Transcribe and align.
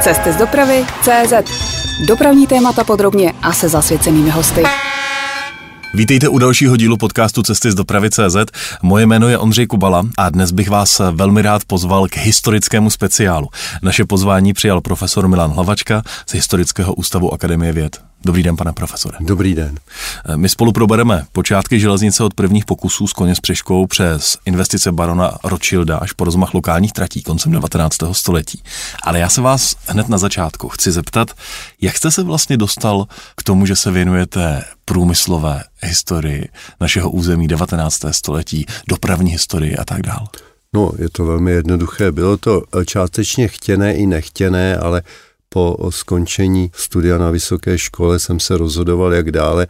Cesty 0.00 0.32
z 0.32 0.36
dopravy 0.36 0.86
CZ. 1.02 1.32
Dopravní 2.06 2.46
témata 2.46 2.84
podrobně 2.84 3.32
a 3.42 3.52
se 3.52 3.68
zasvěcenými 3.68 4.30
hosty. 4.30 4.62
Vítejte 5.94 6.28
u 6.28 6.38
dalšího 6.38 6.76
dílu 6.76 6.96
podcastu 6.96 7.42
Cesty 7.42 7.70
z 7.70 7.74
dopravy 7.74 8.10
CZ. 8.10 8.36
Moje 8.82 9.06
jméno 9.06 9.28
je 9.28 9.38
Ondřej 9.38 9.66
Kubala 9.66 10.04
a 10.18 10.30
dnes 10.30 10.50
bych 10.50 10.70
vás 10.70 11.00
velmi 11.10 11.42
rád 11.42 11.64
pozval 11.64 12.08
k 12.08 12.16
historickému 12.16 12.90
speciálu. 12.90 13.48
Naše 13.82 14.04
pozvání 14.04 14.52
přijal 14.52 14.80
profesor 14.80 15.28
Milan 15.28 15.50
Hlavačka 15.50 16.02
z 16.26 16.34
Historického 16.34 16.94
ústavu 16.94 17.34
Akademie 17.34 17.72
věd. 17.72 18.11
Dobrý 18.24 18.42
den, 18.42 18.56
pane 18.56 18.72
profesore. 18.72 19.18
Dobrý 19.20 19.54
den. 19.54 19.78
My 20.36 20.48
spolu 20.48 20.72
probereme 20.72 21.24
počátky 21.32 21.80
železnice 21.80 22.24
od 22.24 22.34
prvních 22.34 22.64
pokusů 22.64 23.06
s 23.06 23.12
koně 23.12 23.34
s 23.34 23.40
přeškou 23.40 23.86
přes 23.86 24.38
investice 24.44 24.92
barona 24.92 25.38
Rothschilda 25.44 25.98
až 25.98 26.12
po 26.12 26.24
rozmach 26.24 26.54
lokálních 26.54 26.92
tratí 26.92 27.22
koncem 27.22 27.52
19. 27.52 27.96
století. 28.12 28.62
Ale 29.02 29.18
já 29.18 29.28
se 29.28 29.40
vás 29.40 29.74
hned 29.86 30.08
na 30.08 30.18
začátku 30.18 30.68
chci 30.68 30.92
zeptat, 30.92 31.30
jak 31.80 31.96
jste 31.96 32.10
se 32.10 32.22
vlastně 32.22 32.56
dostal 32.56 33.06
k 33.36 33.42
tomu, 33.42 33.66
že 33.66 33.76
se 33.76 33.90
věnujete 33.90 34.64
průmyslové 34.84 35.62
historii 35.82 36.48
našeho 36.80 37.10
území 37.10 37.48
19. 37.48 38.00
století, 38.10 38.66
dopravní 38.88 39.30
historii 39.30 39.76
a 39.76 39.84
tak 39.84 40.02
dále? 40.02 40.26
No, 40.74 40.92
je 40.98 41.10
to 41.10 41.24
velmi 41.24 41.52
jednoduché. 41.52 42.12
Bylo 42.12 42.36
to 42.36 42.62
částečně 42.86 43.48
chtěné 43.48 43.94
i 43.94 44.06
nechtěné, 44.06 44.76
ale 44.76 45.02
po 45.52 45.90
skončení 45.90 46.70
studia 46.74 47.18
na 47.18 47.30
vysoké 47.30 47.78
škole 47.78 48.18
jsem 48.18 48.40
se 48.40 48.56
rozhodoval, 48.56 49.14
jak 49.14 49.30
dále 49.30 49.66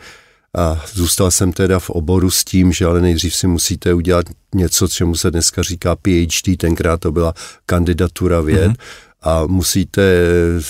a 0.57 0.85
zůstal 0.93 1.31
jsem 1.31 1.53
teda 1.53 1.79
v 1.79 1.91
oboru 1.91 2.31
s 2.31 2.45
tím, 2.45 2.73
že 2.73 2.87
ale 2.87 3.01
nejdřív 3.01 3.35
si 3.35 3.47
musíte 3.47 3.95
udělat 3.95 4.27
něco, 4.55 4.89
čemu 4.89 5.15
se 5.15 5.31
dneska 5.31 5.63
říká 5.63 5.97
PhD, 5.97 6.57
tenkrát 6.57 7.01
to 7.01 7.13
byla 7.13 7.35
kandidatura 7.67 8.41
věd, 8.41 8.71
mm-hmm. 8.71 8.77
a 9.23 9.47
musíte 9.47 10.03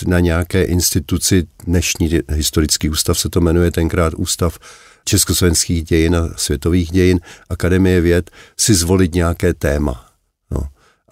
na 0.06 0.20
nějaké 0.20 0.62
instituci, 0.62 1.46
dnešní 1.66 2.10
historický 2.28 2.88
ústav 2.88 3.18
se 3.18 3.28
to 3.28 3.40
jmenuje, 3.40 3.70
tenkrát 3.70 4.14
ústav 4.14 4.58
československých 5.04 5.84
dějin 5.84 6.16
a 6.16 6.28
světových 6.36 6.90
dějin, 6.90 7.20
Akademie 7.50 8.00
věd, 8.00 8.30
si 8.56 8.74
zvolit 8.74 9.14
nějaké 9.14 9.54
téma. 9.54 10.11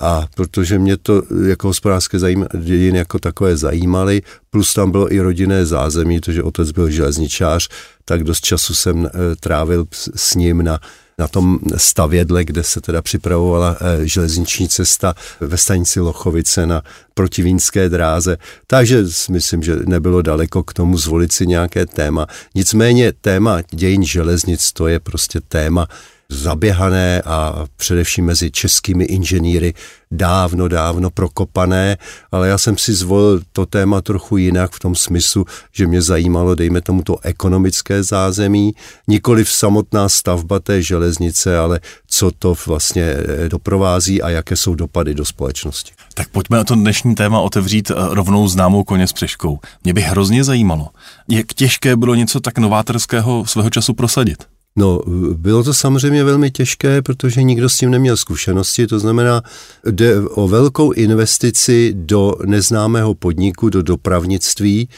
A 0.01 0.27
protože 0.35 0.79
mě 0.79 0.97
to 0.97 1.23
jako 1.47 1.67
hospodářské 1.67 2.19
dějiny 2.59 2.99
jako 2.99 3.19
takové 3.19 3.57
zajímaly, 3.57 4.23
plus 4.51 4.75
tam 4.75 4.91
bylo 4.91 5.13
i 5.13 5.21
rodinné 5.21 5.67
zázemí, 5.67 6.21
protože 6.21 6.43
otec 6.43 6.71
byl 6.71 6.91
železničář, 6.91 7.69
tak 8.05 8.25
dost 8.25 8.45
času 8.45 8.75
jsem 8.75 9.07
eh, 9.07 9.11
trávil 9.41 9.87
s 10.17 10.35
ním 10.35 10.63
na 10.63 10.81
na 11.21 11.29
tom 11.29 11.59
stavědle, 11.77 12.45
kde 12.45 12.63
se 12.63 12.81
teda 12.81 13.03
připravovala 13.03 13.77
eh, 13.81 14.07
železniční 14.07 14.69
cesta 14.69 15.15
ve 15.41 15.57
stanici 15.57 16.01
Lochovice 16.01 16.67
na 16.67 16.83
protivínské 17.15 17.89
dráze. 17.89 18.37
Takže 18.67 19.05
myslím, 19.31 19.63
že 19.63 19.77
nebylo 19.85 20.23
daleko 20.23 20.63
k 20.63 20.73
tomu 20.73 20.99
zvolit 20.99 21.33
si 21.33 21.47
nějaké 21.47 21.87
téma. 21.87 22.27
Nicméně 22.55 23.13
téma 23.13 23.61
dějin 23.71 24.05
železnic, 24.05 24.73
to 24.73 24.89
je 24.89 25.01
prostě 25.01 25.41
téma, 25.41 25.89
zaběhané 26.31 27.23
a 27.23 27.65
především 27.77 28.25
mezi 28.25 28.51
českými 28.51 29.05
inženýry 29.05 29.75
dávno, 30.11 30.69
dávno 30.69 31.11
prokopané, 31.11 31.97
ale 32.33 32.49
já 32.49 32.59
jsem 32.59 32.79
si 32.79 32.95
zvolil 32.95 33.41
to 33.53 33.67
téma 33.67 34.01
trochu 34.01 34.37
jinak 34.37 34.73
v 34.73 34.79
tom 34.79 34.95
smyslu, 34.95 35.45
že 35.73 35.87
mě 35.87 36.03
zajímalo, 36.03 36.55
dejme 36.55 36.81
tomu 36.81 37.03
to 37.03 37.19
ekonomické 37.23 38.03
zázemí, 38.03 38.73
nikoli 39.09 39.45
v 39.45 39.53
samotná 39.53 40.09
stavba 40.09 40.61
té 40.61 40.83
železnice, 40.83 41.59
ale 41.59 41.81
co 42.07 42.31
to 42.31 42.55
vlastně 42.67 43.05
eh, 43.05 43.49
doprovází 43.49 44.23
a 44.23 44.31
jaké 44.31 44.57
jsou 44.57 44.75
dopady 44.75 45.15
do 45.15 45.25
společnosti. 45.25 45.93
Tak 46.15 46.29
pojďme 46.29 46.57
na 46.57 46.65
to 46.65 46.75
dnešní 46.75 47.15
téma 47.15 47.41
otevřít 47.41 47.91
eh, 47.91 47.95
rovnou 47.97 48.49
známou 48.49 48.85
koně 48.85 49.07
s 49.07 49.13
přeškou. 49.13 49.59
Mě 49.85 49.95
by 49.95 50.01
hrozně 50.01 50.45
zajímalo, 50.45 50.89
jak 51.29 51.47
těžké 51.47 51.97
bylo 51.97 52.15
něco 52.15 52.41
tak 52.41 52.59
novátorského 52.59 53.47
svého 53.47 53.71
času 53.71 53.95
prosadit. 53.95 54.50
No, 54.77 55.01
bylo 55.33 55.65
to 55.65 55.75
samozřejmě 55.75 56.25
velmi 56.25 56.51
těžké, 56.51 57.03
protože 57.03 57.43
nikdo 57.43 57.69
s 57.69 57.77
tím 57.77 57.91
neměl 57.91 58.17
zkušenosti, 58.17 58.87
to 58.87 58.99
znamená, 58.99 59.43
jde 59.91 60.21
o 60.21 60.49
velkou 60.49 60.93
investici 60.93 61.93
do 61.97 62.35
neznámého 62.47 63.15
podniku, 63.15 63.69
do 63.69 63.83
dopravnictví, 63.83 64.89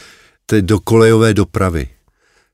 do 0.61 0.79
kolejové 0.79 1.33
dopravy. 1.33 1.87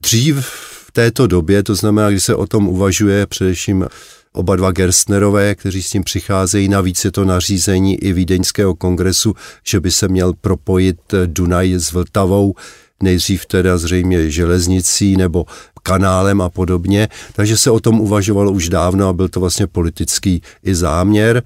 Dřív 0.03 0.45
v 0.87 0.91
této 0.91 1.27
době, 1.27 1.63
to 1.63 1.75
znamená, 1.75 2.09
když 2.09 2.23
se 2.23 2.35
o 2.35 2.47
tom 2.47 2.67
uvažuje 2.67 3.27
především 3.27 3.85
oba 4.33 4.55
dva 4.55 4.71
Gerstnerové, 4.71 5.55
kteří 5.55 5.83
s 5.83 5.89
tím 5.89 6.03
přicházejí. 6.03 6.69
Navíc 6.69 7.05
je 7.05 7.11
to 7.11 7.25
nařízení 7.25 7.97
i 7.97 8.13
Vídeňského 8.13 8.75
kongresu, 8.75 9.33
že 9.67 9.79
by 9.79 9.91
se 9.91 10.07
měl 10.07 10.33
propojit 10.33 10.97
Dunaj 11.25 11.73
s 11.73 11.91
Vltavou, 11.91 12.53
nejdřív 13.03 13.45
teda 13.45 13.77
zřejmě 13.77 14.31
železnicí 14.31 15.17
nebo 15.17 15.45
kanálem 15.83 16.41
a 16.41 16.49
podobně, 16.49 17.07
takže 17.33 17.57
se 17.57 17.71
o 17.71 17.79
tom 17.79 18.01
uvažovalo 18.01 18.51
už 18.51 18.69
dávno 18.69 19.07
a 19.07 19.13
byl 19.13 19.29
to 19.29 19.39
vlastně 19.39 19.67
politický 19.67 20.41
i 20.63 20.75
záměr, 20.75 21.43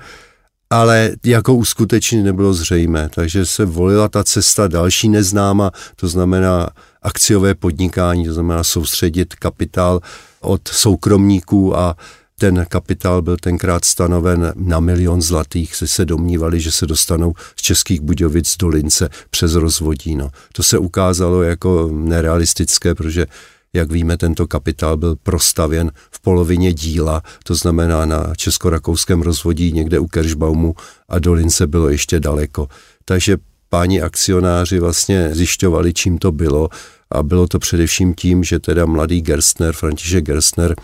ale 0.69 1.11
jako 1.25 1.53
uskutečně 1.53 2.23
nebylo 2.23 2.53
zřejmé, 2.53 3.09
takže 3.15 3.45
se 3.45 3.65
volila 3.65 4.07
ta 4.07 4.23
cesta 4.23 4.67
další 4.67 5.09
neznáma, 5.09 5.71
to 5.95 6.07
znamená 6.07 6.69
akciové 7.01 7.55
podnikání, 7.55 8.25
to 8.25 8.33
znamená 8.33 8.63
soustředit 8.63 9.35
kapitál 9.35 9.99
od 10.41 10.67
soukromníků 10.67 11.77
a 11.77 11.95
ten 12.39 12.65
kapitál 12.69 13.21
byl 13.21 13.37
tenkrát 13.37 13.85
stanoven 13.85 14.53
na 14.55 14.79
milion 14.79 15.21
zlatých, 15.21 15.75
se 15.75 15.87
se 15.87 16.05
domnívali, 16.05 16.59
že 16.59 16.71
se 16.71 16.85
dostanou 16.85 17.33
z 17.55 17.61
Českých 17.61 18.01
Budějovic 18.01 18.57
do 18.57 18.67
Lince 18.67 19.09
přes 19.29 19.53
rozvodí. 19.53 20.15
No. 20.15 20.29
To 20.53 20.63
se 20.63 20.77
ukázalo 20.77 21.43
jako 21.43 21.89
nerealistické, 21.93 22.95
protože 22.95 23.25
jak 23.73 23.91
víme, 23.91 24.17
tento 24.17 24.47
kapitál 24.47 24.97
byl 24.97 25.15
prostavěn 25.15 25.91
v 26.11 26.19
polovině 26.21 26.73
díla, 26.73 27.23
to 27.43 27.55
znamená 27.55 28.05
na 28.05 28.33
česko-rakouském 28.37 29.21
rozvodí 29.21 29.71
někde 29.71 29.99
u 29.99 30.07
Keršbaumu 30.07 30.75
a 31.09 31.19
do 31.19 31.33
Lince 31.33 31.67
bylo 31.67 31.89
ještě 31.89 32.19
daleko. 32.19 32.67
Takže 33.05 33.37
páni 33.69 34.01
akcionáři 34.01 34.79
vlastně 34.79 35.29
zjišťovali, 35.31 35.93
čím 35.93 36.17
to 36.17 36.31
bylo 36.31 36.69
a 37.11 37.23
bylo 37.23 37.47
to 37.47 37.59
především 37.59 38.13
tím, 38.13 38.43
že 38.43 38.59
teda 38.59 38.85
mladý 38.85 39.21
Gerstner, 39.21 39.73
František 39.73 40.25
Gerstner, 40.25 40.75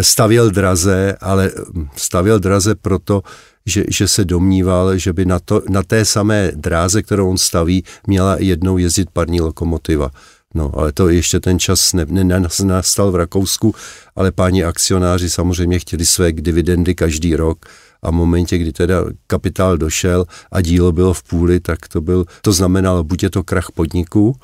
stavěl 0.00 0.50
draze, 0.50 1.16
ale 1.20 1.50
stavěl 1.96 2.38
draze 2.38 2.74
proto, 2.74 3.22
že, 3.66 3.84
že 3.88 4.08
se 4.08 4.24
domníval, 4.24 4.96
že 4.96 5.12
by 5.12 5.24
na, 5.24 5.38
to, 5.38 5.62
na 5.68 5.82
té 5.82 6.04
samé 6.04 6.52
dráze, 6.54 7.02
kterou 7.02 7.30
on 7.30 7.38
staví, 7.38 7.84
měla 8.06 8.36
jednou 8.38 8.78
jezdit 8.78 9.10
parní 9.12 9.40
lokomotiva. 9.40 10.10
No, 10.54 10.70
ale 10.74 10.92
to 10.92 11.08
ještě 11.08 11.40
ten 11.40 11.58
čas 11.58 11.92
ne, 11.92 12.06
nastal 12.64 13.10
v 13.10 13.16
Rakousku, 13.16 13.74
ale 14.16 14.32
páni 14.32 14.64
akcionáři 14.64 15.30
samozřejmě 15.30 15.78
chtěli 15.78 16.06
své 16.06 16.32
dividendy 16.32 16.94
každý 16.94 17.36
rok 17.36 17.66
a 18.02 18.10
v 18.10 18.14
momentě, 18.14 18.58
kdy 18.58 18.72
teda 18.72 19.04
kapitál 19.26 19.76
došel 19.76 20.24
a 20.52 20.60
dílo 20.60 20.92
bylo 20.92 21.14
v 21.14 21.22
půli, 21.22 21.60
tak 21.60 21.88
to 21.88 22.00
byl, 22.00 22.24
to 22.42 22.52
znamenalo, 22.52 23.04
buď 23.04 23.22
je 23.22 23.30
to 23.30 23.42
krach 23.42 23.70
podniku, 23.74 24.36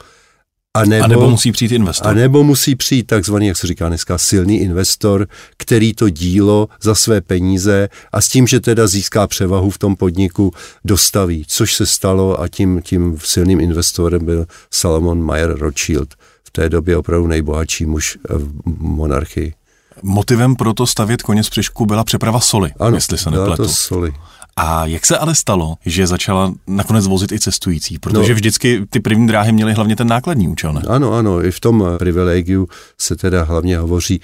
a 0.75 0.85
nebo, 0.85 1.05
a 1.05 1.07
nebo 1.07 1.31
musí 1.31 1.53
přijít 1.53 1.73
investor. 1.73 2.11
A 2.11 2.15
nebo 2.15 2.45
musí 2.45 2.77
přijít 2.77 3.07
takzvaný, 3.07 3.47
jak 3.47 3.57
se 3.57 3.67
říká 3.67 3.89
dneska, 3.89 4.19
silný 4.19 4.61
investor, 4.61 5.27
který 5.57 5.95
to 5.95 6.09
dílo 6.09 6.69
za 6.83 6.95
své 6.95 7.21
peníze 7.21 7.89
a 8.13 8.21
s 8.21 8.29
tím, 8.29 8.47
že 8.47 8.61
teda 8.61 8.87
získá 8.87 9.27
převahu 9.27 9.71
v 9.71 9.79
tom 9.79 9.97
podniku, 9.97 10.53
dostaví, 10.85 11.45
což 11.49 11.75
se 11.75 11.87
stalo 11.87 12.41
a 12.41 12.49
tím, 12.49 12.83
tím 12.83 13.19
silným 13.25 13.61
investorem 13.61 14.25
byl 14.25 14.47
Salomon 14.71 15.23
Mayer 15.23 15.59
Rothschild, 15.59 16.15
v 16.45 16.51
té 16.51 16.69
době 16.69 16.97
opravdu 16.97 17.27
nejbohatší 17.27 17.87
muž 17.87 18.19
v 18.29 18.53
monarchii. 18.79 19.55
Motivem 20.03 20.57
pro 20.57 20.75
to 20.75 20.87
stavět 20.87 21.23
koně 21.23 21.45
z 21.45 21.51
příšku 21.51 21.87
byla 21.87 22.05
přeprava 22.05 22.41
soli, 22.41 22.73
ano, 22.79 22.97
jestli 22.97 23.19
se 23.19 23.31
nepletu. 23.31 23.63
to 23.63 23.69
soli. 23.69 24.13
A 24.61 24.87
jak 24.87 25.07
se 25.07 25.19
ale 25.19 25.35
stalo, 25.35 25.77
že 25.87 26.07
začala 26.07 26.55
nakonec 26.67 27.07
vozit 27.07 27.33
i 27.33 27.41
cestující? 27.41 27.99
Protože 27.99 28.29
no, 28.29 28.35
vždycky 28.35 28.87
ty 28.91 29.01
první 29.01 29.27
dráhy 29.27 29.53
měly 29.53 29.73
hlavně 29.73 29.97
ten 29.97 30.09
nákladní 30.09 30.49
účel, 30.49 30.73
ne? 30.73 30.83
Ano, 30.89 31.13
ano, 31.13 31.45
i 31.45 31.51
v 31.51 31.61
tom 31.61 31.85
privilegiu 31.99 32.69
se 32.99 33.17
teda 33.17 33.43
hlavně 33.43 33.79
hovoří 33.79 34.21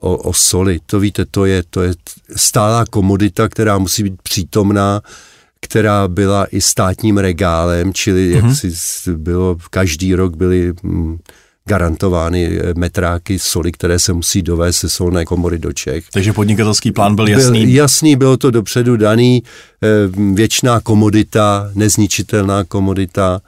o, 0.00 0.16
o 0.16 0.32
soli. 0.32 0.78
To 0.86 1.00
víte, 1.00 1.24
to 1.24 1.44
je, 1.44 1.62
to 1.70 1.82
je 1.82 1.94
stálá 2.36 2.84
komodita, 2.90 3.48
která 3.48 3.78
musí 3.78 4.02
být 4.02 4.22
přítomná, 4.22 5.00
která 5.60 6.08
byla 6.08 6.46
i 6.50 6.60
státním 6.60 7.18
regálem, 7.18 7.94
čili 7.94 8.30
jak 8.30 8.44
mm-hmm. 8.44 8.72
si 8.72 9.16
bylo, 9.16 9.56
každý 9.70 10.14
rok 10.14 10.36
byly 10.36 10.72
mm, 10.82 11.18
garantovány 11.68 12.58
eh, 12.58 12.74
metráky 12.76 13.38
soli, 13.38 13.72
které 13.72 13.98
se 13.98 14.12
musí 14.12 14.42
dovést 14.42 14.80
ze 14.80 14.88
solné 14.88 15.24
komory 15.24 15.58
do 15.58 15.72
Čech. 15.72 16.04
Takže 16.12 16.32
podnikatelský 16.32 16.92
plán 16.92 17.14
byl 17.14 17.28
jasný? 17.28 17.66
Byl 17.66 17.74
jasný, 17.74 18.16
bylo 18.16 18.36
to 18.36 18.50
dopředu 18.50 18.96
daný, 18.96 19.42
eh, 19.42 19.88
věčná 20.34 20.80
komodita, 20.80 21.70
nezničitelná 21.74 22.64
komodita, 22.64 23.40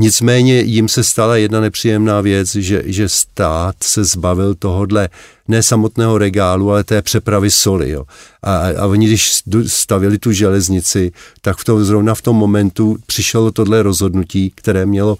Nicméně 0.00 0.60
jim 0.60 0.88
se 0.88 1.04
stala 1.04 1.36
jedna 1.36 1.60
nepříjemná 1.60 2.20
věc, 2.20 2.54
že, 2.54 2.82
že 2.86 3.08
stát 3.08 3.76
se 3.82 4.04
zbavil 4.04 4.54
tohodle 4.54 5.08
ne 5.48 5.62
samotného 5.62 6.18
regálu, 6.18 6.70
ale 6.70 6.84
té 6.84 7.02
přepravy 7.02 7.50
soli. 7.50 7.90
Jo. 7.90 8.04
A, 8.42 8.56
a 8.56 8.86
oni, 8.86 9.06
když 9.06 9.42
stavili 9.66 10.18
tu 10.18 10.32
železnici, 10.32 11.12
tak 11.40 11.56
v 11.58 11.64
tom, 11.64 11.84
zrovna 11.84 12.14
v 12.14 12.22
tom 12.22 12.36
momentu 12.36 12.96
přišlo 13.06 13.52
tohle 13.52 13.82
rozhodnutí, 13.82 14.52
které 14.54 14.86
mělo 14.86 15.18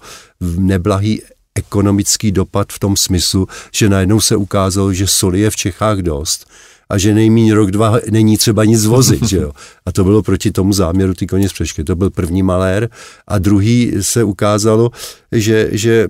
neblahý 0.57 1.21
ekonomický 1.59 2.31
dopad 2.31 2.67
v 2.71 2.79
tom 2.79 2.97
smyslu, 2.97 3.47
že 3.73 3.89
najednou 3.89 4.19
se 4.19 4.35
ukázalo, 4.35 4.93
že 4.93 5.07
soli 5.07 5.39
je 5.39 5.49
v 5.49 5.55
Čechách 5.55 5.97
dost 5.97 6.47
a 6.89 6.97
že 6.97 7.13
nejmíň 7.13 7.51
rok, 7.51 7.71
dva 7.71 7.99
není 8.09 8.37
třeba 8.37 8.65
nic 8.65 8.85
vozit, 8.85 9.27
že 9.29 9.37
jo. 9.37 9.51
A 9.85 9.91
to 9.91 10.03
bylo 10.03 10.23
proti 10.23 10.51
tomu 10.51 10.73
záměru 10.73 11.13
ty 11.13 11.27
koně 11.27 11.49
z 11.49 11.53
Přešky. 11.53 11.83
To 11.83 11.95
byl 11.95 12.09
první 12.09 12.43
malér 12.43 12.89
a 13.27 13.37
druhý 13.37 13.93
se 14.01 14.23
ukázalo, 14.23 14.89
že, 15.31 15.69
že 15.71 16.07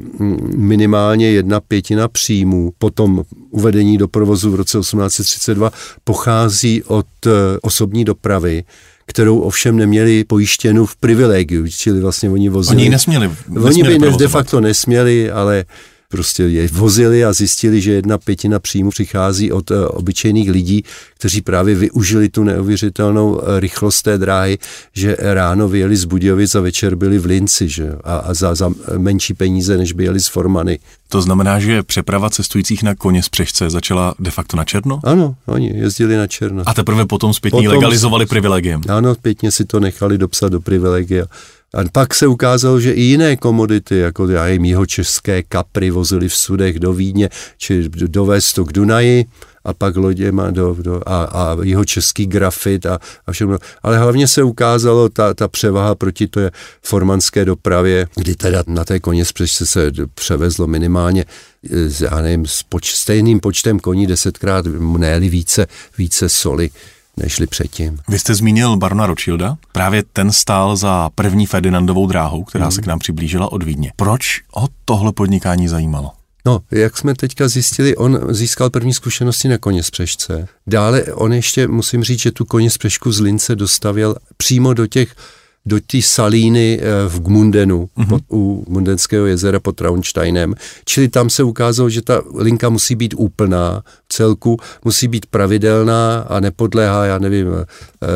minimálně 0.56 1.31
jedna 1.31 1.60
pětina 1.60 2.07
příjmů 2.07 2.72
po 2.78 2.90
tom 2.90 3.24
uvedení 3.50 3.98
do 3.98 4.07
provozu 4.07 4.51
v 4.51 4.56
roce 4.56 4.80
1832 4.80 5.72
pochází 6.04 6.84
od 6.84 7.07
eh, 7.28 7.31
osobní 7.62 8.06
dopravy, 8.06 8.63
kterou 9.10 9.40
ovšem 9.40 9.78
neměli 9.78 10.24
pojištěnu 10.24 10.86
v 10.86 10.96
privilegiu, 10.96 11.68
čili 11.68 12.00
vlastně 12.00 12.30
oni 12.30 12.50
vozili. 12.50 12.76
Oni 12.76 12.84
ji 12.84 12.90
nesměli. 12.90 13.32
Oni 13.62 13.84
by 13.84 13.98
de 14.18 14.28
facto 14.28 14.62
nesměli, 14.62 15.32
ale 15.32 15.66
prostě 16.12 16.44
je 16.44 16.68
vozili 16.72 17.26
a 17.26 17.34
zjistili, 17.34 17.82
že 17.82 17.92
jedna 17.92 18.18
pětina 18.18 18.60
příjmu 18.60 18.90
přichází 18.90 19.52
od 19.52 19.72
uh, 19.72 19.78
obyčejných 19.90 20.50
lidí, 20.50 20.84
kteří 21.18 21.42
právě 21.42 21.76
využili 21.76 22.30
tu 22.30 22.44
neuvěřitelnou 22.44 23.30
uh, 23.30 23.60
rychlost 23.60 24.02
té 24.02 24.18
dráhy, 24.18 24.58
že 24.94 25.16
ráno 25.20 25.68
vyjeli 25.68 25.98
z 25.98 26.06
Budějovic 26.06 26.56
a 26.56 26.62
večer 26.62 26.96
byli 26.96 27.20
v 27.20 27.26
Linci, 27.26 27.70
že? 27.70 27.92
A, 28.04 28.18
a 28.18 28.34
za, 28.34 28.56
za 28.56 28.72
menší 28.98 29.34
peníze, 29.34 29.78
než 29.78 29.94
by 29.94 30.04
jeli 30.04 30.20
z 30.20 30.28
Formany. 30.28 30.80
To 31.10 31.22
znamená, 31.22 31.60
že 31.60 31.84
přeprava 31.84 32.30
cestujících 32.30 32.84
na 32.84 32.96
koně 32.96 33.24
z 33.24 33.30
Přežce 33.30 33.70
začala 33.70 34.16
de 34.20 34.32
facto 34.32 34.58
na 34.58 34.64
černo? 34.64 35.00
Ano, 35.04 35.36
oni 35.46 35.72
jezdili 35.76 36.18
na 36.18 36.28
černo. 36.28 36.64
A 36.66 36.74
teprve 36.74 37.06
potom 37.06 37.34
zpětně 37.34 37.60
potom, 37.60 37.76
legalizovali 37.76 38.26
privilegiem? 38.26 38.82
Ano, 38.90 39.16
zpětně 39.16 39.52
si 39.52 39.66
to 39.66 39.80
nechali 39.80 40.18
dopsat 40.18 40.52
do 40.52 40.60
privilegia. 40.62 41.26
A 41.74 41.77
pak 41.92 42.16
se 42.16 42.27
ukázalo, 42.27 42.80
že 42.80 42.92
i 42.92 43.01
jiné 43.01 43.36
komodity, 43.36 43.98
jako 43.98 44.27
já 44.27 44.48
jim 44.48 44.66
jeho 44.66 44.86
české 44.86 45.44
kapry 45.44 45.92
vozili 45.92 46.30
v 46.30 46.36
sudech 46.36 46.80
do 46.80 46.94
Vídně, 46.94 47.30
či 47.57 47.89
dovést 47.89 48.56
to 48.56 48.66
k 48.66 48.74
Dunaji, 48.74 49.25
a 49.63 49.74
pak 49.74 49.95
loděma 49.95 50.51
do, 50.51 50.75
do, 50.80 51.01
a, 51.06 51.24
a 51.24 51.57
jeho 51.63 51.86
český 51.86 52.27
grafit 52.27 52.86
a, 52.86 53.00
a 53.27 53.31
všechno. 53.31 53.57
Ale 53.83 53.98
hlavně 53.98 54.27
se 54.27 54.44
ukázalo 54.44 55.10
ta, 55.10 55.33
ta 55.33 55.48
převaha 55.48 55.95
proti 55.95 56.27
té 56.27 56.51
formanské 56.83 57.45
dopravě, 57.45 58.07
kdy 58.15 58.36
teda 58.36 58.63
na 58.68 58.86
té 58.86 59.00
koně 59.00 59.25
zpřečce 59.25 59.65
se 59.65 59.92
převezlo 60.13 60.68
minimálně 60.68 61.25
já 62.12 62.22
nevím, 62.22 62.45
s 62.45 62.63
poč, 62.63 62.92
stejným 62.92 63.39
počtem 63.39 63.80
koní 63.80 64.07
desetkrát, 64.07 64.65
ne 64.98 65.19
více, 65.19 65.68
více 65.98 66.30
soli 66.30 66.69
nežli 67.19 67.48
předtím. 67.48 68.00
Vy 68.07 68.19
jste 68.19 68.36
zmínil 68.36 68.77
barona 68.77 69.06
Rothschilda. 69.06 69.57
Právě 69.71 70.04
ten 70.13 70.31
stál 70.31 70.75
za 70.75 71.10
první 71.16 71.45
Ferdinandovou 71.45 72.07
dráhou, 72.07 72.44
která 72.44 72.66
hmm. 72.66 72.71
se 72.71 72.81
k 72.81 72.86
nám 72.86 73.00
přiblížila 73.00 73.51
od 73.51 73.63
Vídně. 73.63 73.92
Proč 73.95 74.42
ho 74.54 74.68
tohle 74.86 75.12
podnikání 75.12 75.68
zajímalo? 75.68 76.12
No, 76.45 76.60
jak 76.71 76.98
jsme 76.98 77.16
teďka 77.16 77.48
zjistili, 77.48 77.95
on 77.95 78.19
získal 78.30 78.69
první 78.69 78.94
zkušenosti 78.94 79.48
na 79.48 79.57
koně 79.57 79.83
z 79.83 79.89
Přešce. 79.89 80.48
Dále 80.68 81.04
on 81.04 81.33
ještě, 81.33 81.68
musím 81.68 82.04
říct, 82.04 82.19
že 82.19 82.31
tu 82.31 82.45
koně 82.45 82.69
z 82.69 82.77
Přešku 82.77 83.12
z 83.12 83.19
Lince 83.19 83.56
dostavil 83.56 84.15
přímo 84.38 84.74
do 84.74 84.88
těch 84.88 85.15
do 85.66 85.80
té 85.80 86.02
salíny 86.02 86.80
eh, 86.82 87.10
v 87.10 87.20
Gmundenu, 87.20 87.90
mm-hmm. 87.98 88.08
pod, 88.10 88.22
u 88.32 88.66
Mundenského 88.68 89.26
jezera 89.26 89.60
pod 89.60 89.76
Traunsteinem. 89.76 90.56
Čili 90.86 91.08
tam 91.08 91.30
se 91.30 91.44
ukázalo, 91.44 91.90
že 91.90 92.02
ta 92.02 92.22
linka 92.36 92.70
musí 92.70 92.96
být 92.96 93.14
úplná, 93.18 93.84
celku 94.10 94.58
musí 94.86 95.08
být 95.08 95.26
pravidelná 95.26 96.20
a 96.20 96.40
nepodléhá, 96.40 97.06
já 97.06 97.20
nevím, 97.20 97.48
eh, 97.48 97.66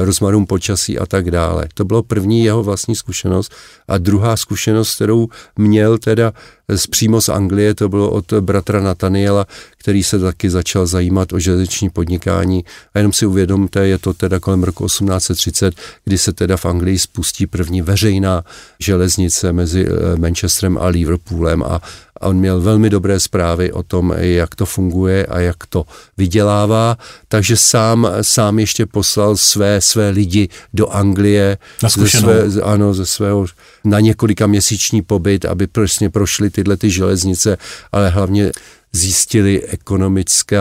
rozmarům 0.06 0.45
počasí 0.45 1.00
a 1.00 1.06
tak 1.06 1.31
dále. 1.31 1.68
To 1.74 1.86
bylo 1.86 2.04
první 2.04 2.44
jeho 2.44 2.63
vlastní 2.63 2.95
zkušenost. 2.95 3.51
A 3.88 3.98
druhá 3.98 4.38
zkušenost, 4.38 4.95
kterou 4.95 5.28
měl 5.57 5.98
teda 5.98 6.34
z 6.69 6.88
přímo 6.88 7.21
z 7.21 7.30
Anglie, 7.30 7.74
to 7.74 7.89
bylo 7.89 8.12
od 8.12 8.33
bratra 8.33 8.81
Nataniela, 8.81 9.48
který 9.77 10.04
se 10.04 10.19
taky 10.19 10.50
začal 10.50 10.86
zajímat 10.86 11.33
o 11.33 11.39
železniční 11.39 11.89
podnikání. 11.89 12.65
A 12.94 13.00
jenom 13.00 13.13
si 13.13 13.25
uvědomte, 13.25 13.88
je 13.88 13.98
to 13.98 14.13
teda 14.13 14.39
kolem 14.39 14.63
roku 14.63 14.86
1830, 14.86 15.75
kdy 16.06 16.18
se 16.18 16.33
teda 16.33 16.57
v 16.57 16.65
Anglii 16.65 17.00
spustí 17.00 17.48
první 17.48 17.81
veřejná 17.81 18.44
železnice 18.80 19.54
mezi 19.54 19.88
eh, 19.88 20.18
Manchesterem 20.18 20.77
a 20.77 20.88
Liverpoolem 20.88 21.63
a, 21.63 21.81
a 22.23 22.27
on 22.27 22.37
měl 22.37 22.61
velmi 22.61 22.89
dobré 22.89 23.19
zprávy 23.19 23.71
o 23.71 23.83
tom, 23.83 24.13
jak 24.17 24.55
to 24.55 24.65
funguje 24.65 25.25
a 25.25 25.39
jak 25.39 25.65
to 25.69 25.85
vydělává, 26.17 26.97
takže 27.27 27.57
sám, 27.57 28.07
sám 28.21 28.59
ještě 28.59 28.85
poslal 28.85 29.37
své, 29.37 29.81
své 29.81 30.09
lidi 30.09 30.49
do 30.73 30.89
Anglie 30.89 31.57
na 31.83 31.89
ze, 31.89 32.09
své, 32.09 32.61
ano, 32.63 32.93
ze 32.93 33.05
svého 33.05 33.45
na 33.85 33.99
několika 33.99 34.47
měsíční 34.47 35.01
pobyt, 35.01 35.45
aby 35.45 35.67
prostě 35.67 36.09
prošli 36.09 36.49
tyhle 36.49 36.77
ty 36.77 36.89
železnice, 36.89 37.57
ale 37.91 38.09
hlavně 38.09 38.51
zjistili 38.93 39.63
ekonomické 39.63 40.59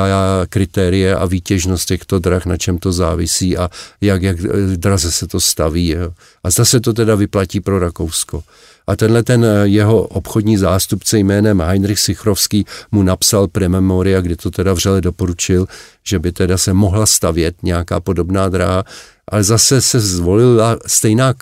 kritérie 0.48 1.16
a 1.16 1.26
výtěžnost 1.26 1.88
těchto 1.88 2.18
drah, 2.18 2.46
na 2.46 2.56
čem 2.56 2.78
to 2.78 2.92
závisí 2.92 3.56
a 3.56 3.70
jak, 4.00 4.22
jak 4.22 4.36
draze 4.76 5.12
se 5.12 5.26
to 5.26 5.40
staví. 5.40 5.88
Jo. 5.88 6.12
A 6.44 6.50
zase 6.50 6.80
to 6.80 6.92
teda 6.92 7.14
vyplatí 7.14 7.60
pro 7.60 7.78
Rakousko. 7.78 8.42
A 8.86 8.96
tenhle 8.96 9.22
ten 9.22 9.44
eh, 9.44 9.68
jeho 9.68 10.02
obchodní 10.02 10.56
zástupce 10.56 11.18
jménem 11.18 11.60
Heinrich 11.60 12.00
Sichrovský 12.00 12.66
mu 12.90 13.02
napsal 13.02 13.48
prememoria, 13.48 14.20
kdy 14.20 14.36
to 14.36 14.50
teda 14.50 14.72
vřele 14.72 15.00
doporučil, 15.00 15.66
že 16.02 16.18
by 16.18 16.32
teda 16.32 16.58
se 16.58 16.72
mohla 16.72 17.06
stavět 17.06 17.56
nějaká 17.62 18.00
podobná 18.00 18.48
dráha, 18.48 18.84
ale 19.28 19.44
zase 19.44 19.80
se 19.80 20.00
zvolila 20.00 20.78
stejná 20.86 21.34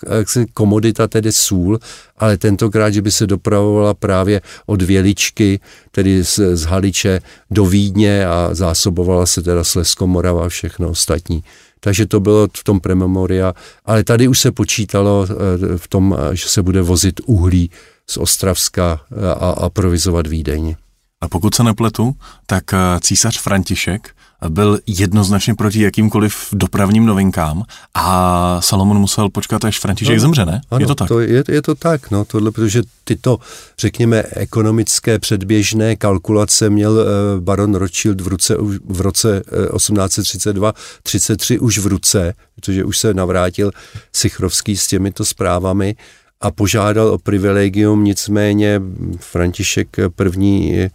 komodita, 0.55 1.09
tedy 1.09 1.33
sůl, 1.33 1.79
ale 2.19 2.37
tentokrát, 2.37 2.91
že 2.91 3.03
by 3.03 3.13
se 3.13 3.27
dopravovala 3.27 3.95
právě 3.95 4.41
od 4.67 4.83
Věličky, 4.83 5.61
tedy 5.91 6.25
z, 6.25 6.57
z 6.57 6.63
Haliče 6.63 7.21
do 7.51 7.67
Vídně 7.67 8.27
a 8.27 8.49
zásobovala 8.53 9.27
se 9.27 9.43
teda 9.43 9.65
Slesko, 9.65 10.07
Morava 10.07 10.47
a 10.47 10.49
všechno 10.49 10.89
ostatní 10.89 11.45
takže 11.81 12.07
to 12.07 12.21
bylo 12.21 12.49
v 12.57 12.65
tom 12.65 12.81
prememoria, 12.81 13.55
ale 13.85 14.05
tady 14.05 14.29
už 14.29 14.39
se 14.39 14.53
počítalo 14.53 15.27
eh, 15.31 15.35
v 15.79 15.89
tom, 15.89 16.17
eh, 16.19 16.37
že 16.37 16.49
se 16.49 16.63
bude 16.63 16.83
vozit 16.83 17.21
uhlí 17.27 17.71
z 18.07 18.17
Ostravska 18.17 19.01
eh, 19.13 19.29
a, 19.29 19.51
a 19.51 19.69
provizovat 19.69 20.27
Vídeň. 20.27 20.75
A 21.21 21.29
pokud 21.29 21.55
se 21.55 21.65
nepletu, 21.65 22.17
tak 22.47 22.65
císař 23.01 23.41
František 23.41 24.11
byl 24.49 24.79
jednoznačně 24.87 25.55
proti 25.55 25.83
jakýmkoliv 25.83 26.49
dopravním 26.53 27.07
novinkám 27.07 27.63
a 27.95 28.61
Salomon 28.63 28.99
musel 28.99 29.29
počkat, 29.29 29.65
až 29.65 29.79
František 29.79 30.17
no, 30.17 30.21
zemře, 30.21 30.47
ne? 30.47 30.61
Ano, 30.71 30.81
je 30.81 30.87
to 30.87 30.95
tak? 30.95 31.09
To 31.09 31.21
je, 31.21 31.45
je 31.49 31.63
to 31.63 31.75
tak, 31.75 32.11
no, 32.11 32.25
tohle, 32.25 32.51
protože 32.51 32.83
tyto, 33.05 33.39
řekněme, 33.79 34.23
ekonomické 34.31 35.19
předběžné 35.19 35.97
kalkulace 35.97 36.71
měl 36.71 36.93
uh, 36.93 37.41
baron 37.41 37.75
Rothschild 37.75 38.21
v, 38.21 38.29
ruce, 38.29 38.57
v 38.85 39.01
roce 39.01 39.43
uh, 39.73 39.77
1832-33 39.77 41.59
už 41.61 41.79
v 41.79 41.87
ruce, 41.87 42.35
protože 42.55 42.85
už 42.85 42.99
se 42.99 43.15
navrátil 43.15 43.71
Sichrovský 44.13 44.77
s 44.77 44.87
těmito 44.87 45.25
zprávami 45.25 45.97
a 46.41 46.51
požádal 46.51 47.09
o 47.09 47.19
privilegium, 47.19 48.05
nicméně 48.05 48.83
František 49.19 49.97
první 50.15 50.89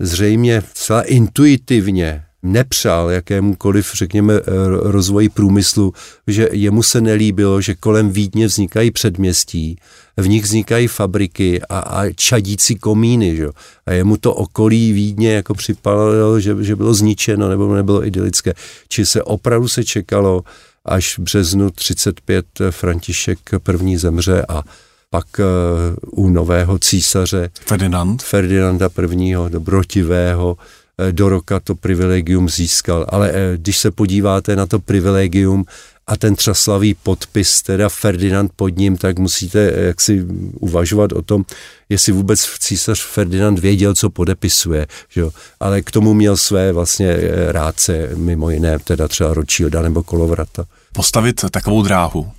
zřejmě 0.00 0.62
zcela 0.74 1.02
intuitivně 1.02 2.24
nepřál 2.42 3.10
jakémukoliv, 3.10 3.92
řekněme, 3.94 4.34
eh, 4.34 4.42
rozvoji 4.68 5.28
průmyslu, 5.28 5.92
že 6.26 6.48
jemu 6.52 6.82
se 6.82 7.00
nelíbilo, 7.00 7.60
že 7.60 7.74
kolem 7.74 8.10
Vídně 8.10 8.46
vznikají 8.46 8.90
předměstí, 8.90 9.76
v 10.16 10.28
nich 10.28 10.42
vznikají 10.42 10.88
fabriky 10.88 11.62
a, 11.62 11.78
a 11.78 12.10
čadící 12.12 12.74
komíny, 12.74 13.36
že? 13.36 13.48
a 13.86 13.92
jemu 13.92 14.16
to 14.16 14.34
okolí 14.34 14.92
Vídně 14.92 15.32
jako 15.32 15.54
připadalo, 15.54 16.40
že, 16.40 16.56
že 16.60 16.76
bylo 16.76 16.94
zničeno 16.94 17.48
nebo 17.48 17.74
nebylo 17.74 18.06
idylické. 18.06 18.52
Či 18.88 19.06
se 19.06 19.22
opravdu 19.22 19.68
se 19.68 19.84
čekalo, 19.84 20.44
až 20.84 21.18
v 21.18 21.22
březnu 21.22 21.70
35 21.70 22.46
František 22.70 23.38
první 23.62 23.96
zemře 23.96 24.44
a 24.48 24.62
pak 25.10 25.26
uh, 25.38 26.24
u 26.24 26.28
nového 26.28 26.78
císaře 26.78 27.50
Ferdinand. 27.66 28.22
Ferdinanda 28.22 28.88
I. 29.20 29.34
dobrotivého 29.48 30.56
Eh, 30.58 30.79
do 31.10 31.28
roka 31.28 31.60
to 31.60 31.74
privilegium 31.74 32.48
získal. 32.48 33.06
Ale 33.08 33.30
eh, 33.30 33.56
když 33.56 33.78
se 33.78 33.90
podíváte 33.90 34.56
na 34.56 34.66
to 34.66 34.78
privilegium 34.78 35.64
a 36.06 36.16
ten 36.16 36.34
třaslavý 36.36 36.94
podpis, 36.94 37.62
teda 37.62 37.88
Ferdinand 37.88 38.52
pod 38.56 38.68
ním, 38.68 38.96
tak 38.96 39.18
musíte 39.18 39.58
eh, 39.58 39.86
jaksi 39.86 40.26
uvažovat 40.60 41.12
o 41.12 41.22
tom, 41.22 41.44
jestli 41.88 42.12
vůbec 42.12 42.40
císař 42.58 43.04
Ferdinand 43.04 43.58
věděl, 43.58 43.94
co 43.94 44.10
podepisuje. 44.10 44.86
Že? 45.08 45.22
Ale 45.60 45.82
k 45.82 45.90
tomu 45.90 46.14
měl 46.14 46.36
své 46.36 46.72
vlastně 46.72 47.16
rádce, 47.48 48.10
mimo 48.14 48.50
jiné 48.50 48.78
teda 48.78 49.08
třeba 49.08 49.34
Rothschilda 49.34 49.82
nebo 49.82 50.02
Kolovrata. 50.02 50.64
Postavit 50.92 51.44
takovou 51.50 51.82
dráhu 51.82 52.30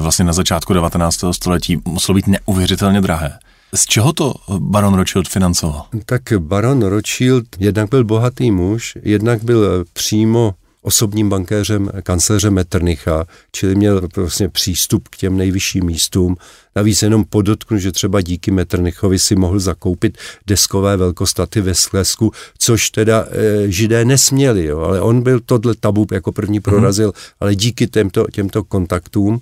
vlastně 0.00 0.24
na 0.24 0.32
začátku 0.32 0.74
19. 0.74 1.24
století 1.32 1.82
muselo 1.84 2.16
být 2.16 2.26
neuvěřitelně 2.26 3.00
drahé. 3.00 3.38
Z 3.74 3.86
čeho 3.86 4.12
to 4.12 4.34
baron 4.58 4.94
Rothschild 4.94 5.28
financoval? 5.28 5.86
Tak 6.06 6.22
baron 6.38 6.82
Rothschild 6.82 7.44
jednak 7.58 7.90
byl 7.90 8.04
bohatý 8.04 8.50
muž, 8.50 8.98
jednak 9.02 9.44
byl 9.44 9.84
přímo 9.92 10.54
osobním 10.82 11.28
bankéřem 11.28 11.90
kancléře 12.02 12.50
Metternicha, 12.50 13.26
čili 13.52 13.74
měl 13.74 14.08
vlastně 14.16 14.48
přístup 14.48 15.08
k 15.08 15.16
těm 15.16 15.36
nejvyšším 15.36 15.84
místům. 15.84 16.36
Navíc 16.76 17.02
jenom 17.02 17.24
podotknu, 17.24 17.78
že 17.78 17.92
třeba 17.92 18.20
díky 18.20 18.50
Metternichovi 18.50 19.18
si 19.18 19.36
mohl 19.36 19.58
zakoupit 19.58 20.18
deskové 20.46 20.96
velkostaty 20.96 21.60
ve 21.60 21.74
Slesku, 21.74 22.32
což 22.58 22.90
teda 22.90 23.26
e, 23.30 23.70
židé 23.70 24.04
nesměli, 24.04 24.64
jo, 24.64 24.78
ale 24.78 25.00
on 25.00 25.22
byl 25.22 25.40
tohle 25.40 25.74
tabu 25.80 26.06
jako 26.12 26.32
první 26.32 26.60
prorazil, 26.60 27.12
hmm. 27.16 27.22
ale 27.40 27.54
díky 27.54 27.86
těmto, 27.86 28.26
těmto 28.32 28.64
kontaktům 28.64 29.40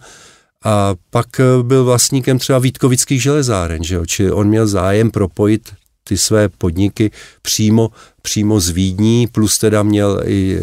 a 0.64 0.94
pak 1.10 1.40
e, 1.40 1.62
byl 1.62 1.84
vlastníkem 1.84 2.38
třeba 2.38 2.58
Vítkovických 2.58 3.22
železáren, 3.22 3.84
že 3.84 3.94
jo? 3.94 4.06
čili 4.06 4.32
on 4.32 4.48
měl 4.48 4.66
zájem 4.66 5.10
propojit 5.10 5.72
ty 6.04 6.18
své 6.18 6.48
podniky 6.48 7.10
přímo, 7.42 7.90
přímo 8.22 8.60
z 8.60 8.68
Vídní, 8.68 9.26
plus 9.26 9.58
teda 9.58 9.82
měl 9.82 10.22
i 10.26 10.60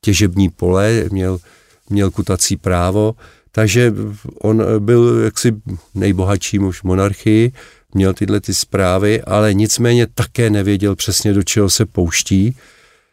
těžební 0.00 0.48
pole, 0.48 1.04
měl, 1.10 1.38
měl 1.90 2.10
kutací 2.10 2.56
právo, 2.56 3.14
takže 3.52 3.94
on 4.42 4.64
byl 4.78 5.20
jaksi 5.24 5.52
nejbohatší 5.94 6.58
muž 6.58 6.82
monarchii, 6.82 7.52
měl 7.94 8.14
tyhle 8.14 8.40
ty 8.40 8.54
zprávy, 8.54 9.22
ale 9.22 9.54
nicméně 9.54 10.06
také 10.06 10.50
nevěděl 10.50 10.96
přesně, 10.96 11.32
do 11.32 11.42
čeho 11.42 11.70
se 11.70 11.86
pouští. 11.86 12.56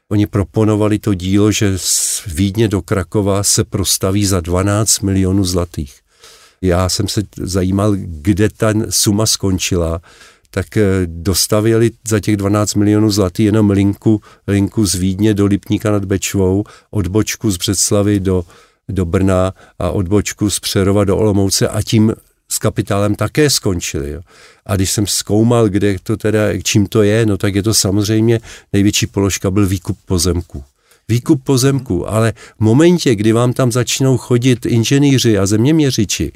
Oni 0.10 0.28
proponovali 0.28 1.00
to 1.00 1.14
dílo, 1.14 1.52
že 1.52 1.74
z 1.78 2.24
Vídně 2.28 2.68
do 2.68 2.82
Krakova 2.82 3.44
se 3.44 3.64
prostaví 3.64 4.26
za 4.26 4.40
12 4.40 5.00
milionů 5.00 5.44
zlatých. 5.44 6.00
Já 6.62 6.90
jsem 6.90 7.08
se 7.08 7.22
zajímal, 7.38 7.96
kde 7.98 8.50
ta 8.50 8.74
suma 8.90 9.26
skončila 9.26 10.02
tak 10.52 10.78
eh, 10.78 10.84
dostavili 11.06 11.92
za 12.08 12.20
těch 12.20 12.38
12 12.38 12.76
milionů 12.76 13.12
zlatý 13.12 13.44
jenom 13.44 13.70
linku, 13.70 14.22
linku 14.48 14.86
z 14.86 14.96
Vídně 14.96 15.34
do 15.34 15.46
Lipníka 15.46 15.92
nad 15.92 16.06
Bečvou, 16.06 16.64
odbočku 16.92 17.52
z 17.52 17.58
Břeclavy 17.58 18.20
do, 18.20 18.46
do 18.90 19.06
Brna 19.06 19.54
a 19.80 19.90
odbočku 19.90 20.50
z 20.50 20.60
Přerova 20.60 21.04
do 21.04 21.18
Olomouce 21.18 21.68
a 21.68 21.82
tím 21.82 22.14
s 22.52 22.58
kapitálem 22.58 23.16
také 23.16 23.50
skončili. 23.50 24.12
Jo. 24.12 24.22
A 24.66 24.76
když 24.76 24.92
jsem 24.92 25.08
zkoumal, 25.08 25.70
kde 25.70 25.96
to 26.04 26.18
teda, 26.18 26.40
čím 26.64 26.88
to 26.88 27.04
je, 27.04 27.26
no 27.26 27.38
tak 27.38 27.56
je 27.56 27.64
to 27.64 27.74
samozřejmě 27.74 28.40
největší 28.74 29.08
položka 29.08 29.52
byl 29.52 29.68
výkup 29.68 29.98
pozemků. 30.06 30.64
Výkup 31.10 31.44
pozemků, 31.44 32.10
ale 32.10 32.34
v 32.58 32.60
momentě, 32.60 33.16
kdy 33.16 33.32
vám 33.32 33.54
tam 33.54 33.72
začnou 33.72 34.18
chodit 34.18 34.66
inženýři 34.66 35.38
a 35.38 35.46
zeměměřiči, 35.46 36.32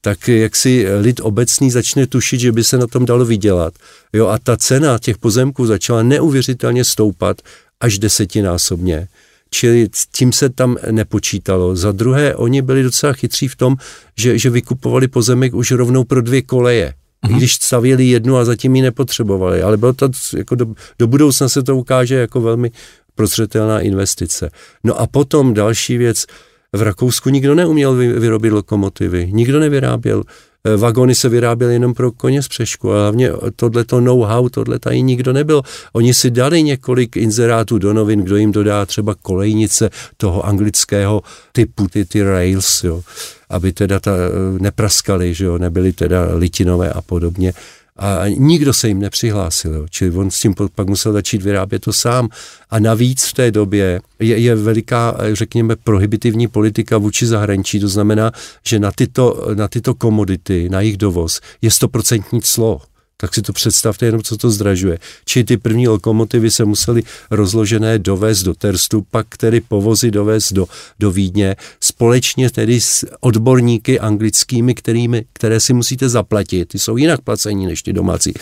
tak 0.00 0.28
jak 0.28 0.56
si 0.56 0.86
lid 1.00 1.20
obecný 1.20 1.70
začne 1.70 2.06
tušit, 2.06 2.40
že 2.40 2.52
by 2.52 2.64
se 2.64 2.78
na 2.78 2.86
tom 2.86 3.04
dalo 3.04 3.24
vydělat. 3.24 3.74
Jo, 4.12 4.26
a 4.26 4.38
ta 4.38 4.56
cena 4.56 4.98
těch 4.98 5.18
pozemků 5.18 5.66
začala 5.66 6.02
neuvěřitelně 6.02 6.84
stoupat 6.84 7.42
až 7.80 7.98
desetinásobně. 7.98 9.08
Čili 9.50 9.88
tím 10.12 10.32
se 10.32 10.48
tam 10.48 10.76
nepočítalo. 10.90 11.76
Za 11.76 11.92
druhé, 11.92 12.34
oni 12.34 12.62
byli 12.62 12.82
docela 12.82 13.12
chytří 13.12 13.48
v 13.48 13.56
tom, 13.56 13.76
že, 14.16 14.38
že 14.38 14.50
vykupovali 14.50 15.08
pozemek 15.08 15.54
už 15.54 15.70
rovnou 15.70 16.04
pro 16.04 16.22
dvě 16.22 16.42
koleje. 16.42 16.94
Mm-hmm. 17.26 17.36
Když 17.36 17.54
stavěli 17.54 18.04
jednu 18.04 18.36
a 18.36 18.44
zatím 18.44 18.76
ji 18.76 18.82
nepotřebovali. 18.82 19.62
Ale 19.62 19.76
bylo 19.76 19.92
to, 19.92 20.10
jako 20.36 20.54
do, 20.54 20.66
do 20.98 21.06
budoucna 21.06 21.48
se 21.48 21.62
to 21.62 21.76
ukáže 21.76 22.14
jako 22.14 22.40
velmi 22.40 22.70
prozřetelná 23.18 23.80
investice. 23.80 24.50
No 24.84 25.00
a 25.00 25.06
potom 25.06 25.54
další 25.54 25.98
věc, 25.98 26.26
v 26.72 26.82
Rakousku 26.82 27.30
nikdo 27.30 27.54
neuměl 27.54 27.94
vyrobit 27.94 28.52
lokomotivy, 28.52 29.28
nikdo 29.32 29.60
nevyráběl. 29.60 30.22
Eh, 30.64 30.76
vagony 30.76 31.14
se 31.14 31.28
vyráběly 31.28 31.72
jenom 31.72 31.94
pro 31.94 32.12
koně 32.12 32.42
z 32.42 32.48
přešku 32.48 32.92
a 32.92 33.00
hlavně 33.00 33.30
tohleto 33.56 34.00
know-how, 34.00 34.48
tohle 34.48 34.78
tady 34.78 35.02
nikdo 35.02 35.32
nebyl. 35.32 35.62
Oni 35.92 36.14
si 36.14 36.30
dali 36.30 36.62
několik 36.62 37.16
inzerátů 37.16 37.78
do 37.78 37.92
novin, 37.92 38.20
kdo 38.20 38.36
jim 38.36 38.52
dodá 38.52 38.86
třeba 38.86 39.14
kolejnice 39.22 39.90
toho 40.16 40.46
anglického 40.46 41.22
typu, 41.52 41.88
ty, 41.88 42.04
ty 42.04 42.22
rails, 42.22 42.84
jo, 42.84 43.02
aby 43.50 43.72
teda 43.72 44.00
ta, 44.00 44.12
eh, 44.14 44.58
nepraskali, 44.62 45.34
že 45.34 45.44
jo, 45.44 45.58
nebyly 45.58 45.92
teda 45.92 46.28
litinové 46.34 46.92
a 46.92 47.02
podobně 47.02 47.52
a 47.98 48.28
nikdo 48.28 48.72
se 48.72 48.88
jim 48.88 48.98
nepřihlásil, 48.98 49.74
jo. 49.74 49.86
čili 49.90 50.10
on 50.10 50.30
s 50.30 50.40
tím 50.40 50.54
pak 50.74 50.88
musel 50.88 51.12
začít 51.12 51.42
vyrábět 51.42 51.78
to 51.78 51.92
sám. 51.92 52.28
A 52.70 52.78
navíc 52.78 53.24
v 53.24 53.32
té 53.32 53.50
době 53.50 54.00
je, 54.18 54.38
je 54.38 54.54
veliká, 54.54 55.16
řekněme, 55.32 55.76
prohibitivní 55.76 56.48
politika 56.48 56.98
vůči 56.98 57.26
zahraničí, 57.26 57.80
to 57.80 57.88
znamená, 57.88 58.32
že 58.66 58.78
na 58.78 58.92
tyto, 58.92 59.46
na 59.54 59.68
tyto 59.68 59.94
komodity, 59.94 60.68
na 60.68 60.80
jejich 60.80 60.96
dovoz 60.96 61.40
je 61.62 61.70
stoprocentní 61.70 62.42
clo 62.42 62.80
tak 63.20 63.34
si 63.34 63.42
to 63.42 63.52
představte 63.52 64.06
jenom, 64.06 64.22
co 64.22 64.36
to 64.36 64.50
zdražuje. 64.50 64.98
Či 65.24 65.44
ty 65.44 65.56
první 65.56 65.88
lokomotivy 65.88 66.50
se 66.50 66.64
musely 66.64 67.02
rozložené 67.30 67.98
dovést 67.98 68.44
do 68.44 68.54
Terstu, 68.54 69.06
pak 69.10 69.36
tedy 69.36 69.60
povozy 69.60 70.10
dovést 70.10 70.52
do, 70.52 70.66
do 70.98 71.10
Vídně, 71.10 71.56
společně 71.80 72.50
tedy 72.50 72.80
s 72.80 73.06
odborníky 73.20 74.00
anglickými, 74.00 74.74
kterými, 74.74 75.24
které 75.32 75.60
si 75.60 75.72
musíte 75.72 76.08
zaplatit, 76.08 76.68
ty 76.68 76.78
jsou 76.78 76.96
jinak 76.96 77.20
placení 77.20 77.66
než 77.66 77.82
ty 77.82 77.92
domácí, 77.92 78.34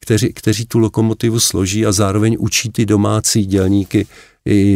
kteří, 0.00 0.32
kteří 0.32 0.66
tu 0.66 0.78
lokomotivu 0.78 1.40
složí 1.40 1.86
a 1.86 1.92
zároveň 1.92 2.36
učí 2.38 2.70
ty 2.70 2.86
domácí 2.86 3.46
dělníky, 3.46 4.06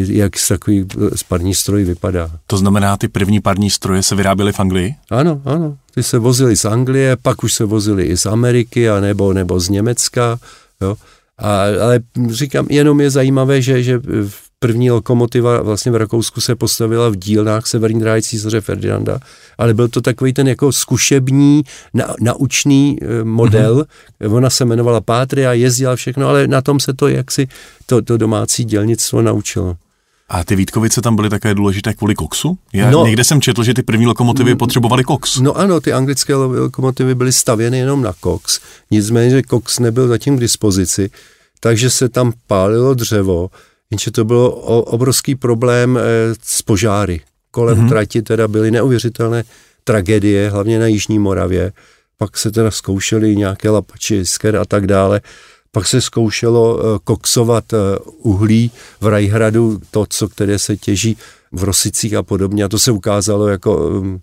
jak 0.07 0.33
takový 0.49 0.87
parní 1.29 1.55
stroj 1.55 1.85
vypadá. 1.85 2.31
To 2.47 2.57
znamená, 2.57 2.97
ty 2.97 3.09
první 3.09 3.41
parní 3.41 3.71
stroje 3.71 4.03
se 4.03 4.15
vyráběly 4.15 4.53
v 4.53 4.61
Anglii? 4.61 4.95
Ano, 5.11 5.43
ano. 5.45 5.79
Ty 5.95 6.03
se 6.03 6.19
vozily 6.19 6.57
z 6.57 6.65
Anglie, 6.65 7.17
pak 7.23 7.45
už 7.45 7.55
se 7.55 7.65
vozily 7.65 8.05
i 8.05 8.17
z 8.17 8.27
Ameriky, 8.27 8.91
a 8.91 9.01
nebo, 9.01 9.33
nebo 9.33 9.61
z 9.61 9.69
Německa. 9.69 10.39
Jo. 10.81 10.97
A, 11.39 11.63
ale 11.63 12.01
říkám, 12.31 12.67
jenom 12.71 13.01
je 13.01 13.11
zajímavé, 13.11 13.63
že, 13.63 13.83
že 13.83 14.01
první 14.59 14.91
lokomotiva 14.91 15.63
vlastně 15.63 15.93
v 15.93 15.97
Rakousku 15.97 16.41
se 16.41 16.57
postavila 16.57 17.09
v 17.09 17.17
dílnách 17.17 17.67
Severní 17.67 18.01
dráhy 18.01 18.23
císaře 18.23 18.61
Ferdinanda, 18.61 19.19
ale 19.59 19.75
byl 19.75 19.89
to 19.89 20.01
takový 20.01 20.33
ten 20.33 20.49
jako 20.49 20.73
zkušební, 20.73 21.63
na, 21.95 22.15
naučný 22.21 22.99
e, 23.03 23.25
model. 23.25 23.87
Mm-hmm. 24.21 24.35
Ona 24.35 24.51
se 24.51 24.65
jmenovala 24.65 25.01
Pátria, 25.01 25.53
jezdila 25.53 25.97
všechno, 25.97 26.29
ale 26.29 26.47
na 26.47 26.63
tom 26.63 26.81
se 26.81 26.93
to 26.93 27.09
jaksi 27.09 27.49
to, 27.87 28.03
to 28.03 28.17
domácí 28.17 28.65
dělnictvo 28.65 29.23
naučilo. 29.23 29.77
A 30.31 30.45
ty 30.45 30.57
Vítkovice 30.57 31.03
tam 31.03 31.17
byly 31.17 31.31
také 31.31 31.55
důležité 31.55 31.95
kvůli 31.95 32.15
koksu? 32.15 32.59
Já 32.73 32.91
no, 32.91 33.07
někde 33.07 33.25
jsem 33.25 33.41
četl, 33.41 33.63
že 33.63 33.75
ty 33.75 33.83
první 33.83 34.07
lokomotivy 34.07 34.55
potřebovaly 34.55 35.05
koks. 35.05 35.37
No 35.37 35.57
ano, 35.57 35.81
ty 35.81 35.93
anglické 35.93 36.35
lokomotivy 36.35 37.15
byly 37.15 37.33
stavěny 37.33 37.79
jenom 37.79 38.03
na 38.03 38.13
koks. 38.21 38.61
Nicméně, 38.91 39.31
že 39.31 39.43
koks 39.43 39.79
nebyl 39.79 40.09
zatím 40.09 40.37
k 40.37 40.41
dispozici, 40.41 41.11
takže 41.61 41.91
se 41.91 42.09
tam 42.09 42.33
pálilo 42.47 42.95
dřevo, 42.95 43.51
jenže 43.91 44.11
to 44.11 44.25
bylo 44.25 44.51
obrovský 44.83 45.35
problém 45.35 45.99
eh, 45.99 46.03
s 46.43 46.63
požáry. 46.63 47.21
Kolem 47.51 47.79
mm-hmm. 47.79 47.89
trati 47.89 48.23
teda 48.23 48.49
byly 48.49 48.71
neuvěřitelné 48.71 49.45
tragédie, 49.85 50.51
hlavně 50.51 50.79
na 50.79 50.87
Jižní 50.87 51.19
Moravě. 51.19 51.73
Pak 52.19 52.39
se 52.39 52.51
teda 52.51 52.71
zkoušeli 52.71 53.37
nějaké 53.37 53.71
lapači, 53.71 54.27
sker 54.27 54.57
a 54.57 54.65
tak 54.65 54.87
dále. 54.87 55.21
Pak 55.73 55.87
se 55.87 56.01
zkoušelo 56.01 56.79
eh, 56.79 56.99
koksovat 57.05 57.73
eh, 57.73 57.77
uhlí 58.19 58.71
v 59.01 59.07
Rajhradu, 59.07 59.81
to, 59.91 60.07
co 60.09 60.29
které 60.29 60.59
se 60.59 60.77
těží 60.77 61.17
v 61.53 61.65
Rosicích 61.65 62.15
a 62.15 62.23
podobně. 62.23 62.65
A 62.65 62.69
to 62.69 62.79
se 62.79 62.93
ukázalo 62.93 63.49
jako, 63.49 63.91
mm, 64.03 64.19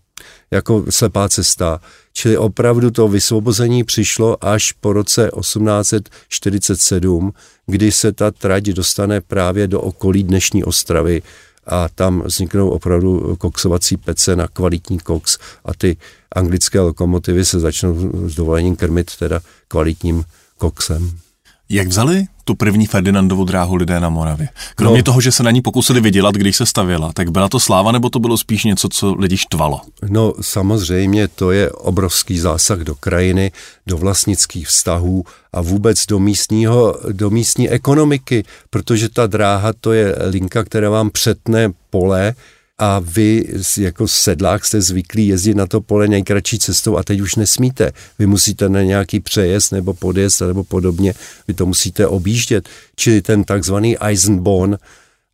jako 0.52 0.86
slepá 0.90 1.30
cesta. 1.30 1.82
Čili 2.14 2.38
opravdu 2.38 2.92
to 2.92 3.08
vysvobození 3.08 3.84
přišlo 3.84 4.46
až 4.46 4.72
po 4.72 4.94
roce 4.94 5.32
1847, 5.40 7.34
kdy 7.66 7.92
se 7.92 8.12
ta 8.12 8.32
trať 8.32 8.64
dostane 8.64 9.22
právě 9.22 9.68
do 9.68 9.82
okolí 9.82 10.24
dnešní 10.24 10.64
Ostravy 10.64 11.22
a 11.66 11.90
tam 11.90 12.24
vzniknou 12.26 12.70
opravdu 12.70 13.36
koksovací 13.36 13.98
pece 13.98 14.36
na 14.36 14.48
kvalitní 14.48 15.00
koks 15.00 15.38
a 15.66 15.74
ty 15.74 15.98
anglické 16.32 16.80
lokomotivy 16.80 17.46
se 17.46 17.60
začnou 17.60 18.12
s 18.30 18.36
dovolením 18.36 18.76
krmit 18.76 19.16
teda 19.16 19.40
kvalitním 19.68 20.24
koksem. 20.58 21.27
Jak 21.70 21.88
vzali 21.88 22.26
tu 22.44 22.56
první 22.56 22.86
Ferdinandovu 22.86 23.46
dráhu 23.46 23.76
lidé 23.76 24.00
na 24.00 24.10
Moravě? 24.10 24.50
Kromě 24.76 25.00
no, 25.00 25.04
toho, 25.04 25.22
že 25.22 25.32
se 25.32 25.44
na 25.44 25.52
ní 25.52 25.62
pokusili 25.62 26.02
vydělat, 26.02 26.36
když 26.36 26.56
se 26.56 26.66
stavěla, 26.66 27.14
tak 27.14 27.32
byla 27.32 27.50
to 27.50 27.60
sláva, 27.60 27.92
nebo 27.92 28.10
to 28.10 28.20
bylo 28.20 28.38
spíš 28.38 28.64
něco, 28.64 28.90
co 28.90 29.14
lidi 29.14 29.38
štvalo? 29.38 29.82
No 30.10 30.34
samozřejmě 30.42 31.28
to 31.28 31.52
je 31.52 31.72
obrovský 31.72 32.40
zásah 32.40 32.80
do 32.80 32.96
krajiny, 32.96 33.52
do 33.88 33.98
vlastnických 33.98 34.68
vztahů 34.68 35.24
a 35.54 35.62
vůbec 35.62 36.06
do, 36.06 36.20
místního, 36.20 37.00
do 37.12 37.30
místní 37.30 37.70
ekonomiky, 37.70 38.44
protože 38.70 39.10
ta 39.10 39.28
dráha 39.28 39.74
to 39.82 39.94
je 39.94 40.16
linka, 40.30 40.64
která 40.64 40.90
vám 40.90 41.10
přetne 41.10 41.72
pole, 41.90 42.34
a 42.80 43.00
vy 43.00 43.46
jako 43.78 44.08
sedlák 44.08 44.66
jste 44.66 44.82
zvyklí 44.82 45.28
jezdit 45.28 45.56
na 45.56 45.68
to 45.68 45.82
pole 45.82 46.08
nejkratší 46.08 46.60
cestou 46.60 46.98
a 46.98 47.04
teď 47.04 47.20
už 47.20 47.36
nesmíte. 47.36 47.92
Vy 48.20 48.26
musíte 48.26 48.70
na 48.70 48.82
nějaký 48.82 49.20
přejezd 49.20 49.72
nebo 49.72 49.94
podjezd 49.94 50.42
nebo 50.42 50.64
podobně, 50.64 51.14
vy 51.48 51.54
to 51.54 51.66
musíte 51.66 52.08
objíždět. 52.08 52.70
Čili 52.96 53.22
ten 53.22 53.44
takzvaný 53.44 53.98
Eisenbahn 53.98 54.76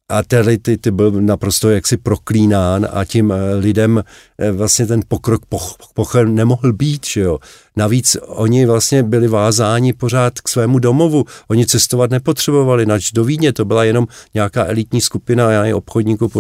a 0.10 0.24
tady 0.24 0.58
ty, 0.58 0.78
ty 0.78 0.92
byl 0.92 1.12
naprosto 1.12 1.70
jaksi 1.70 1.98
proklínán 1.98 2.88
a 2.92 3.06
tím 3.06 3.32
eh, 3.32 3.56
lidem 3.56 4.04
eh, 4.38 4.52
vlastně 4.52 4.86
ten 4.86 5.02
pokrok 5.08 5.46
poch, 5.46 5.76
poch 5.94 6.16
nemohl 6.16 6.74
být, 6.74 7.08
že 7.08 7.22
jo. 7.22 7.40
Navíc 7.76 8.18
oni 8.22 8.66
vlastně 8.66 9.04
byli 9.04 9.28
vázáni 9.28 9.94
pořád 9.94 10.40
k 10.40 10.50
svému 10.50 10.80
domovu, 10.80 11.26
oni 11.48 11.66
cestovat 11.66 12.12
nepotřebovali, 12.12 12.86
nač 12.86 13.12
do 13.12 13.24
Vídně, 13.24 13.54
to 13.54 13.66
byla 13.66 13.84
jenom 13.84 14.08
nějaká 14.34 14.66
elitní 14.66 15.02
skupina 15.02 15.52
já 15.52 15.76
obchodníků, 15.76 16.32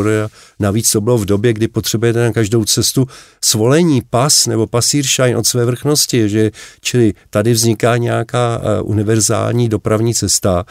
navíc 0.60 0.92
to 0.92 1.02
bylo 1.02 1.18
v 1.18 1.26
době, 1.26 1.54
kdy 1.54 1.68
potřebujete 1.68 2.24
na 2.24 2.32
každou 2.32 2.66
cestu 2.66 3.08
svolení, 3.44 4.02
pas 4.10 4.48
nebo 4.48 4.68
pasíršajn 4.68 5.38
od 5.38 5.48
své 5.48 5.66
vrchnosti, 5.66 6.30
že, 6.30 6.52
čili 6.82 7.14
tady 7.30 7.54
vzniká 7.54 7.98
nějaká 7.98 8.58
uh, 8.58 8.90
univerzální 8.90 9.70
dopravní 9.70 10.14
cesta, 10.14 10.66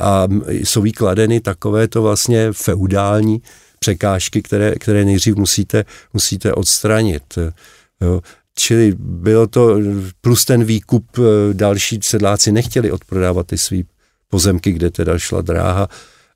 a 0.00 0.28
jsou 0.48 0.84
jí 0.84 0.92
kladeny 0.92 1.40
takovéto 1.40 2.02
vlastně 2.02 2.52
feudální 2.52 3.42
překážky, 3.78 4.42
které, 4.42 4.74
které 4.74 5.04
nejdřív 5.04 5.36
musíte, 5.36 5.84
musíte 6.12 6.52
odstranit. 6.52 7.38
Jo. 8.00 8.20
Čili 8.54 8.94
bylo 8.98 9.46
to, 9.46 9.78
plus 10.20 10.44
ten 10.44 10.64
výkup, 10.64 11.18
e, 11.18 11.54
další 11.54 11.98
sedláci 12.02 12.52
nechtěli 12.52 12.92
odprodávat 12.92 13.46
ty 13.46 13.58
svý 13.58 13.84
pozemky, 14.28 14.72
kde 14.72 14.90
teda 14.90 15.18
šla 15.18 15.42
dráha 15.42 15.88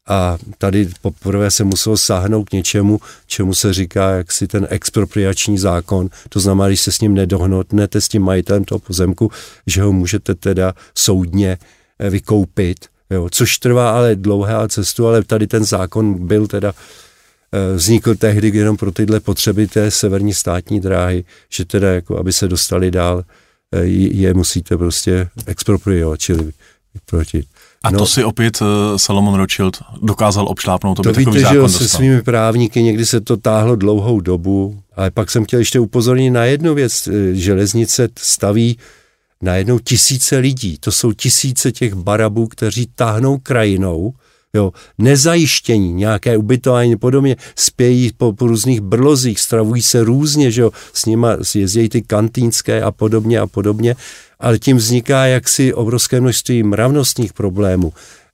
a 0.09 0.39
tady 0.59 0.89
poprvé 1.03 1.51
se 1.51 1.65
muselo 1.65 1.97
sáhnout 1.97 2.49
k 2.49 2.53
něčemu, 2.53 3.01
čemu 3.27 3.55
se 3.55 3.73
říká 3.73 4.11
jaksi 4.11 4.47
ten 4.47 4.67
expropriační 4.71 5.59
zákon, 5.59 6.09
to 6.29 6.41
znamená, 6.41 6.69
když 6.69 6.81
se 6.81 6.93
s 6.93 7.01
ním 7.01 7.15
nedohnotnete 7.15 8.01
s 8.01 8.09
tím 8.09 8.23
majitelem 8.23 8.65
toho 8.65 8.79
pozemku, 8.79 9.31
že 9.67 9.83
ho 9.83 9.93
můžete 9.93 10.35
teda 10.35 10.75
soudně 10.95 11.59
e, 11.99 12.11
vykoupit 12.11 12.92
jo, 13.13 13.29
což 13.31 13.59
trvá 13.59 13.91
ale 13.91 14.17
dlouhé 14.17 14.55
cestu, 14.69 15.07
ale 15.07 15.25
tady 15.25 15.47
ten 15.47 15.65
zákon 15.65 16.27
byl 16.27 16.47
teda 16.47 16.73
eh, 17.53 17.77
vznikl 17.77 18.15
tehdy 18.15 18.49
jenom 18.55 18.77
pro 18.77 18.93
tyhle 18.93 19.21
potřeby 19.21 19.67
té 19.67 19.91
severní 19.91 20.35
státní 20.35 20.81
dráhy, 20.81 21.25
že 21.51 21.65
teda 21.65 21.93
jako, 21.93 22.19
aby 22.19 22.33
se 22.33 22.49
dostali 22.49 22.91
dál, 22.91 23.25
eh, 23.73 23.85
je 23.85 24.35
musíte 24.35 24.77
prostě 24.77 25.29
expropriovat, 25.47 26.21
čili 26.21 26.53
proti. 27.07 27.45
A 27.85 27.91
no, 27.91 27.99
to 27.99 28.07
si 28.07 28.25
opět 28.25 28.61
uh, 28.61 28.67
Salomon 28.97 29.35
Rothschild 29.35 29.83
dokázal 30.03 30.49
obšlápnout, 30.49 31.03
to 31.03 31.13
víte, 31.13 31.39
že 31.39 31.57
jo, 31.57 31.69
se 31.69 31.89
svými 31.89 32.23
právníky 32.23 32.83
někdy 32.83 33.07
se 33.07 33.21
to 33.21 33.37
táhlo 33.37 33.77
dlouhou 33.77 34.21
dobu, 34.21 34.83
ale 34.97 35.11
pak 35.11 35.31
jsem 35.31 35.45
chtěl 35.45 35.59
ještě 35.59 35.81
upozornit 35.81 36.31
na 36.31 36.45
jednu 36.45 36.75
věc. 36.75 37.09
Železnice 37.33 38.09
staví 38.19 38.79
najednou 39.43 39.79
tisíce 39.79 40.39
lidí, 40.39 40.79
to 40.81 40.93
jsou 40.93 41.13
tisíce 41.13 41.73
těch 41.73 41.95
barabů, 41.95 42.47
kteří 42.47 42.89
táhnou 42.95 43.39
krajinou, 43.39 44.13
jo, 44.55 44.73
nezajištění, 44.99 45.93
nějaké 45.93 46.37
ubytování 46.37 46.97
podobně, 46.97 47.37
spějí 47.57 48.11
po, 48.17 48.33
po 48.33 48.47
různých 48.47 48.81
brlozích, 48.81 49.41
stravují 49.41 49.83
se 49.83 50.05
různě, 50.05 50.51
že 50.51 50.63
jo, 50.63 50.71
s 50.93 51.07
nima 51.07 51.37
jezdí 51.55 51.89
ty 51.89 52.03
kantýnské 52.03 52.83
a 52.83 52.91
podobně 52.91 53.39
a 53.39 53.47
podobně, 53.47 53.97
ale 54.41 54.59
tím 54.59 54.77
vzniká 54.77 55.27
jaksi 55.27 55.75
obrovské 55.75 56.21
množství 56.21 56.63
mravnostních 56.63 57.33
problémů 57.33 57.93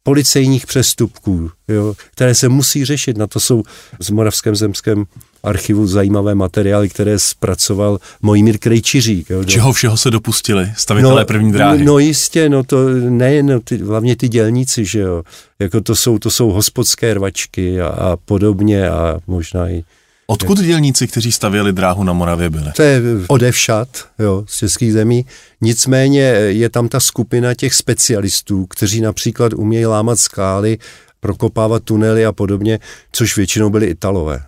policejních 0.08 0.66
přestupků, 0.66 1.50
jo, 1.68 1.94
které 2.10 2.34
se 2.34 2.48
musí 2.48 2.84
řešit. 2.84 3.16
Na 3.16 3.26
to 3.26 3.40
jsou 3.40 3.62
v 4.02 4.10
Moravském 4.10 4.56
zemském 4.56 5.04
archivu 5.42 5.86
zajímavé 5.86 6.34
materiály, 6.34 6.88
které 6.88 7.18
zpracoval 7.18 7.98
Mojmír 8.22 8.58
Krejčiřík. 8.58 9.30
Jo, 9.30 9.44
Čeho 9.44 9.72
všeho 9.72 9.96
se 9.96 10.10
dopustili 10.10 10.72
stavitelé 10.76 11.20
no, 11.20 11.26
první 11.26 11.52
dráhy? 11.52 11.84
No 11.84 11.98
jistě, 11.98 12.48
no 12.48 12.64
to 12.64 12.88
nejen, 13.08 13.46
no, 13.46 13.60
ty, 13.60 13.78
hlavně 13.78 14.16
ty 14.16 14.28
dělníci, 14.28 14.84
že 14.84 15.00
jo, 15.00 15.22
jako 15.58 15.80
to 15.80 15.96
jsou, 15.96 16.18
to 16.18 16.30
jsou 16.30 16.50
hospodské 16.50 17.14
rvačky 17.14 17.80
a, 17.80 17.86
a 17.86 18.16
podobně 18.16 18.90
a 18.90 19.20
možná 19.26 19.68
i 19.68 19.84
Odkud 20.30 20.58
dělníci, 20.58 21.06
kteří 21.06 21.32
stavěli 21.32 21.72
dráhu 21.72 22.04
na 22.04 22.12
Moravě, 22.12 22.50
byli? 22.50 22.72
To 22.76 22.82
je 22.82 23.00
odevšat, 23.28 23.88
jo, 24.18 24.44
z 24.48 24.56
českých 24.56 24.92
zemí. 24.92 25.26
Nicméně 25.60 26.20
je 26.48 26.68
tam 26.68 26.88
ta 26.88 27.00
skupina 27.00 27.54
těch 27.54 27.74
specialistů, 27.74 28.66
kteří 28.66 29.00
například 29.00 29.52
umějí 29.52 29.86
lámat 29.86 30.18
skály, 30.18 30.78
prokopávat 31.20 31.82
tunely 31.82 32.26
a 32.26 32.32
podobně, 32.32 32.78
což 33.12 33.36
většinou 33.36 33.70
byli 33.70 33.86
Italové. 33.86 34.40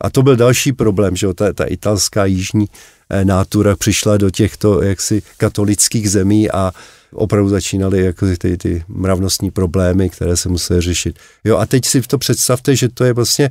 A 0.00 0.10
to 0.10 0.22
byl 0.22 0.36
další 0.36 0.72
problém, 0.72 1.16
že 1.16 1.26
jo, 1.26 1.34
ta, 1.34 1.52
ta 1.52 1.64
italská 1.64 2.24
jižní 2.24 2.66
eh, 3.10 3.24
nátura 3.24 3.76
přišla 3.76 4.16
do 4.16 4.30
těchto 4.30 4.82
jaksi 4.82 5.22
katolických 5.36 6.10
zemí 6.10 6.50
a 6.50 6.72
opravdu 7.12 7.48
začínaly 7.48 8.04
jako 8.04 8.26
ty, 8.38 8.56
ty 8.56 8.84
mravnostní 8.88 9.50
problémy, 9.50 10.10
které 10.10 10.36
se 10.36 10.48
musely 10.48 10.80
řešit. 10.80 11.18
Jo, 11.44 11.58
a 11.58 11.66
teď 11.66 11.84
si 11.84 12.02
to 12.02 12.18
představte, 12.18 12.76
že 12.76 12.88
to 12.88 13.04
je 13.04 13.12
vlastně 13.12 13.50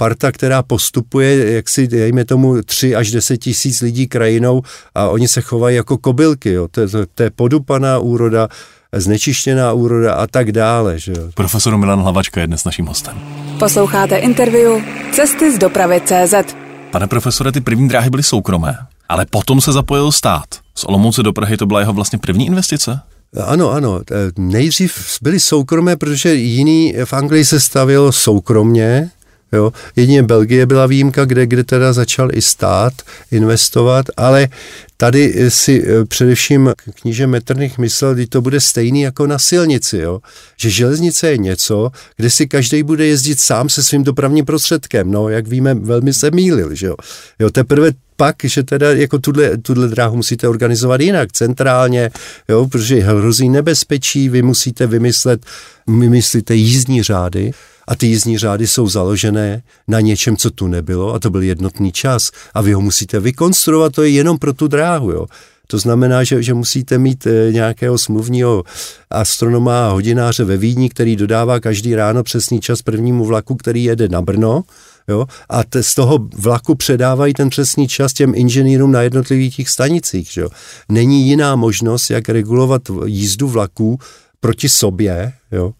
parta, 0.00 0.32
která 0.32 0.62
postupuje, 0.62 1.52
jak 1.52 1.68
si 1.68 1.88
dejme 1.88 2.24
tomu, 2.24 2.62
3 2.62 2.96
až 2.96 3.10
10 3.10 3.36
tisíc 3.36 3.80
lidí 3.80 4.08
krajinou 4.08 4.62
a 4.94 5.08
oni 5.08 5.28
se 5.28 5.40
chovají 5.40 5.76
jako 5.76 5.98
kobylky, 5.98 6.52
jo. 6.52 6.68
To, 6.70 6.88
to, 6.88 6.98
to 7.14 7.22
je 7.22 7.30
podupaná 7.30 7.98
úroda, 7.98 8.48
znečištěná 8.92 9.72
úroda 9.72 10.14
a 10.14 10.26
tak 10.26 10.52
dále. 10.52 10.98
Že 10.98 11.12
jo. 11.12 11.28
Profesor 11.34 11.76
Milan 11.76 12.00
Hlavačka 12.00 12.40
je 12.40 12.46
dnes 12.46 12.64
naším 12.64 12.86
hostem. 12.86 13.20
Posloucháte 13.58 14.16
interview 14.16 14.82
Cesty 15.12 15.54
z 15.54 15.58
dopravy 15.58 16.00
CZ. 16.00 16.56
Pane 16.90 17.06
profesore, 17.06 17.52
ty 17.52 17.60
první 17.60 17.88
dráhy 17.88 18.10
byly 18.10 18.22
soukromé, 18.22 18.78
ale 19.08 19.26
potom 19.30 19.60
se 19.60 19.72
zapojil 19.72 20.12
stát. 20.12 20.48
Z 20.74 20.84
Olomouce 20.84 21.22
do 21.22 21.32
Prahy 21.32 21.56
to 21.56 21.66
byla 21.66 21.80
jeho 21.80 21.92
vlastně 21.92 22.18
první 22.18 22.46
investice? 22.46 23.00
Ano, 23.46 23.70
ano. 23.70 24.00
Nejdřív 24.38 25.18
byly 25.22 25.40
soukromé, 25.40 25.96
protože 25.96 26.34
jiný 26.34 26.94
v 27.04 27.12
Anglii 27.12 27.44
se 27.44 27.60
stavil 27.60 28.12
soukromně, 28.12 29.10
Jo. 29.52 29.72
Jedině 29.96 30.22
Belgie 30.22 30.66
byla 30.66 30.86
výjimka, 30.86 31.24
kde, 31.24 31.46
kde 31.46 31.64
teda 31.64 31.92
začal 31.92 32.34
i 32.34 32.42
stát 32.42 32.92
investovat, 33.30 34.06
ale 34.16 34.48
tady 34.96 35.50
si 35.50 35.84
eh, 35.86 36.04
především 36.04 36.72
kníže 37.00 37.26
Metternich 37.26 37.78
myslel, 37.78 38.16
že 38.16 38.26
to 38.26 38.40
bude 38.40 38.60
stejný 38.60 39.00
jako 39.00 39.26
na 39.26 39.38
silnici, 39.38 39.98
jo? 39.98 40.20
že 40.56 40.70
železnice 40.70 41.30
je 41.30 41.38
něco, 41.38 41.90
kde 42.16 42.30
si 42.30 42.46
každý 42.46 42.82
bude 42.82 43.06
jezdit 43.06 43.40
sám 43.40 43.68
se 43.68 43.84
svým 43.84 44.04
dopravním 44.04 44.44
prostředkem. 44.44 45.10
No, 45.10 45.28
jak 45.28 45.48
víme, 45.48 45.74
velmi 45.74 46.14
se 46.14 46.30
mýlil. 46.30 46.74
Že 46.74 46.86
jo? 46.86 46.96
Jo, 47.38 47.50
teprve 47.50 47.92
pak, 48.16 48.36
že 48.44 48.62
teda 48.62 48.92
jako 48.92 49.18
tuhle, 49.18 49.56
tuhle 49.58 49.88
dráhu 49.88 50.16
musíte 50.16 50.48
organizovat 50.48 51.00
jinak, 51.00 51.32
centrálně, 51.32 52.10
jo, 52.48 52.66
protože 52.66 53.00
hrozí 53.00 53.48
nebezpečí, 53.48 54.28
vy 54.28 54.42
musíte 54.42 54.86
vymyslet, 54.86 55.46
vymyslíte 55.86 56.54
jízdní 56.54 57.02
řády, 57.02 57.52
a 57.90 57.96
ty 57.96 58.06
jízdní 58.06 58.38
řády 58.38 58.66
jsou 58.66 58.88
založené 58.88 59.62
na 59.88 60.00
něčem, 60.00 60.36
co 60.36 60.50
tu 60.50 60.66
nebylo 60.66 61.14
a 61.14 61.18
to 61.18 61.30
byl 61.30 61.42
jednotný 61.42 61.92
čas 61.92 62.30
a 62.54 62.60
vy 62.60 62.72
ho 62.72 62.80
musíte 62.80 63.20
vykonstruovat, 63.20 63.92
to 63.92 64.02
je 64.02 64.08
jenom 64.08 64.38
pro 64.38 64.52
tu 64.52 64.68
dráhu, 64.68 65.10
jo. 65.10 65.26
To 65.66 65.78
znamená, 65.78 66.24
že, 66.24 66.42
že 66.42 66.54
musíte 66.54 66.98
mít 66.98 67.26
e, 67.26 67.52
nějakého 67.52 67.98
smluvního 67.98 68.64
astronoma 69.10 69.88
a 69.88 69.92
hodináře 69.92 70.44
ve 70.44 70.56
Vídni, 70.56 70.88
který 70.88 71.16
dodává 71.16 71.60
každý 71.60 71.94
ráno 71.94 72.22
přesný 72.22 72.60
čas 72.60 72.82
prvnímu 72.82 73.24
vlaku, 73.24 73.56
který 73.56 73.84
jede 73.84 74.08
na 74.08 74.22
Brno, 74.22 74.62
jo, 75.08 75.26
a 75.48 75.64
te, 75.64 75.82
z 75.82 75.94
toho 75.94 76.18
vlaku 76.36 76.74
předávají 76.74 77.34
ten 77.34 77.50
přesný 77.50 77.88
čas 77.88 78.12
těm 78.12 78.34
inženýrům 78.34 78.92
na 78.92 79.02
jednotlivých 79.02 79.56
těch 79.56 79.68
stanicích. 79.68 80.36
Jo. 80.36 80.48
Není 80.88 81.28
jiná 81.28 81.56
možnost, 81.56 82.10
jak 82.10 82.28
regulovat 82.28 82.82
jízdu 83.04 83.48
vlaků 83.48 83.98
proti 84.40 84.68
sobě, 84.68 85.32
jo. 85.52 85.72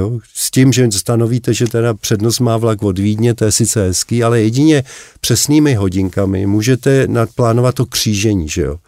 Jo, 0.00 0.18
s 0.34 0.50
tím, 0.50 0.72
že 0.72 0.92
stanovíte, 0.92 1.54
že 1.54 1.66
teda 1.66 1.94
přednost 1.94 2.40
má 2.40 2.56
vlak 2.56 2.82
od 2.82 2.98
Vídně, 2.98 3.34
to 3.34 3.44
je 3.44 3.52
sice 3.52 3.82
hezký, 3.82 4.22
ale 4.22 4.40
jedině 4.40 4.84
přesnými 5.20 5.74
hodinkami 5.74 6.46
můžete 6.46 7.06
nadplánovat 7.06 7.74
to 7.74 7.86
křížení, 7.86 8.48
že 8.48 8.62
jo. 8.62 8.78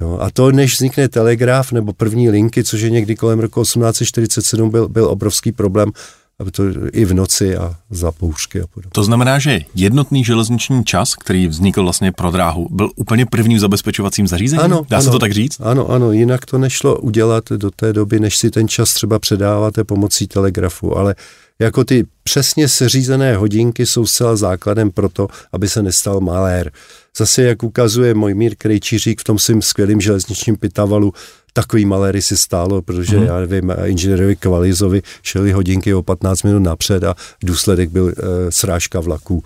Jo, 0.00 0.18
a 0.20 0.30
to, 0.30 0.52
než 0.52 0.74
vznikne 0.74 1.08
telegraf 1.08 1.72
nebo 1.72 1.92
první 1.92 2.30
linky, 2.30 2.64
což 2.64 2.80
je 2.80 2.90
někdy 2.90 3.16
kolem 3.16 3.40
roku 3.40 3.62
1847, 3.62 4.70
byl, 4.70 4.88
byl 4.88 5.04
obrovský 5.04 5.52
problém 5.52 5.92
aby 6.40 6.50
to 6.50 6.62
i 6.92 7.04
v 7.04 7.14
noci 7.14 7.56
a 7.56 7.74
za 7.90 8.12
poušky 8.12 8.60
a 8.60 8.66
podobně. 8.66 8.90
To 8.92 9.04
znamená, 9.04 9.38
že 9.38 9.60
jednotný 9.74 10.24
železniční 10.24 10.84
čas, 10.84 11.14
který 11.14 11.48
vznikl 11.48 11.82
vlastně 11.82 12.12
pro 12.12 12.30
dráhu, 12.30 12.68
byl 12.70 12.90
úplně 12.96 13.26
prvním 13.26 13.58
zabezpečovacím 13.58 14.26
zařízením? 14.26 14.64
Ano, 14.64 14.86
Dá 14.88 14.96
ano, 14.96 15.04
se 15.04 15.10
to 15.10 15.18
tak 15.18 15.32
říct? 15.32 15.60
Ano, 15.60 15.90
ano, 15.90 16.12
jinak 16.12 16.46
to 16.46 16.58
nešlo 16.58 17.00
udělat 17.00 17.44
do 17.56 17.70
té 17.70 17.92
doby, 17.92 18.20
než 18.20 18.36
si 18.36 18.50
ten 18.50 18.68
čas 18.68 18.94
třeba 18.94 19.18
předáváte 19.18 19.84
pomocí 19.84 20.26
telegrafu, 20.26 20.98
ale 20.98 21.14
jako 21.58 21.84
ty 21.84 22.06
přesně 22.22 22.68
seřízené 22.68 23.36
hodinky 23.36 23.86
jsou 23.86 24.06
zcela 24.06 24.36
základem 24.36 24.90
pro 24.90 25.08
to, 25.08 25.28
aby 25.52 25.68
se 25.68 25.82
nestal 25.82 26.20
malér. 26.20 26.72
Zase, 27.16 27.42
jak 27.42 27.62
ukazuje 27.62 28.14
můj 28.14 28.34
mír 28.34 28.54
Krejčířík 28.58 29.20
v 29.20 29.24
tom 29.24 29.38
svým 29.38 29.62
skvělým 29.62 30.00
železničním 30.00 30.56
pitavalu, 30.56 31.12
takový 31.52 31.84
maléry 31.84 32.22
si 32.22 32.36
stálo, 32.36 32.82
protože 32.82 33.16
hmm. 33.16 33.26
já 33.26 33.40
nevím, 33.40 33.72
inženýrovi 33.84 34.36
Kvalizovi 34.36 35.02
šeli 35.22 35.52
hodinky 35.52 35.94
o 35.94 36.02
15 36.02 36.42
minut 36.42 36.58
napřed 36.58 37.04
a 37.04 37.14
důsledek 37.42 37.90
byl 37.90 38.08
e, 38.08 38.12
srážka 38.52 39.00
vlaků. 39.00 39.42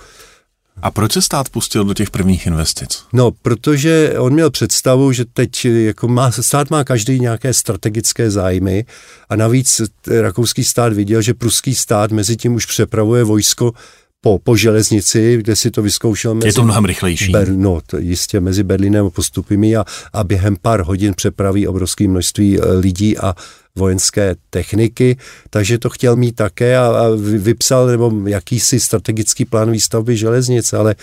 A 0.83 0.91
proč 0.91 1.13
se 1.13 1.23
stát 1.23 1.49
pustil 1.49 1.85
do 1.85 1.95
těch 1.95 2.11
prvních 2.11 2.47
investic? 2.47 3.03
No, 3.13 3.31
protože 3.31 4.15
on 4.19 4.33
měl 4.33 4.51
představu, 4.51 5.13
že 5.13 5.25
teď 5.25 5.65
jako 5.65 6.09
má, 6.09 6.31
stát 6.33 6.71
má 6.71 6.85
každý 6.85 7.21
nějaké 7.21 7.55
strategické 7.55 8.31
zájmy 8.31 8.85
a 9.29 9.37
navíc 9.37 9.81
rakouský 10.21 10.65
stát 10.65 10.93
viděl, 10.93 11.23
že 11.23 11.35
pruský 11.35 11.75
stát 11.75 12.13
mezi 12.13 12.37
tím 12.37 12.55
už 12.55 12.67
přepravuje 12.67 13.25
vojsko 13.25 13.73
po, 14.21 14.39
po 14.39 14.57
železnici, 14.57 15.37
kde 15.37 15.57
si 15.57 15.71
to 15.71 15.83
vyzkoušel. 15.83 16.35
Mezi, 16.35 16.49
je 16.49 16.53
to 16.53 16.65
mnohem 16.65 16.85
rychlejší. 16.85 17.33
Ber, 17.33 17.49
no, 17.49 17.81
to 17.87 17.99
jistě 17.99 18.41
mezi 18.41 18.63
Berlínem 18.63 19.07
a 19.07 19.11
postupy 19.11 19.77
a, 19.77 19.85
a 20.13 20.25
během 20.25 20.57
pár 20.63 20.83
hodin 20.83 21.15
přepraví 21.15 21.67
obrovské 21.67 22.09
množství 22.09 22.61
eh, 22.61 22.73
lidí 22.73 23.19
a 23.19 23.35
vojenské 23.77 24.37
techniky, 24.51 25.17
takže 25.51 25.79
to 25.79 25.91
chtěl 25.91 26.17
mít 26.17 26.37
také 26.37 26.79
a, 26.79 26.87
a 26.87 27.05
vypsal 27.39 27.87
nebo 27.87 28.13
jakýsi 28.27 28.81
strategický 28.81 29.45
plán 29.45 29.71
výstavby 29.71 30.17
železnic, 30.17 30.73
ale 30.73 30.95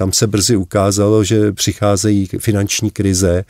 tam 0.00 0.12
se 0.12 0.26
brzy 0.26 0.56
ukázalo, 0.56 1.24
že 1.24 1.52
přicházejí 1.52 2.28
finanční 2.38 2.90
krize, 2.90 3.44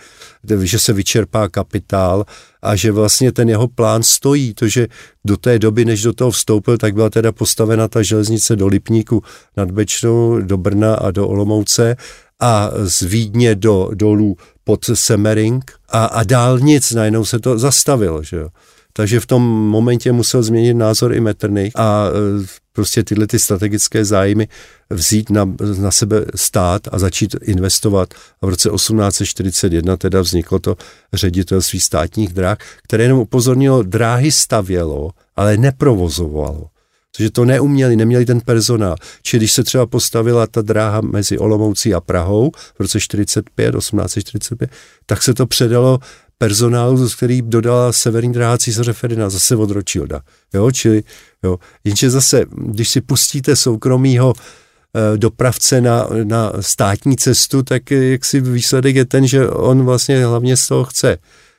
že 0.63 0.79
se 0.79 0.93
vyčerpá 0.93 1.49
kapitál 1.49 2.25
a 2.63 2.77
že 2.77 2.93
vlastně 2.93 3.33
ten 3.33 3.49
jeho 3.49 3.69
plán 3.69 4.03
stojí. 4.03 4.55
To, 4.55 4.69
že 4.69 4.89
do 5.25 5.37
té 5.37 5.59
doby, 5.59 5.85
než 5.85 6.03
do 6.03 6.13
toho 6.13 6.31
vstoupil, 6.31 6.79
tak 6.79 6.95
byla 6.95 7.11
teda 7.11 7.33
postavena 7.33 7.89
ta 7.89 8.03
železnice 8.03 8.57
do 8.57 8.67
Lipníku 8.67 9.23
nad 9.57 9.71
Bečnou, 9.71 10.41
do 10.41 10.57
Brna 10.57 10.95
a 10.95 11.11
do 11.11 11.29
Olomouce 11.29 11.97
a 12.41 12.71
z 12.75 13.03
Vídně 13.03 13.55
do 13.55 13.91
dolů 13.95 14.37
pod 14.65 14.85
Semering 14.95 15.73
a, 15.89 16.05
a 16.05 16.23
dál 16.23 16.59
nic, 16.59 16.93
najednou 16.93 17.25
se 17.25 17.39
to 17.39 17.59
zastavilo, 17.59 18.23
že 18.23 18.37
jo. 18.37 18.49
Takže 18.93 19.21
v 19.21 19.27
tom 19.27 19.43
momentě 19.69 20.13
musel 20.13 20.43
změnit 20.43 20.75
názor 20.75 21.15
i 21.15 21.21
Metternich 21.21 21.73
a 21.77 22.07
e, 22.09 22.47
prostě 22.73 23.05
tyhle 23.05 23.27
ty 23.27 23.39
strategické 23.39 24.05
zájmy 24.05 24.49
vzít 24.91 25.31
na, 25.31 25.55
na 25.79 25.91
sebe 25.91 26.25
stát 26.35 26.83
a 26.93 26.99
začít 26.99 27.37
investovat. 27.43 28.15
A 28.43 28.47
v 28.47 28.49
roce 28.49 28.71
1841 28.71 29.97
teda 29.97 30.21
vzniklo 30.21 30.59
to 30.59 30.77
ředitelství 31.13 31.81
státních 31.81 32.33
dráh, 32.33 32.59
které 32.83 33.05
jenom 33.05 33.19
upozornilo, 33.19 33.83
dráhy 33.83 34.33
stavělo, 34.33 35.11
ale 35.37 35.57
neprovozovalo. 35.57 36.67
Protože 37.13 37.31
to 37.31 37.45
neuměli, 37.45 37.97
neměli 37.97 38.27
ten 38.27 38.41
personál. 38.41 38.97
Či 39.23 39.37
když 39.37 39.53
se 39.53 39.65
třeba 39.65 39.87
postavila 39.87 40.47
ta 40.47 40.63
dráha 40.63 41.01
mezi 41.01 41.39
Olomoucí 41.39 41.95
a 41.95 42.01
Prahou 42.01 42.51
v 42.51 42.81
roce 42.81 43.01
45, 43.01 43.75
1845, 43.75 44.71
tak 45.07 45.23
se 45.23 45.35
to 45.35 45.47
předalo 45.47 45.99
personálu, 46.43 47.09
který 47.17 47.43
dodala 47.43 47.93
severní 47.93 48.33
dráha 48.33 48.59
císaře 48.59 48.93
Ferdinanda, 48.93 49.31
zase 49.31 49.57
od 49.57 49.71
Rothschilda. 49.71 50.21
Jo, 50.55 50.71
čili, 50.71 51.03
jo. 51.43 51.59
Jenže 51.85 52.11
zase, 52.11 52.45
když 52.51 52.89
si 52.91 53.01
pustíte 53.01 53.57
soukromýho 53.57 54.33
e, 54.35 55.19
dopravce 55.19 55.81
na, 55.81 56.09
na 56.25 56.53
státní 56.61 57.17
cestu, 57.17 57.63
tak 57.63 57.91
jak 57.91 58.25
si 58.25 58.41
výsledek 58.41 58.97
je 58.97 59.05
ten, 59.05 59.27
že 59.27 59.49
on 59.49 59.85
vlastně 59.85 60.27
hlavně 60.27 60.57
z 60.57 60.69
toho 60.69 60.85
chce 60.85 61.19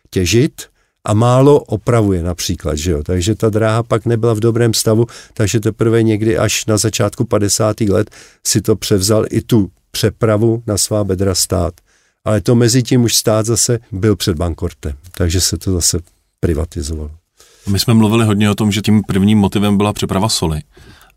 těžit 0.09 0.61
a 1.05 1.13
málo 1.13 1.59
opravuje 1.59 2.23
například, 2.23 2.77
že 2.77 2.91
jo. 2.91 3.03
Takže 3.03 3.35
ta 3.35 3.49
dráha 3.49 3.83
pak 3.83 4.05
nebyla 4.05 4.33
v 4.33 4.39
dobrém 4.39 4.73
stavu, 4.73 5.05
takže 5.33 5.59
teprve 5.59 6.03
někdy 6.03 6.37
až 6.37 6.65
na 6.65 6.77
začátku 6.77 7.25
50. 7.25 7.81
let 7.81 8.09
si 8.45 8.61
to 8.61 8.75
převzal 8.75 9.25
i 9.29 9.41
tu 9.41 9.69
přepravu 9.91 10.63
na 10.67 10.77
svá 10.77 11.03
bedra 11.03 11.35
stát 11.35 11.73
ale 12.25 12.41
to 12.41 12.55
mezi 12.55 12.83
tím 12.83 13.03
už 13.03 13.15
stát 13.15 13.45
zase 13.45 13.79
byl 13.91 14.15
před 14.15 14.37
bankortem, 14.37 14.93
takže 15.11 15.41
se 15.41 15.57
to 15.57 15.71
zase 15.71 15.99
privatizovalo. 16.39 17.11
My 17.69 17.79
jsme 17.79 17.93
mluvili 17.93 18.25
hodně 18.25 18.49
o 18.49 18.55
tom, 18.55 18.71
že 18.71 18.81
tím 18.81 19.03
prvním 19.03 19.37
motivem 19.37 19.77
byla 19.77 19.93
přeprava 19.93 20.29
soli, 20.29 20.61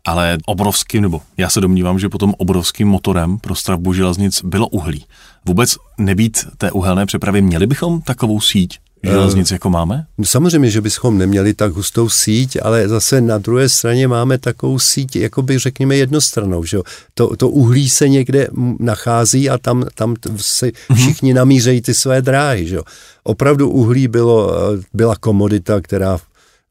ale 0.05 0.37
obrovským, 0.45 1.01
nebo 1.01 1.21
já 1.37 1.49
se 1.49 1.61
domnívám, 1.61 1.99
že 1.99 2.09
potom 2.09 2.33
obrovským 2.37 2.87
motorem 2.87 3.37
pro 3.37 3.55
stavbu 3.55 3.93
železnic 3.93 4.41
bylo 4.43 4.67
uhlí. 4.67 5.05
Vůbec 5.45 5.75
nebýt 5.97 6.45
té 6.57 6.71
uhelné 6.71 7.05
přepravy, 7.05 7.41
měli 7.41 7.67
bychom 7.67 8.01
takovou 8.01 8.41
síť? 8.41 8.79
Železnic, 9.11 9.51
jako 9.51 9.69
máme? 9.69 10.05
No 10.17 10.25
samozřejmě, 10.25 10.69
že 10.69 10.81
bychom 10.81 11.17
neměli 11.17 11.53
tak 11.53 11.73
hustou 11.73 12.09
síť, 12.09 12.57
ale 12.61 12.87
zase 12.87 13.21
na 13.21 13.37
druhé 13.37 13.69
straně 13.69 14.07
máme 14.07 14.37
takovou 14.37 14.79
síť, 14.79 15.15
jako 15.15 15.41
by 15.41 15.59
řekněme 15.59 15.95
jednostranou, 15.95 16.63
že 16.63 16.77
to, 17.13 17.35
to 17.35 17.49
uhlí 17.49 17.89
se 17.89 18.09
někde 18.09 18.47
nachází 18.79 19.49
a 19.49 19.57
tam, 19.57 19.85
tam 19.95 20.15
se 20.37 20.65
mhm. 20.65 20.99
všichni 20.99 21.33
namířejí 21.33 21.81
ty 21.81 21.93
své 21.93 22.21
dráhy, 22.21 22.67
že 22.67 22.79
Opravdu 23.27 23.69
uhlí 23.69 24.07
bylo, 24.07 24.53
byla 24.93 25.15
komodita, 25.15 25.81
která 25.81 26.19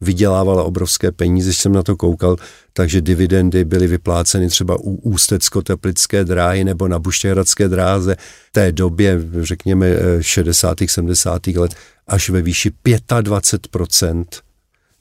vydělávala 0.01 0.63
obrovské 0.63 1.13
peníze, 1.13 1.53
jsem 1.53 1.73
na 1.73 1.83
to 1.83 1.97
koukal, 1.97 2.37
takže 2.73 3.01
dividendy 3.01 3.65
byly 3.65 3.87
vypláceny 3.87 4.49
třeba 4.49 4.77
u 4.81 4.95
Ústecko-Teplické 4.95 6.25
dráhy 6.25 6.65
nebo 6.65 6.89
na 6.89 6.99
Buštěhradské 6.99 7.69
dráze 7.69 8.17
v 8.49 8.53
té 8.53 8.73
době, 8.73 9.21
řekněme 9.41 9.87
60. 10.21 10.79
70. 10.87 11.47
let, 11.47 11.75
až 12.07 12.31
ve 12.31 12.43
výši 12.43 12.71
25%. 12.71 14.25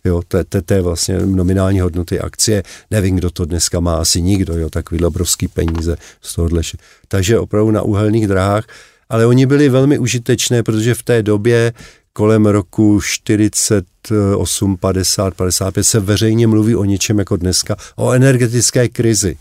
Jo, 0.06 0.22
to, 0.28 0.44
to, 0.44 0.62
to 0.62 0.74
je 0.74 0.82
vlastně 0.82 1.20
nominální 1.26 1.80
hodnoty 1.80 2.20
akcie. 2.20 2.63
Nevím, 2.92 3.16
kdo 3.16 3.30
to 3.30 3.46
dneska 3.46 3.80
má, 3.80 3.96
asi 3.96 4.22
nikdo, 4.22 4.58
jo, 4.58 4.70
takový 4.70 5.06
obrovský 5.06 5.48
peníze 5.48 5.98
z 6.22 6.36
tohohle. 6.36 6.62
Takže 7.08 7.39
opravdu 7.39 7.72
na 7.72 7.82
uhelných 7.82 8.28
dráhách, 8.28 8.66
ale 9.10 9.26
oni 9.26 9.46
byli 9.46 9.70
velmi 9.70 10.00
užitečné, 10.00 10.63
protože 10.63 10.94
v 10.94 11.04
té 11.04 11.24
době 11.24 11.74
kolem 12.13 12.46
roku 12.46 13.02
48, 13.02 14.78
50, 14.78 15.34
55 15.34 15.84
se 15.84 16.00
veřejně 16.00 16.48
mluví 16.48 16.76
o 16.76 16.84
něčem 16.84 17.20
jako 17.20 17.38
dneska, 17.38 17.76
o 17.96 18.12
energetické 18.12 18.88
krizi. 18.89 19.38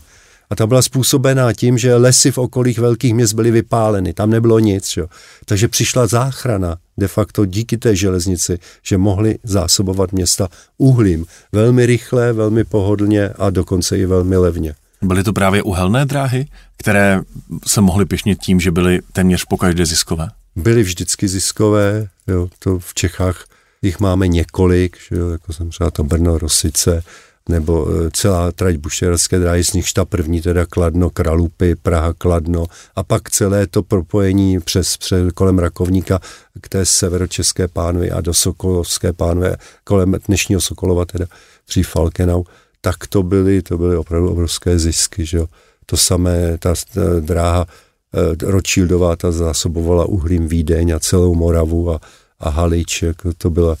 A 0.49 0.55
ta 0.55 0.67
byla 0.67 0.81
způsobená 0.81 1.53
tím, 1.53 1.77
že 1.77 1.95
lesy 1.95 2.31
v 2.31 2.37
okolích 2.37 2.79
velkých 2.79 3.13
měst 3.13 3.33
byly 3.33 3.51
vypáleny, 3.51 4.13
tam 4.13 4.29
nebylo 4.29 4.59
nic. 4.59 4.97
Jo. 4.97 5.07
Takže 5.45 5.67
přišla 5.67 6.07
záchrana 6.07 6.77
de 6.97 7.07
facto 7.07 7.45
díky 7.45 7.77
té 7.77 7.95
železnici, 7.95 8.59
že 8.83 8.97
mohli 8.97 9.37
zásobovat 9.43 10.11
města 10.11 10.49
uhlím 10.77 11.25
velmi 11.51 11.85
rychle, 11.85 12.33
velmi 12.33 12.63
pohodlně 12.63 13.29
a 13.29 13.49
dokonce 13.49 13.97
i 13.97 14.05
velmi 14.05 14.37
levně. 14.37 14.75
Byly 15.01 15.23
to 15.23 15.33
právě 15.33 15.63
uhelné 15.63 16.05
dráhy, 16.05 16.47
které 16.77 17.21
se 17.67 17.81
mohly 17.81 18.05
pěšnit 18.05 18.39
tím, 18.39 18.59
že 18.59 18.71
byly 18.71 18.99
téměř 19.13 19.45
pokaždé 19.45 19.85
ziskové? 19.85 20.29
Byly 20.55 20.83
vždycky 20.83 21.27
ziskové, 21.27 22.07
jo, 22.27 22.49
to 22.59 22.79
v 22.79 22.93
Čechách 22.93 23.45
jich 23.81 23.99
máme 23.99 24.27
několik, 24.27 24.97
že 25.09 25.15
jo, 25.15 25.29
jako 25.29 25.53
jsem 25.53 25.69
třeba 25.69 25.91
to 25.91 26.03
Brno, 26.03 26.37
Rosice, 26.37 27.03
nebo 27.49 27.87
e, 27.89 28.11
celá 28.11 28.51
trať 28.51 28.75
Buštěradské 28.75 29.39
dráhy, 29.39 29.63
z 29.63 29.73
nichž 29.73 29.93
ta 29.93 30.05
první 30.05 30.41
teda 30.41 30.65
Kladno, 30.65 31.09
Kralupy, 31.09 31.75
Praha, 31.75 32.13
Kladno 32.13 32.65
a 32.95 33.03
pak 33.03 33.29
celé 33.29 33.67
to 33.67 33.83
propojení 33.83 34.59
přes, 34.59 34.97
přes 34.97 35.33
kolem 35.33 35.59
Rakovníka 35.59 36.19
k 36.61 36.69
té 36.69 36.85
severočeské 36.85 37.67
pánvy 37.67 38.11
a 38.11 38.21
do 38.21 38.33
Sokolovské 38.33 39.13
pánve, 39.13 39.55
kolem 39.83 40.15
dnešního 40.27 40.61
Sokolova 40.61 41.05
teda 41.05 41.25
dřív 41.67 41.89
Falkenau, 41.89 42.43
tak 42.81 43.07
to 43.07 43.23
byly, 43.23 43.61
to 43.61 43.77
byly 43.77 43.97
opravdu 43.97 44.31
obrovské 44.31 44.79
zisky, 44.79 45.25
že 45.25 45.37
jo. 45.37 45.47
To 45.85 45.97
samé, 45.97 46.57
ta, 46.57 46.73
ta 46.93 47.01
dráha 47.19 47.65
e, 47.65 48.51
Rothschildová, 48.51 49.15
ta 49.15 49.31
zásobovala 49.31 50.05
uhlím 50.05 50.47
Vídeň 50.47 50.91
a 50.91 50.99
celou 50.99 51.35
Moravu 51.35 51.91
a, 51.91 51.99
a 52.39 52.49
Halič, 52.49 53.01
jako 53.01 53.33
to 53.33 53.49
byla 53.49 53.75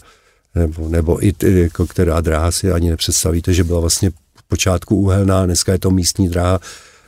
nebo, 0.55 0.89
nebo 0.89 1.25
i 1.25 1.33
jako 1.41 1.87
která 1.87 2.21
dráha 2.21 2.51
si 2.51 2.71
ani 2.71 2.89
nepředstavíte, 2.89 3.53
že 3.53 3.63
byla 3.63 3.79
vlastně 3.79 4.11
počátku 4.47 4.95
uhelná, 4.95 5.45
dneska 5.45 5.71
je 5.71 5.79
to 5.79 5.91
místní 5.91 6.29
dráha 6.29 6.59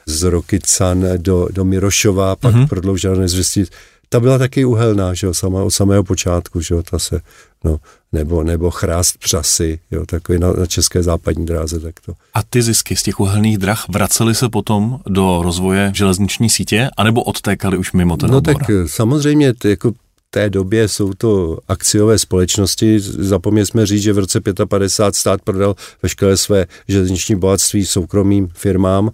z 0.05 0.23
Rokycan 0.23 1.05
do, 1.17 1.47
do 1.51 1.65
Mirošova, 1.65 2.35
pak 2.35 2.55
mm-hmm. 2.55 2.67
prodloužila 2.67 3.15
nezvěstí. 3.15 3.65
Ta 4.09 4.19
byla 4.19 4.37
taky 4.37 4.65
uhelná, 4.65 5.13
že 5.13 5.27
jo, 5.27 5.33
sama, 5.33 5.63
od 5.63 5.71
samého 5.71 6.03
počátku, 6.03 6.61
že 6.61 6.75
jo, 6.75 6.83
ta 6.83 6.99
se, 6.99 7.21
no, 7.63 7.77
nebo, 8.11 8.43
nebo 8.43 8.71
chrást 8.71 9.17
přasy, 9.17 9.79
jo, 9.91 10.05
takový 10.05 10.39
na, 10.39 10.53
na 10.53 10.65
české 10.65 11.03
západní 11.03 11.45
dráze, 11.45 11.79
tak 11.79 11.99
to. 12.05 12.13
A 12.33 12.43
ty 12.43 12.61
zisky 12.61 12.95
z 12.95 13.03
těch 13.03 13.19
uhelných 13.19 13.57
drah 13.57 13.85
vracely 13.89 14.35
se 14.35 14.49
potom 14.49 14.99
do 15.07 15.41
rozvoje 15.43 15.91
železniční 15.95 16.49
sítě, 16.49 16.89
anebo 16.97 17.23
odtékaly 17.23 17.77
už 17.77 17.93
mimo 17.93 18.17
ten 18.17 18.31
No 18.31 18.37
obor? 18.37 18.55
tak 18.55 18.71
samozřejmě, 18.85 19.53
jako 19.65 19.93
té 20.35 20.49
době 20.49 20.87
jsou 20.87 21.13
to 21.13 21.57
akciové 21.67 22.19
společnosti. 22.19 22.99
Zapomněli 22.99 23.65
jsme 23.65 23.85
říct, 23.85 24.01
že 24.01 24.13
v 24.13 24.17
roce 24.17 24.41
55 24.67 25.15
stát 25.15 25.41
prodal 25.41 25.75
veškeré 26.03 26.37
své 26.37 26.65
železniční 26.87 27.35
bohatství 27.35 27.85
soukromým 27.85 28.49
firmám 28.53 29.11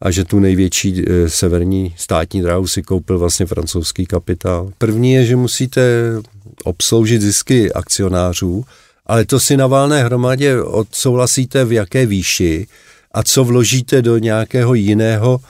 a 0.00 0.10
že 0.10 0.24
tu 0.24 0.38
největší 0.38 1.02
e, 1.02 1.28
severní 1.28 1.94
státní 1.98 2.42
dráhu 2.42 2.66
si 2.66 2.82
koupil 2.82 3.18
vlastně 3.18 3.46
francouzský 3.46 4.06
kapitál. 4.06 4.70
První 4.78 5.12
je, 5.12 5.26
že 5.26 5.36
musíte 5.36 5.82
obsloužit 6.64 7.22
zisky 7.22 7.72
akcionářů, 7.72 8.64
ale 9.06 9.24
to 9.24 9.40
si 9.40 9.56
na 9.56 9.66
válné 9.66 10.04
hromadě 10.04 10.62
odsouhlasíte 10.62 11.64
v 11.64 11.72
jaké 11.72 12.06
výši 12.06 12.66
a 13.12 13.22
co 13.22 13.44
vložíte 13.44 14.02
do 14.02 14.18
nějakého 14.18 14.74
jiného 14.74 15.40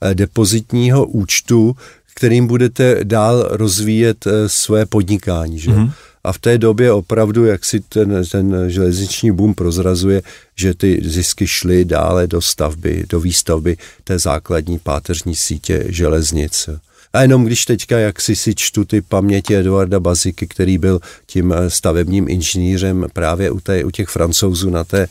e, 0.00 0.14
depozitního 0.14 1.06
účtu, 1.06 1.76
kterým 2.22 2.46
budete 2.46 3.04
dál 3.04 3.48
rozvíjet 3.50 4.26
eh, 4.26 4.48
své 4.48 4.86
podnikání. 4.86 5.58
Že? 5.58 5.70
Mm-hmm. 5.70 5.92
A 6.24 6.32
v 6.32 6.38
té 6.38 6.58
době 6.58 6.92
opravdu, 6.92 7.44
jak 7.44 7.64
si 7.64 7.80
ten, 7.80 8.22
ten 8.30 8.70
železniční 8.70 9.32
boom 9.32 9.54
prozrazuje, 9.54 10.22
že 10.56 10.74
ty 10.74 11.00
zisky 11.04 11.46
šly 11.46 11.84
dále 11.84 12.26
do 12.26 12.40
stavby, 12.40 13.04
do 13.08 13.20
výstavby 13.20 13.76
té 14.04 14.18
základní 14.18 14.78
páteřní 14.78 15.36
sítě 15.36 15.84
železnic. 15.88 16.68
A 17.12 17.22
jenom 17.22 17.44
když 17.44 17.64
teďka, 17.64 17.98
jak 17.98 18.20
si 18.20 18.36
si 18.36 18.54
čtu 18.54 18.84
ty 18.84 19.00
paměti 19.00 19.56
Eduarda 19.56 20.00
Baziky, 20.00 20.46
který 20.46 20.78
byl 20.78 21.00
tím 21.26 21.52
eh, 21.52 21.70
stavebním 21.70 22.28
inženýrem 22.28 23.06
právě 23.12 23.50
u, 23.50 23.60
té, 23.60 23.84
u 23.84 23.90
těch 23.90 24.08
francouzů 24.08 24.70
na 24.70 24.84
té 24.84 25.08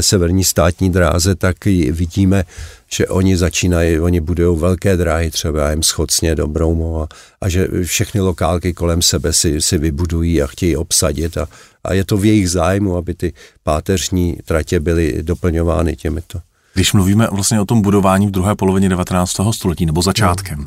severní 0.00 0.44
státní 0.44 0.90
dráze, 0.90 1.34
tak 1.34 1.64
vidíme, 1.90 2.44
že 2.92 3.06
oni 3.06 3.36
začínají, 3.36 4.00
oni 4.00 4.20
budují 4.20 4.58
velké 4.58 4.96
dráhy, 4.96 5.30
třeba 5.30 5.70
jim 5.70 5.82
schocně 5.82 6.34
do 6.34 6.46
Broumov 6.46 7.08
a, 7.40 7.48
že 7.48 7.68
všechny 7.84 8.20
lokálky 8.20 8.72
kolem 8.72 9.02
sebe 9.02 9.32
si, 9.32 9.62
si 9.62 9.78
vybudují 9.78 10.42
a 10.42 10.46
chtějí 10.46 10.76
obsadit 10.76 11.38
a, 11.38 11.48
a 11.84 11.92
je 11.92 12.04
to 12.04 12.16
v 12.16 12.24
jejich 12.24 12.50
zájmu, 12.50 12.96
aby 12.96 13.14
ty 13.14 13.32
páteřní 13.62 14.38
tratě 14.44 14.80
byly 14.80 15.22
doplňovány 15.22 15.96
těmito. 15.96 16.38
Když 16.74 16.92
mluvíme 16.92 17.28
vlastně 17.32 17.60
o 17.60 17.64
tom 17.64 17.82
budování 17.82 18.26
v 18.26 18.30
druhé 18.30 18.54
polovině 18.54 18.88
19. 18.88 19.32
století 19.50 19.86
nebo 19.86 20.02
začátkem. 20.02 20.66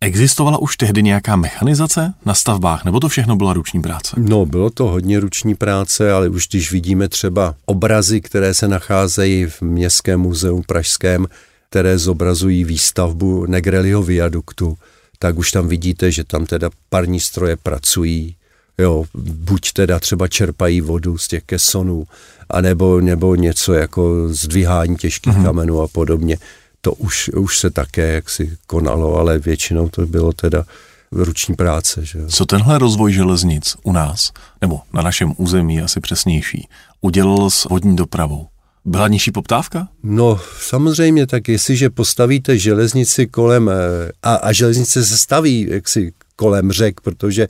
Existovala 0.00 0.58
už 0.58 0.76
tehdy 0.76 1.02
nějaká 1.02 1.36
mechanizace 1.36 2.14
na 2.24 2.34
stavbách, 2.34 2.84
nebo 2.84 3.00
to 3.00 3.08
všechno 3.08 3.36
byla 3.36 3.52
ruční 3.52 3.82
práce? 3.82 4.16
No, 4.16 4.46
bylo 4.46 4.70
to 4.70 4.84
hodně 4.84 5.20
ruční 5.20 5.54
práce, 5.54 6.12
ale 6.12 6.28
už 6.28 6.48
když 6.48 6.72
vidíme 6.72 7.08
třeba 7.08 7.54
obrazy, 7.66 8.20
které 8.20 8.54
se 8.54 8.68
nacházejí 8.68 9.46
v 9.46 9.62
Městském 9.62 10.20
muzeu 10.20 10.62
pražském, 10.62 11.26
které 11.70 11.98
zobrazují 11.98 12.64
výstavbu 12.64 13.46
Negreliho 13.46 14.02
viaduktu, 14.02 14.78
tak 15.18 15.38
už 15.38 15.50
tam 15.50 15.68
vidíte, 15.68 16.12
že 16.12 16.24
tam 16.24 16.46
teda 16.46 16.70
parní 16.88 17.20
stroje 17.20 17.56
pracují, 17.56 18.36
jo, 18.78 19.04
buď 19.14 19.72
teda 19.72 19.98
třeba 19.98 20.28
čerpají 20.28 20.80
vodu 20.80 21.18
z 21.18 21.28
těch 21.28 21.42
kesonů, 21.42 22.06
anebo 22.50 23.00
nebo 23.00 23.34
něco 23.34 23.72
jako 23.72 24.28
zdvihání 24.28 24.96
těžkých 24.96 25.32
mm-hmm. 25.32 25.44
kamenů 25.44 25.80
a 25.80 25.88
podobně 25.88 26.38
to 26.80 26.92
už, 26.92 27.28
už 27.28 27.58
se 27.58 27.70
také 27.70 28.12
jaksi 28.12 28.56
konalo, 28.66 29.16
ale 29.16 29.38
většinou 29.38 29.88
to 29.88 30.06
bylo 30.06 30.32
teda 30.32 30.64
ruční 31.12 31.54
práce. 31.54 32.04
Že? 32.04 32.26
Co 32.26 32.46
tenhle 32.46 32.78
rozvoj 32.78 33.12
železnic 33.12 33.76
u 33.82 33.92
nás, 33.92 34.32
nebo 34.60 34.80
na 34.92 35.02
našem 35.02 35.34
území 35.36 35.80
asi 35.80 36.00
přesnější, 36.00 36.68
udělal 37.00 37.50
s 37.50 37.64
vodní 37.64 37.96
dopravou? 37.96 38.46
Byla 38.84 39.08
nižší 39.08 39.30
poptávka? 39.30 39.88
No, 40.02 40.40
samozřejmě, 40.60 41.26
tak 41.26 41.48
jestliže 41.48 41.90
postavíte 41.90 42.58
železnici 42.58 43.26
kolem, 43.26 43.68
eh, 43.68 44.12
a, 44.22 44.34
a 44.34 44.52
železnice 44.52 45.04
se 45.04 45.18
staví 45.18 45.66
jaksi 45.70 46.12
kolem 46.36 46.72
řek, 46.72 47.00
protože 47.00 47.48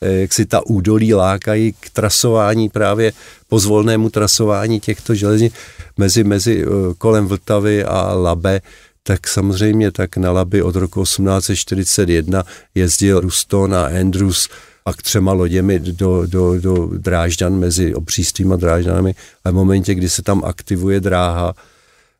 eh, 0.00 0.12
jak 0.12 0.32
si 0.32 0.46
ta 0.46 0.66
údolí 0.66 1.14
lákají 1.14 1.72
k 1.80 1.90
trasování 1.90 2.68
právě 2.68 3.12
pozvolnému 3.48 4.10
trasování 4.10 4.80
těchto 4.80 5.14
železnic 5.14 5.52
mezi, 6.00 6.24
mezi 6.24 6.64
eh, 6.64 6.94
kolem 6.98 7.26
Vltavy 7.26 7.84
a 7.84 8.14
Labe, 8.14 8.60
tak 9.02 9.28
samozřejmě 9.28 9.90
tak 9.90 10.16
na 10.16 10.32
Laby 10.32 10.62
od 10.62 10.76
roku 10.76 11.02
1841 11.02 12.44
jezdil 12.74 13.20
Ruston 13.20 13.74
a 13.74 13.86
Andrews 13.86 14.48
a 14.84 14.92
k 14.92 15.02
třema 15.02 15.32
loděmi 15.32 15.78
do, 15.78 16.26
do, 16.26 16.60
do 16.60 16.86
Drážďan 16.98 17.58
mezi 17.58 17.94
Obřístvím 17.94 18.52
a 18.52 18.56
Drážďanami. 18.56 19.14
A 19.44 19.50
v 19.50 19.54
momentě, 19.54 19.94
kdy 19.94 20.08
se 20.08 20.22
tam 20.22 20.44
aktivuje 20.44 21.00
dráha 21.00 21.54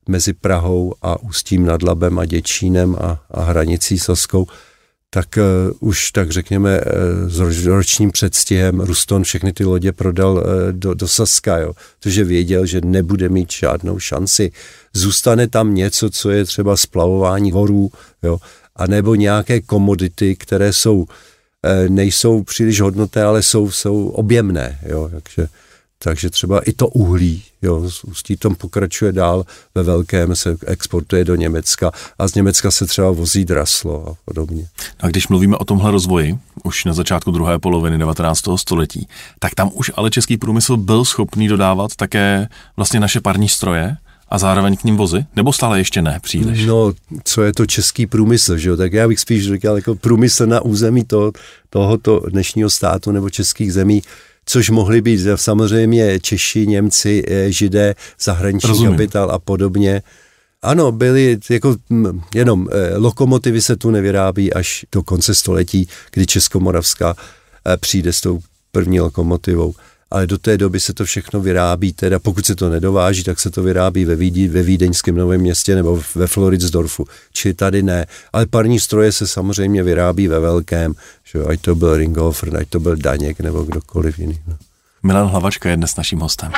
mezi 0.08 0.32
Prahou 0.32 0.94
a 1.02 1.22
Ústím 1.22 1.66
nad 1.66 1.82
Labem 1.82 2.18
a 2.18 2.24
Děčínem 2.24 2.96
a, 3.00 3.22
a 3.30 3.44
hranicí 3.44 3.98
Saskou, 3.98 4.46
tak 5.10 5.38
uh, 5.38 5.88
už 5.88 6.10
tak 6.10 6.30
řekněme 6.30 6.80
uh, 6.80 7.50
s 7.50 7.66
ročním 7.66 8.10
předstihem 8.10 8.80
Ruston 8.80 9.22
všechny 9.22 9.52
ty 9.52 9.64
lodě 9.64 9.92
prodal 9.92 10.32
uh, 10.32 10.42
do, 10.72 10.94
do 10.94 11.08
Saska, 11.08 11.58
jo, 11.58 11.72
protože 11.98 12.24
věděl, 12.24 12.66
že 12.66 12.80
nebude 12.84 13.28
mít 13.28 13.52
žádnou 13.52 13.98
šanci. 13.98 14.52
Zůstane 14.94 15.48
tam 15.48 15.74
něco, 15.74 16.10
co 16.10 16.30
je 16.30 16.44
třeba 16.44 16.76
splavování 16.76 17.50
horů, 17.52 17.90
jo, 18.22 18.38
anebo 18.76 19.14
nějaké 19.14 19.60
komodity, 19.60 20.36
které 20.36 20.72
jsou, 20.72 20.96
uh, 20.96 21.06
nejsou 21.88 22.42
příliš 22.42 22.80
hodnoté, 22.80 23.22
ale 23.22 23.42
jsou, 23.42 23.70
jsou 23.70 24.08
objemné, 24.08 24.78
jo, 24.86 25.10
takže 25.12 25.48
takže 26.04 26.30
třeba 26.30 26.60
i 26.60 26.72
to 26.72 26.88
uhlí, 26.88 27.42
jo, 27.62 27.90
Ústí 28.06 28.36
tom 28.36 28.54
pokračuje 28.54 29.12
dál 29.12 29.44
ve 29.74 29.82
velkém, 29.82 30.36
se 30.36 30.56
exportuje 30.66 31.24
do 31.24 31.34
Německa 31.34 31.92
a 32.18 32.28
z 32.28 32.34
Německa 32.34 32.70
se 32.70 32.86
třeba 32.86 33.10
vozí 33.10 33.44
draslo 33.44 34.08
a 34.08 34.14
podobně. 34.24 34.68
A 35.00 35.08
když 35.08 35.28
mluvíme 35.28 35.56
o 35.56 35.64
tomhle 35.64 35.90
rozvoji, 35.90 36.38
už 36.64 36.84
na 36.84 36.92
začátku 36.92 37.30
druhé 37.30 37.58
poloviny 37.58 37.98
19. 37.98 38.42
století, 38.56 39.08
tak 39.38 39.54
tam 39.54 39.70
už 39.74 39.90
ale 39.94 40.10
český 40.10 40.36
průmysl 40.36 40.76
byl 40.76 41.04
schopný 41.04 41.48
dodávat 41.48 41.96
také 41.96 42.48
vlastně 42.76 43.00
naše 43.00 43.20
parní 43.20 43.48
stroje, 43.48 43.96
a 44.30 44.38
zároveň 44.38 44.76
k 44.76 44.84
ním 44.84 44.96
vozy? 44.96 45.26
Nebo 45.36 45.52
stále 45.52 45.78
ještě 45.78 46.02
ne 46.02 46.18
příliš? 46.22 46.66
No, 46.66 46.92
co 47.24 47.42
je 47.42 47.52
to 47.52 47.66
český 47.66 48.06
průmysl, 48.06 48.56
že 48.56 48.68
jo? 48.68 48.76
Tak 48.76 48.92
já 48.92 49.08
bych 49.08 49.20
spíš 49.20 49.52
říkal 49.52 49.76
jako 49.76 49.94
průmysl 49.94 50.46
na 50.46 50.60
území 50.60 51.04
to, 51.04 51.32
tohoto 51.70 52.22
dnešního 52.30 52.70
státu 52.70 53.12
nebo 53.12 53.30
českých 53.30 53.72
zemí 53.72 54.02
což 54.50 54.70
mohli 54.70 55.00
být 55.00 55.20
samozřejmě 55.34 56.20
Češi, 56.20 56.66
Němci, 56.66 57.24
eh, 57.28 57.52
Židé, 57.52 57.94
zahraniční 58.20 58.68
Rozumím. 58.68 58.92
kapitál 58.92 59.30
a 59.30 59.38
podobně. 59.38 60.02
Ano, 60.62 60.92
byly 60.92 61.38
jako 61.50 61.76
jenom 62.34 62.68
eh, 62.72 62.96
lokomotivy 62.96 63.60
se 63.60 63.76
tu 63.76 63.90
nevyrábí 63.90 64.52
až 64.52 64.84
do 64.92 65.02
konce 65.02 65.34
století, 65.34 65.88
kdy 66.10 66.26
Českomoravská 66.26 67.14
eh, 67.16 67.76
přijde 67.76 68.12
s 68.12 68.20
tou 68.20 68.40
první 68.72 69.00
lokomotivou 69.00 69.74
ale 70.10 70.26
do 70.26 70.38
té 70.38 70.58
doby 70.58 70.80
se 70.80 70.94
to 70.94 71.04
všechno 71.04 71.40
vyrábí, 71.40 71.92
teda 71.92 72.18
pokud 72.18 72.46
se 72.46 72.54
to 72.54 72.70
nedováží, 72.70 73.24
tak 73.24 73.40
se 73.40 73.50
to 73.50 73.62
vyrábí 73.62 74.04
ve, 74.04 74.16
Vídi, 74.16 74.48
ve 74.48 74.62
Vídeňském 74.62 75.14
novém 75.14 75.40
městě 75.40 75.74
nebo 75.74 76.02
ve 76.14 76.26
Floridsdorfu, 76.26 77.06
či 77.32 77.54
tady 77.54 77.82
ne. 77.82 78.06
Ale 78.32 78.46
parní 78.46 78.80
stroje 78.80 79.12
se 79.12 79.26
samozřejmě 79.26 79.82
vyrábí 79.82 80.28
ve 80.28 80.40
velkém, 80.40 80.94
že 81.24 81.38
ať 81.44 81.60
to 81.60 81.74
byl 81.74 81.96
Ringhofer, 81.96 82.56
ať 82.56 82.68
to 82.68 82.80
byl 82.80 82.96
Daněk 82.96 83.40
nebo 83.40 83.62
kdokoliv 83.62 84.18
jiný. 84.18 84.40
No. 84.46 84.56
Milan 85.02 85.28
Hlavačka 85.28 85.70
je 85.70 85.76
dnes 85.76 85.96
naším 85.96 86.20
hostem. 86.20 86.52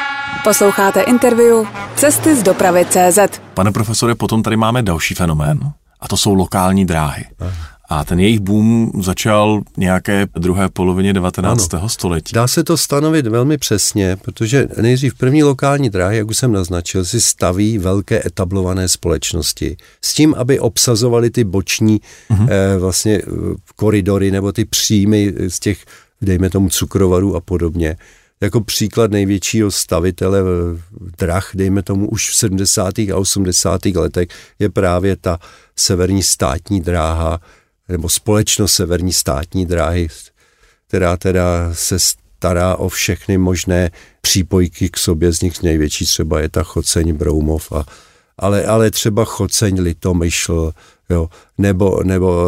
Posloucháte 0.44 1.00
interview 1.00 1.66
Cesty 1.96 2.36
z 2.36 2.42
dopravy 2.42 2.86
CZ. 2.90 3.18
Pane 3.54 3.72
profesore, 3.72 4.14
potom 4.14 4.42
tady 4.42 4.56
máme 4.56 4.82
další 4.82 5.14
fenomén, 5.14 5.60
a 6.00 6.08
to 6.08 6.16
jsou 6.16 6.34
lokální 6.34 6.84
dráhy. 6.86 7.24
Aha. 7.40 7.71
A 7.92 8.04
ten 8.04 8.20
jejich 8.20 8.40
boom 8.40 8.92
začal 9.02 9.60
nějaké 9.76 10.26
druhé 10.34 10.68
polovině 10.68 11.12
19. 11.12 11.74
Ano. 11.74 11.88
století. 11.88 12.32
Dá 12.34 12.48
se 12.48 12.64
to 12.64 12.76
stanovit 12.76 13.26
velmi 13.26 13.58
přesně, 13.58 14.16
protože 14.16 14.68
nejdřív 14.80 15.14
první 15.14 15.42
lokální 15.42 15.90
dráhy, 15.90 16.16
jak 16.16 16.28
už 16.28 16.36
jsem 16.36 16.52
naznačil, 16.52 17.04
si 17.04 17.20
staví 17.20 17.78
velké 17.78 18.26
etablované 18.26 18.88
společnosti 18.88 19.76
s 20.04 20.14
tím, 20.14 20.34
aby 20.34 20.60
obsazovali 20.60 21.30
ty 21.30 21.44
boční 21.44 22.00
uh-huh. 22.30 22.48
eh, 22.50 22.78
vlastně 22.78 23.14
eh, 23.14 23.24
koridory 23.76 24.30
nebo 24.30 24.52
ty 24.52 24.64
příjmy 24.64 25.34
z 25.48 25.60
těch, 25.60 25.84
dejme 26.22 26.50
tomu, 26.50 26.68
cukrovarů 26.68 27.36
a 27.36 27.40
podobně 27.40 27.96
jako 28.40 28.60
příklad 28.60 29.10
největšího 29.10 29.70
stavitele 29.70 30.40
eh, 30.40 30.80
drah, 31.18 31.50
dejme 31.54 31.82
tomu 31.82 32.08
už 32.08 32.30
v 32.30 32.36
70. 32.36 32.98
a 32.98 33.16
80. 33.16 33.84
letech, 33.84 34.28
je 34.58 34.70
právě 34.70 35.16
ta 35.16 35.38
severní 35.76 36.22
státní 36.22 36.80
dráha, 36.80 37.40
nebo 37.92 38.08
společnost 38.08 38.74
Severní 38.74 39.12
státní 39.12 39.66
dráhy, 39.66 40.08
která 40.88 41.16
teda 41.16 41.70
se 41.72 41.98
stará 41.98 42.76
o 42.76 42.88
všechny 42.88 43.38
možné 43.38 43.90
přípojky 44.20 44.88
k 44.88 44.98
sobě, 44.98 45.32
z 45.32 45.40
nich 45.40 45.62
největší 45.62 46.06
třeba 46.06 46.40
je 46.40 46.48
ta 46.48 46.62
Choceň 46.62 47.16
Broumov, 47.16 47.72
a, 47.72 47.84
ale, 48.38 48.64
ale 48.64 48.90
třeba 48.90 49.24
Choceň 49.24 49.80
Litomyšl, 49.80 50.72
jo, 51.10 51.30
nebo, 51.58 52.02
nebo 52.04 52.46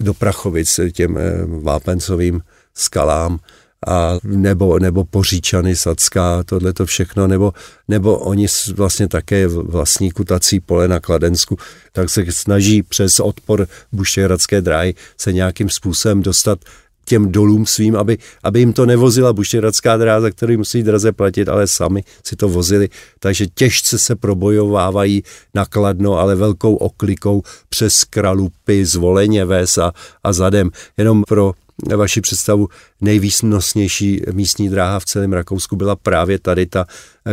do 0.00 0.14
Prachovic 0.14 0.80
těm 0.92 1.18
eh, 1.18 1.22
vápencovým 1.62 2.40
skalám, 2.74 3.38
a 3.86 4.18
nebo, 4.24 4.78
nebo 4.78 5.04
Poříčany, 5.04 5.76
Sacká, 5.76 6.42
tohle 6.42 6.72
to 6.72 6.86
všechno, 6.86 7.26
nebo, 7.26 7.52
nebo 7.88 8.18
oni 8.18 8.46
vlastně 8.74 9.08
také 9.08 9.48
vlastní 9.48 10.10
kutací 10.10 10.60
pole 10.60 10.88
na 10.88 11.00
Kladensku, 11.00 11.56
tak 11.92 12.10
se 12.10 12.24
snaží 12.30 12.82
přes 12.82 13.20
odpor 13.20 13.66
Buštěhradské 13.92 14.60
dráhy 14.60 14.94
se 15.16 15.32
nějakým 15.32 15.68
způsobem 15.68 16.22
dostat 16.22 16.58
těm 17.04 17.32
dolům 17.32 17.66
svým, 17.66 17.96
aby, 17.96 18.18
aby 18.42 18.58
jim 18.58 18.72
to 18.72 18.86
nevozila 18.86 19.32
buštěhradská 19.32 19.96
dráha, 19.96 20.30
který 20.30 20.56
musí 20.56 20.82
draze 20.82 21.12
platit, 21.12 21.48
ale 21.48 21.66
sami 21.66 22.04
si 22.24 22.36
to 22.36 22.48
vozili. 22.48 22.88
Takže 23.18 23.46
těžce 23.46 23.98
se 23.98 24.16
probojovávají 24.16 25.22
nakladno, 25.54 26.18
ale 26.18 26.34
velkou 26.34 26.74
oklikou 26.74 27.42
přes 27.68 28.04
Kralupy, 28.04 28.84
Zvoleně, 28.84 29.44
Ves 29.44 29.78
a, 29.78 29.92
a 30.24 30.32
zadem. 30.32 30.70
Jenom 30.96 31.22
pro 31.28 31.52
vaši 31.96 32.20
představu, 32.20 32.68
nejvýsnosnější 33.00 34.22
místní 34.32 34.68
dráha 34.68 35.00
v 35.00 35.04
celém 35.04 35.32
Rakousku 35.32 35.76
byla 35.76 35.96
právě 35.96 36.38
tady 36.38 36.66
ta 36.66 36.86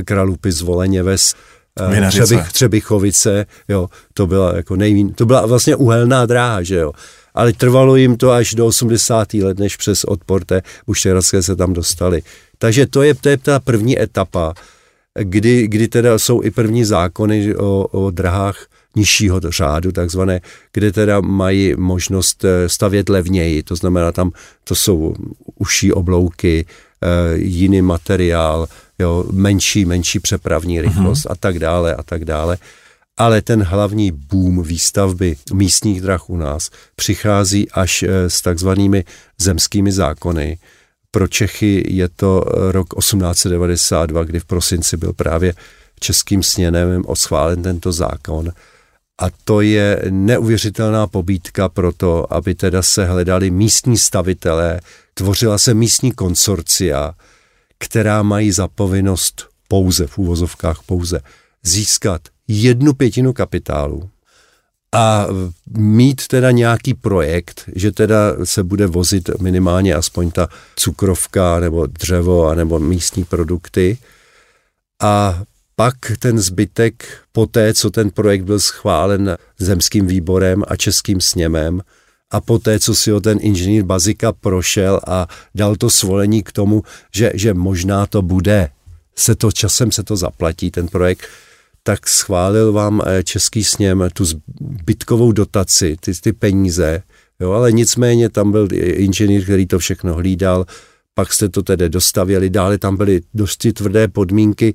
Kralupy 0.06 0.52
zvoleně 0.52 1.04
ves 1.04 1.36
Vinařice. 1.88 2.26
Třebich, 2.26 2.52
Třebichovice, 2.52 3.46
jo, 3.68 3.90
to 4.14 4.28
byla 4.28 4.56
jako 4.56 4.76
nejvín, 4.76 5.14
to 5.14 5.26
byla 5.26 5.46
vlastně 5.46 5.76
uhelná 5.76 6.26
dráha, 6.26 6.64
že 6.64 6.76
jo. 6.76 6.92
Ale 7.34 7.54
trvalo 7.54 7.96
jim 7.96 8.18
to 8.18 8.32
až 8.32 8.54
do 8.54 8.66
80. 8.66 9.34
let, 9.34 9.60
než 9.60 9.76
přes 9.76 10.04
odpor 10.04 10.46
té 10.46 10.62
Buštěradské 10.88 11.44
se 11.44 11.56
tam 11.56 11.74
dostali. 11.74 12.22
Takže 12.58 12.88
to 12.88 13.04
je, 13.04 13.16
to 13.16 13.30
je 13.30 13.38
ta 13.38 13.60
první 13.60 14.02
etapa, 14.02 14.54
kdy, 15.20 15.68
kdy 15.68 15.88
teda 15.88 16.20
jsou 16.20 16.44
i 16.44 16.52
první 16.52 16.86
zákony 16.86 17.56
o, 17.56 17.88
o 17.92 18.12
drahách 18.12 18.66
nižšího 18.96 19.40
řádu, 19.50 19.92
takzvané, 19.92 20.42
kde 20.74 20.92
teda 20.92 21.22
mají 21.22 21.74
možnost 21.78 22.46
eh, 22.46 22.70
stavět 22.70 23.10
levněji, 23.10 23.64
to 23.64 23.76
znamená 23.76 24.12
tam 24.12 24.32
to 24.64 24.76
jsou 24.76 25.16
užší 25.56 25.94
oblouky, 25.94 26.66
eh, 26.66 27.38
jiný 27.38 27.82
materiál, 27.82 28.68
jo, 29.00 29.26
menší, 29.32 29.86
menší 29.86 30.20
přepravní 30.20 30.82
rychlost 30.82 31.26
mm-hmm. 31.26 31.32
a 31.32 31.36
tak 31.36 31.60
dále 31.60 31.96
a 31.96 32.04
tak 32.04 32.26
dále. 32.26 32.58
Ale 33.18 33.42
ten 33.42 33.64
hlavní 33.64 34.12
boom 34.12 34.64
výstavby 34.64 35.36
místních 35.54 36.02
drah 36.02 36.30
u 36.30 36.38
nás 36.38 36.70
přichází 36.96 37.72
až 37.72 38.04
eh, 38.04 38.30
s 38.30 38.42
takzvanými 38.42 39.04
zemskými 39.38 39.92
zákony. 39.92 40.58
Pro 41.12 41.28
Čechy 41.28 41.84
je 41.88 42.10
to 42.10 42.44
rok 42.72 42.88
1892, 43.00 44.24
kdy 44.24 44.40
v 44.40 44.46
prosinci 44.46 44.98
byl 44.98 45.14
právě 45.14 45.54
českým 46.00 46.44
sněnem 46.44 47.04
oschválen 47.06 47.64
tento 47.64 47.92
zákon 47.92 48.52
a 49.20 49.28
to 49.44 49.62
je 49.62 50.02
neuvěřitelná 50.10 51.08
pobídka 51.08 51.70
pro 51.70 51.94
to, 51.94 52.34
aby 52.34 52.56
teda 52.56 52.82
se 52.82 53.06
hledali 53.06 53.52
místní 53.52 53.98
stavitelé, 53.98 54.82
tvořila 55.14 55.58
se 55.58 55.74
místní 55.74 56.12
konsorcia, 56.12 57.14
která 57.78 58.24
mají 58.24 58.52
za 58.52 58.68
povinnost 58.68 59.48
pouze, 59.68 60.08
v 60.08 60.18
úvozovkách 60.18 60.84
pouze, 60.86 61.20
získat 61.64 62.22
jednu 62.48 62.94
pětinu 62.94 63.34
kapitálu 63.34 64.10
a 64.96 65.28
mít 65.78 66.28
teda 66.28 66.52
nějaký 66.52 66.94
projekt, 66.94 67.70
že 67.76 67.92
teda 67.92 68.18
se 68.44 68.64
bude 68.64 68.88
vozit 68.88 69.30
minimálně 69.42 69.96
aspoň 69.96 70.32
ta 70.32 70.48
cukrovka 70.76 71.60
nebo 71.60 71.86
dřevo 71.86 72.56
nebo 72.56 72.80
místní 72.80 73.24
produkty. 73.24 73.98
A 75.02 75.44
pak 75.80 75.96
ten 76.20 76.40
zbytek, 76.40 77.08
po 77.32 77.46
té, 77.46 77.74
co 77.74 77.90
ten 77.90 78.10
projekt 78.10 78.44
byl 78.44 78.60
schválen 78.60 79.38
zemským 79.60 80.08
výborem 80.08 80.64
a 80.68 80.76
českým 80.76 81.22
sněmem, 81.22 81.82
a 82.32 82.42
poté, 82.42 82.80
co 82.80 82.96
si 82.96 83.12
ho 83.12 83.22
ten 83.22 83.38
inženýr 83.42 83.84
Bazika 83.84 84.32
prošel 84.32 85.00
a 85.08 85.28
dal 85.56 85.76
to 85.76 85.90
svolení 85.90 86.44
k 86.44 86.52
tomu, 86.52 86.84
že, 87.16 87.32
že 87.34 87.54
možná 87.54 88.06
to 88.06 88.22
bude, 88.22 88.70
se 89.16 89.36
to 89.36 89.52
časem 89.52 89.92
se 89.92 90.04
to 90.04 90.16
zaplatí, 90.16 90.72
ten 90.72 90.88
projekt, 90.88 91.28
tak 91.84 92.10
schválil 92.10 92.72
vám 92.72 93.02
eh, 93.06 93.24
český 93.24 93.64
sněm 93.64 94.10
tu 94.14 94.26
zbytkovou 94.26 95.32
dotaci, 95.32 95.98
ty, 96.00 96.12
ty 96.14 96.34
peníze, 96.34 97.04
jo, 97.40 97.52
ale 97.52 97.72
nicméně 97.72 98.30
tam 98.30 98.52
byl 98.52 98.68
inženýr, 98.76 99.44
který 99.44 99.66
to 99.66 99.80
všechno 99.80 100.14
hlídal, 100.14 100.66
pak 101.14 101.34
jste 101.34 101.50
to 101.50 101.64
tedy 101.64 101.90
dostavěli, 101.90 102.50
dále 102.50 102.78
tam 102.78 102.98
byly 102.98 103.22
dosti 103.34 103.74
tvrdé 103.74 104.08
podmínky, 104.08 104.74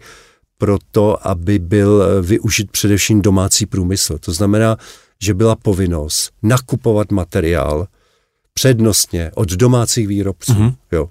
pro 0.59 0.79
to, 0.91 1.29
aby 1.29 1.59
byl 1.59 2.03
eh, 2.03 2.23
využit 2.23 2.71
především 2.71 3.23
domácí 3.23 3.67
průmysl. 3.67 4.19
To 4.19 4.33
znamená, 4.33 4.77
že 5.23 5.35
byla 5.35 5.57
povinnost 5.57 6.31
nakupovat 6.43 7.11
materiál 7.11 7.87
přednostně 8.55 9.31
od 9.35 9.49
domácích 9.49 10.09
výrobců. 10.09 10.53
Mm-hmm. 10.53 10.75
Jo. 10.93 11.09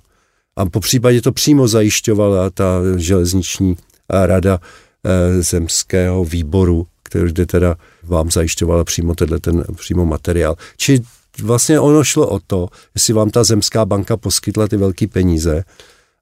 A 0.56 0.66
po 0.66 0.80
případě 0.80 1.22
to 1.22 1.32
přímo 1.32 1.68
zajišťovala 1.68 2.50
ta 2.50 2.80
železniční 2.98 3.78
eh, 4.10 4.28
rada 4.28 4.60
e, 5.04 5.42
zemského 5.42 6.26
výboru, 6.26 6.88
který 7.04 7.26
kde 7.32 7.46
teda 7.46 7.76
vám 8.04 8.32
zajišťovala 8.32 8.84
přímo 8.84 9.16
tenhle 9.16 9.40
ten 9.40 9.64
přímo 9.78 10.06
materiál. 10.06 10.56
Či 10.78 11.02
vlastně 11.42 11.80
ono 11.80 12.04
šlo 12.04 12.28
o 12.28 12.40
to, 12.40 12.68
jestli 12.96 13.14
vám 13.14 13.30
ta 13.30 13.44
zemská 13.44 13.86
banka 13.86 14.18
poskytla 14.18 14.68
ty 14.68 14.78
velké 14.78 15.08
peníze, 15.08 15.64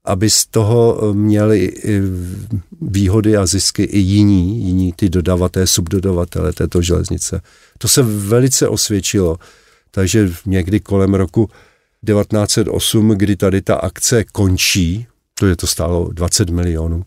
aby 0.06 0.30
z 0.30 0.46
toho 0.46 1.00
eh, 1.02 1.14
měli 1.14 1.74
výhody 2.82 3.38
a 3.38 3.46
zisky 3.46 3.84
i 3.84 4.00
jiní, 4.00 4.66
jiní 4.66 4.94
ty 4.94 5.10
dodavatelé, 5.10 5.68
subdodavatele 5.68 6.54
této 6.54 6.82
železnice. 6.82 7.42
To 7.78 7.88
se 7.88 8.04
velice 8.04 8.68
osvědčilo. 8.68 9.38
Takže 9.92 10.32
někdy 10.46 10.80
kolem 10.80 11.14
roku 11.14 11.50
1908, 12.06 13.10
kdy 13.10 13.36
tady 13.36 13.62
ta 13.62 13.76
akce 13.76 14.24
končí, 14.24 15.08
to 15.34 15.48
je 15.48 15.56
to 15.56 15.68
stálo 15.68 16.10
20 16.14 16.50
milionů, 16.50 17.06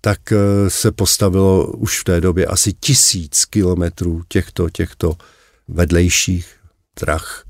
tak 0.00 0.32
eh, 0.32 0.36
se 0.70 0.92
postavilo 0.92 1.66
už 1.66 2.00
v 2.00 2.04
té 2.04 2.20
době 2.20 2.46
asi 2.46 2.72
tisíc 2.72 3.44
kilometrů 3.44 4.22
těchto, 4.28 4.70
těchto 4.70 5.16
vedlejších 5.68 6.46
drah 7.00 7.44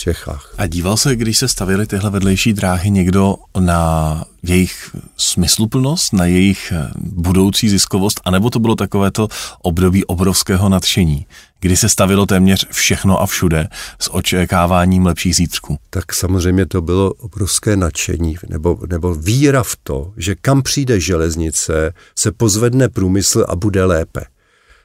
Čechách. 0.00 0.54
A 0.58 0.66
díval 0.66 0.96
se, 0.96 1.16
když 1.16 1.38
se 1.38 1.48
stavily 1.48 1.86
tyhle 1.86 2.10
vedlejší 2.10 2.52
dráhy, 2.52 2.90
někdo 2.90 3.36
na 3.60 4.24
jejich 4.42 4.96
smysluplnost, 5.16 6.12
na 6.12 6.24
jejich 6.24 6.72
eh, 6.76 6.90
budoucí 6.96 7.68
ziskovost, 7.68 8.20
anebo 8.24 8.50
to 8.50 8.58
bylo 8.58 8.76
takovéto 8.76 9.28
období 9.62 10.04
obrovského 10.04 10.68
nadšení, 10.68 11.26
kdy 11.60 11.76
se 11.76 11.88
stavilo 11.88 12.26
téměř 12.26 12.66
všechno 12.70 13.22
a 13.22 13.26
všude 13.26 13.68
s 14.00 14.14
očekáváním 14.14 15.06
lepších 15.06 15.36
zítřků? 15.36 15.78
Tak 15.90 16.14
samozřejmě 16.14 16.66
to 16.66 16.82
bylo 16.82 17.12
obrovské 17.12 17.76
nadšení, 17.76 18.36
nebo, 18.48 18.78
nebo 18.90 19.14
víra 19.14 19.62
v 19.62 19.76
to, 19.82 20.12
že 20.16 20.34
kam 20.34 20.62
přijde 20.62 21.00
železnice, 21.00 21.94
se 22.18 22.32
pozvedne 22.32 22.88
průmysl 22.88 23.46
a 23.48 23.56
bude 23.56 23.84
lépe. 23.84 24.20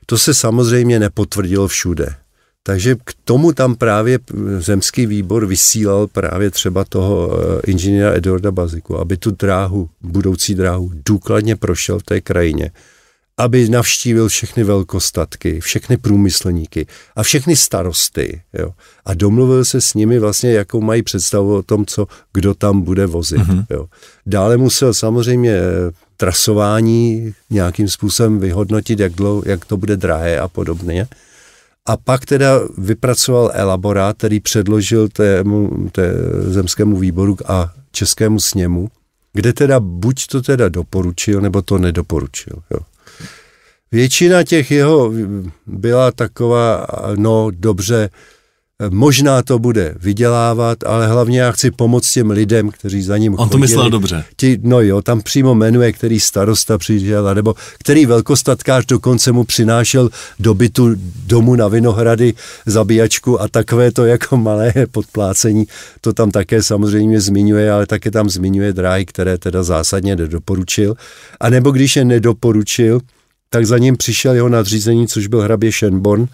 To 0.05 0.17
se 0.17 0.33
samozřejmě 0.33 0.99
nepotvrdilo 0.99 1.67
všude. 1.67 2.15
Takže 2.63 2.95
k 2.95 3.13
tomu 3.23 3.53
tam 3.53 3.75
právě 3.75 4.19
zemský 4.59 5.05
výbor 5.05 5.45
vysílal 5.45 6.07
právě 6.07 6.51
třeba 6.51 6.83
toho 6.83 7.31
eh, 7.31 7.61
inženýra 7.71 8.13
Eduarda 8.13 8.51
Baziku, 8.51 8.97
aby 8.97 9.17
tu 9.17 9.31
dráhu, 9.31 9.89
budoucí 10.01 10.55
dráhu 10.55 10.91
důkladně 11.05 11.55
prošel 11.55 11.99
v 11.99 12.03
té 12.03 12.21
krajině, 12.21 12.71
aby 13.37 13.69
navštívil 13.69 14.27
všechny 14.27 14.63
velkostatky, 14.63 15.59
všechny 15.59 15.97
průmyslníky 15.97 16.87
a 17.15 17.23
všechny 17.23 17.55
starosty. 17.55 18.41
Jo. 18.53 18.71
A 19.05 19.13
domluvil 19.13 19.65
se 19.65 19.81
s 19.81 19.93
nimi 19.93 20.19
vlastně, 20.19 20.51
jakou 20.51 20.81
mají 20.81 21.03
představu 21.03 21.55
o 21.55 21.63
tom, 21.63 21.85
co 21.85 22.07
kdo 22.33 22.53
tam 22.53 22.81
bude 22.81 23.05
vozit. 23.05 23.41
Mm-hmm. 23.41 23.65
Jo. 23.69 23.87
Dále 24.25 24.57
musel 24.57 24.93
samozřejmě 24.93 25.51
eh, 25.51 25.91
trasování 26.17 27.33
nějakým 27.49 27.89
způsobem 27.89 28.39
vyhodnotit, 28.39 28.99
jak, 28.99 29.13
dlouho, 29.13 29.43
jak 29.45 29.65
to 29.65 29.77
bude 29.77 29.97
drahé 29.97 30.39
a 30.39 30.47
podobně. 30.47 31.07
A 31.89 31.97
pak 31.97 32.25
teda 32.25 32.59
vypracoval 32.77 33.51
elaborát, 33.53 34.17
který 34.17 34.39
předložil 34.39 35.09
tému, 35.09 35.89
té 35.91 36.13
zemskému 36.41 36.97
výboru 36.97 37.37
a 37.45 37.73
českému 37.91 38.39
sněmu, 38.39 38.89
kde 39.33 39.53
teda 39.53 39.79
buď 39.79 40.27
to 40.27 40.41
teda 40.41 40.69
doporučil, 40.69 41.41
nebo 41.41 41.61
to 41.61 41.77
nedoporučil. 41.77 42.53
Jo. 42.71 42.79
Většina 43.91 44.43
těch 44.43 44.71
jeho 44.71 45.13
byla 45.65 46.11
taková, 46.11 46.87
no 47.15 47.47
dobře, 47.51 48.09
Možná 48.89 49.41
to 49.43 49.59
bude 49.59 49.95
vydělávat, 49.99 50.83
ale 50.85 51.07
hlavně 51.07 51.39
já 51.39 51.51
chci 51.51 51.71
pomoct 51.71 52.11
těm 52.11 52.29
lidem, 52.29 52.69
kteří 52.69 53.01
za 53.01 53.17
ním 53.17 53.33
On 53.33 53.37
chodili. 53.37 53.51
to 53.51 53.57
myslel 53.57 53.89
dobře. 53.89 54.23
Ti, 54.37 54.59
no 54.61 54.81
jo, 54.81 55.01
tam 55.01 55.21
přímo 55.21 55.55
jmenuje, 55.55 55.91
který 55.91 56.19
starosta 56.19 56.77
přišel, 56.77 57.35
nebo 57.35 57.55
který 57.79 58.05
velkostatkář 58.05 58.85
dokonce 58.85 59.31
mu 59.31 59.43
přinášel 59.43 60.09
do 60.39 60.53
bytu 60.53 60.95
domu 61.25 61.55
na 61.55 61.67
Vinohrady 61.67 62.33
zabíjačku 62.65 63.41
a 63.41 63.47
takové 63.47 63.91
to 63.91 64.05
jako 64.05 64.37
malé 64.37 64.73
podplácení. 64.91 65.65
To 66.01 66.13
tam 66.13 66.31
také 66.31 66.63
samozřejmě 66.63 67.21
zmiňuje, 67.21 67.71
ale 67.71 67.85
také 67.85 68.11
tam 68.11 68.29
zmiňuje 68.29 68.73
dráhy, 68.73 69.05
které 69.05 69.37
teda 69.37 69.63
zásadně 69.63 70.15
nedoporučil. 70.15 70.95
A 71.39 71.49
nebo 71.49 71.71
když 71.71 71.95
je 71.95 72.05
nedoporučil, 72.05 72.99
tak 73.49 73.65
za 73.65 73.77
ním 73.77 73.97
přišel 73.97 74.33
jeho 74.33 74.49
nadřízení, 74.49 75.07
což 75.07 75.27
byl 75.27 75.41
hrabě 75.41 75.71
Shenborn, 75.71 76.27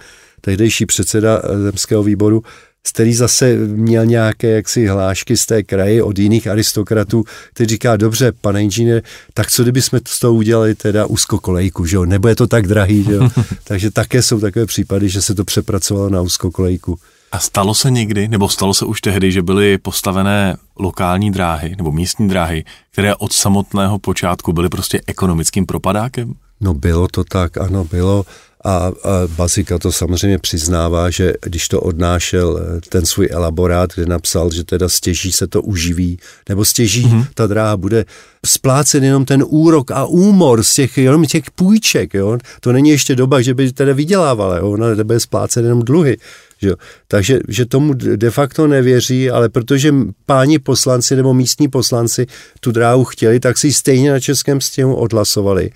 tehdejší 0.45 0.85
předseda 0.85 1.41
eh, 1.43 1.59
zemského 1.59 2.03
výboru, 2.03 2.43
který 2.91 3.13
zase 3.13 3.55
měl 3.57 4.05
nějaké 4.05 4.49
jaksi 4.49 4.87
hlášky 4.87 5.37
z 5.37 5.45
té 5.45 5.63
kraje 5.63 6.03
od 6.03 6.19
jiných 6.19 6.47
aristokratů, 6.47 7.23
který 7.53 7.67
říká, 7.67 7.97
dobře, 7.97 8.31
pane 8.41 8.63
inženýr, 8.63 9.01
tak 9.33 9.51
co 9.51 9.63
kdyby 9.63 9.81
jsme 9.81 9.99
z 10.07 10.19
toho 10.19 10.33
udělali 10.33 10.75
teda 10.75 11.05
úzkokolejku, 11.05 11.85
že 11.85 11.95
jo, 11.95 12.05
nebo 12.05 12.27
je 12.27 12.35
to 12.35 12.47
tak 12.47 12.67
drahý, 12.67 13.03
že 13.03 13.13
jo. 13.13 13.29
Takže 13.63 13.91
také 13.91 14.21
jsou 14.21 14.39
takové 14.39 14.65
případy, 14.65 15.09
že 15.09 15.21
se 15.21 15.35
to 15.35 15.45
přepracovalo 15.45 16.09
na 16.09 16.21
úzkokolejku. 16.21 16.99
A 17.31 17.39
stalo 17.39 17.73
se 17.73 17.91
někdy, 17.91 18.27
nebo 18.27 18.49
stalo 18.49 18.73
se 18.73 18.85
už 18.85 19.01
tehdy, 19.01 19.31
že 19.31 19.41
byly 19.41 19.77
postavené 19.77 20.57
lokální 20.79 21.31
dráhy 21.31 21.75
nebo 21.77 21.91
místní 21.91 22.29
dráhy, 22.29 22.63
které 22.91 23.15
od 23.15 23.33
samotného 23.33 23.99
počátku 23.99 24.53
byly 24.53 24.69
prostě 24.69 25.01
ekonomickým 25.07 25.65
propadákem? 25.65 26.33
No 26.61 26.73
bylo 26.73 27.07
to 27.07 27.23
tak, 27.23 27.57
ano, 27.57 27.83
bylo 27.83 28.25
A, 28.65 28.75
a 28.77 28.93
Bazika 29.27 29.79
to 29.79 29.91
samozřejmě 29.91 30.37
přiznává, 30.37 31.09
že 31.09 31.33
když 31.41 31.67
to 31.67 31.81
odnášel 31.81 32.61
eh, 32.61 32.81
ten 32.89 33.05
svůj 33.05 33.27
elaborát, 33.31 33.89
kde 33.95 34.05
napsal, 34.05 34.51
že 34.51 34.63
teda 34.63 34.89
stěží 34.89 35.31
se 35.31 35.47
to 35.47 35.61
uživí, 35.61 36.19
nebo 36.49 36.65
stěží 36.65 37.05
mm-hmm. 37.05 37.27
ta 37.33 37.47
dráha 37.47 37.77
bude 37.77 38.05
splácet 38.45 39.03
jenom 39.03 39.25
ten 39.25 39.43
úrok 39.47 39.91
a 39.91 40.05
úmor 40.05 40.63
z 40.63 40.73
těch, 40.73 40.97
jenom 40.97 41.25
těch 41.25 41.51
půjček, 41.51 42.13
jo? 42.13 42.37
To 42.59 42.71
není 42.71 42.89
ještě 42.89 43.15
doba, 43.15 43.41
že 43.41 43.53
by 43.53 43.71
teda 43.71 43.93
vydělávala, 43.93 44.57
jo? 44.57 44.71
Ona 44.71 45.03
bude 45.03 45.19
splácet 45.19 45.63
jenom 45.63 45.81
dluhy. 45.81 46.17
Že? 46.61 46.71
Takže 47.07 47.39
že 47.47 47.65
tomu 47.65 47.93
de 47.93 48.31
facto 48.31 48.67
nevěří, 48.67 49.29
ale 49.29 49.49
protože 49.49 49.93
páni 50.25 50.59
poslanci 50.59 51.15
nebo 51.15 51.33
místní 51.33 51.67
poslanci 51.67 52.25
tu 52.59 52.71
dráhu 52.71 53.03
chtěli, 53.03 53.39
tak 53.39 53.57
si 53.57 53.73
stejně 53.73 54.11
na 54.11 54.19
českém 54.19 54.61
stěhu 54.61 54.95
odhlasovali. 54.95 55.71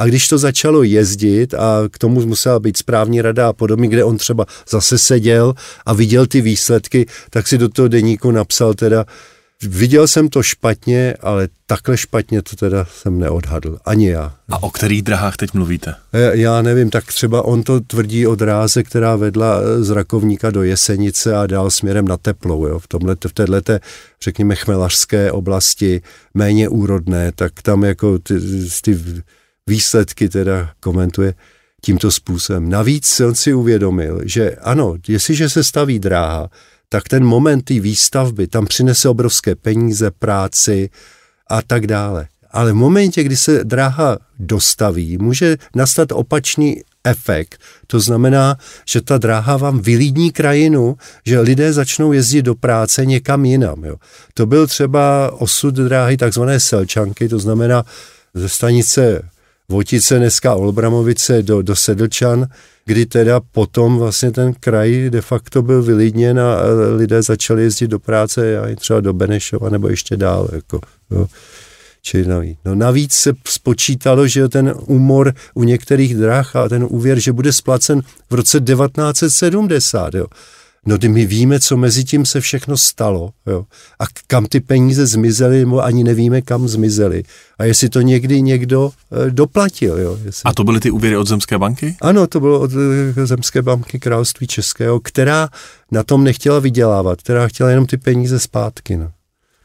A 0.00 0.06
když 0.06 0.28
to 0.28 0.38
začalo 0.38 0.82
jezdit 0.82 1.54
a 1.54 1.82
k 1.90 1.98
tomu 1.98 2.26
musela 2.26 2.58
být 2.58 2.76
správní 2.76 3.22
rada 3.22 3.48
a 3.48 3.52
podobně, 3.52 3.88
kde 3.88 4.04
on 4.04 4.16
třeba 4.16 4.46
zase 4.68 4.98
seděl 4.98 5.54
a 5.86 5.92
viděl 5.92 6.26
ty 6.26 6.40
výsledky, 6.40 7.06
tak 7.30 7.48
si 7.48 7.58
do 7.58 7.68
toho 7.68 7.88
deníku 7.88 8.30
napsal 8.30 8.74
teda, 8.74 9.04
Viděl 9.62 10.08
jsem 10.08 10.28
to 10.28 10.42
špatně, 10.42 11.14
ale 11.20 11.48
takhle 11.66 11.96
špatně 11.96 12.42
to 12.42 12.56
teda 12.56 12.84
jsem 12.84 13.18
neodhadl. 13.18 13.78
Ani 13.84 14.08
já. 14.08 14.34
A 14.48 14.62
o 14.62 14.70
kterých 14.70 15.02
drahách 15.02 15.36
teď 15.36 15.54
mluvíte? 15.54 15.94
Já 16.32 16.62
nevím, 16.62 16.90
tak 16.90 17.04
třeba 17.06 17.42
on 17.42 17.62
to 17.62 17.80
tvrdí 17.80 18.26
o 18.26 18.34
dráze, 18.34 18.82
která 18.82 19.16
vedla 19.16 19.60
z 19.80 19.90
Rakovníka 19.90 20.50
do 20.50 20.62
Jesenice 20.62 21.36
a 21.36 21.46
dál 21.46 21.70
směrem 21.70 22.08
na 22.08 22.16
Teplou. 22.16 22.66
Jo. 22.66 22.78
V, 22.78 22.88
tomhle, 22.88 23.16
v 23.26 23.32
této, 23.32 23.78
řekněme, 24.22 24.54
chmelařské 24.54 25.32
oblasti, 25.32 26.02
méně 26.34 26.68
úrodné, 26.68 27.32
tak 27.34 27.52
tam 27.62 27.84
jako 27.84 28.18
ty, 28.18 28.34
ty 28.82 28.98
výsledky 29.70 30.28
teda 30.28 30.70
komentuje 30.80 31.34
tímto 31.82 32.10
způsobem. 32.10 32.68
Navíc 32.68 33.20
on 33.20 33.34
si 33.34 33.54
uvědomil, 33.54 34.20
že 34.24 34.50
ano, 34.50 34.96
jestliže 35.08 35.48
se 35.48 35.64
staví 35.64 35.98
dráha, 35.98 36.50
tak 36.88 37.08
ten 37.08 37.24
moment 37.24 37.62
té 37.62 37.80
výstavby 37.80 38.46
tam 38.46 38.66
přinese 38.66 39.08
obrovské 39.08 39.54
peníze, 39.54 40.10
práci 40.10 40.90
a 41.46 41.62
tak 41.62 41.86
dále. 41.86 42.28
Ale 42.50 42.72
v 42.72 42.74
momentě, 42.74 43.22
kdy 43.22 43.36
se 43.36 43.64
dráha 43.64 44.18
dostaví, 44.38 45.18
může 45.18 45.56
nastat 45.74 46.12
opačný 46.12 46.82
efekt. 47.04 47.58
To 47.86 48.00
znamená, 48.00 48.56
že 48.88 49.00
ta 49.00 49.18
dráha 49.18 49.56
vám 49.56 49.78
vylídní 49.78 50.30
krajinu, 50.30 50.96
že 51.24 51.40
lidé 51.40 51.72
začnou 51.72 52.12
jezdit 52.12 52.42
do 52.42 52.54
práce 52.54 53.06
někam 53.06 53.44
jinam. 53.44 53.84
Jo. 53.84 53.96
To 54.34 54.46
byl 54.46 54.66
třeba 54.66 55.30
osud 55.32 55.74
dráhy 55.74 56.16
takzvané 56.16 56.60
Selčanky, 56.60 57.28
to 57.28 57.38
znamená 57.38 57.84
ze 58.34 58.48
stanice 58.48 59.22
Votice, 59.70 60.18
dneska 60.18 60.54
Olbramovice 60.54 61.42
do, 61.42 61.62
do 61.62 61.76
Sedlčan, 61.76 62.46
kdy 62.84 63.06
teda 63.06 63.40
potom 63.40 63.98
vlastně 63.98 64.30
ten 64.30 64.54
kraj 64.60 65.10
de 65.10 65.20
facto 65.20 65.62
byl 65.62 65.82
vylidněn 65.82 66.40
a 66.40 66.56
lidé 66.96 67.22
začali 67.22 67.62
jezdit 67.62 67.88
do 67.88 67.98
práce, 67.98 68.46
já 68.46 68.76
třeba 68.76 69.00
do 69.00 69.12
Benešova 69.12 69.70
nebo 69.70 69.88
ještě 69.88 70.16
dál. 70.16 70.48
Jako, 70.52 70.80
navíc. 72.26 72.58
No 72.64 72.74
navíc 72.74 73.12
se 73.12 73.32
spočítalo, 73.48 74.26
že 74.26 74.48
ten 74.48 74.74
úmor 74.86 75.34
u 75.54 75.64
některých 75.64 76.16
drah 76.16 76.56
a 76.56 76.68
ten 76.68 76.86
úvěr, 76.88 77.18
že 77.18 77.32
bude 77.32 77.52
splacen 77.52 78.02
v 78.30 78.34
roce 78.34 78.60
1970. 78.60 80.14
Jo. 80.14 80.26
No 80.86 80.98
kdy 80.98 81.08
my 81.08 81.26
víme, 81.26 81.60
co 81.60 81.76
mezi 81.76 82.04
tím 82.04 82.26
se 82.26 82.40
všechno 82.40 82.76
stalo 82.76 83.30
jo? 83.46 83.64
a 83.98 84.04
kam 84.26 84.46
ty 84.46 84.60
peníze 84.60 85.06
zmizely, 85.06 85.58
nebo 85.58 85.84
ani 85.84 86.04
nevíme, 86.04 86.42
kam 86.42 86.68
zmizely. 86.68 87.22
A 87.58 87.64
jestli 87.64 87.88
to 87.88 88.00
někdy 88.00 88.42
někdo 88.42 88.90
e, 89.26 89.30
doplatil. 89.30 89.98
Jo? 89.98 90.18
Jestli... 90.24 90.42
A 90.44 90.52
to 90.52 90.64
byly 90.64 90.80
ty 90.80 90.90
úvěry 90.90 91.16
od 91.16 91.28
Zemské 91.28 91.58
banky? 91.58 91.96
Ano, 92.00 92.26
to 92.26 92.40
bylo 92.40 92.60
od 92.60 92.70
e, 93.16 93.26
Zemské 93.26 93.62
banky 93.62 93.98
Království 93.98 94.46
Českého, 94.46 95.00
která 95.00 95.48
na 95.90 96.02
tom 96.02 96.24
nechtěla 96.24 96.58
vydělávat, 96.58 97.22
která 97.22 97.48
chtěla 97.48 97.70
jenom 97.70 97.86
ty 97.86 97.96
peníze 97.96 98.38
zpátky. 98.38 98.96
No. 98.96 99.10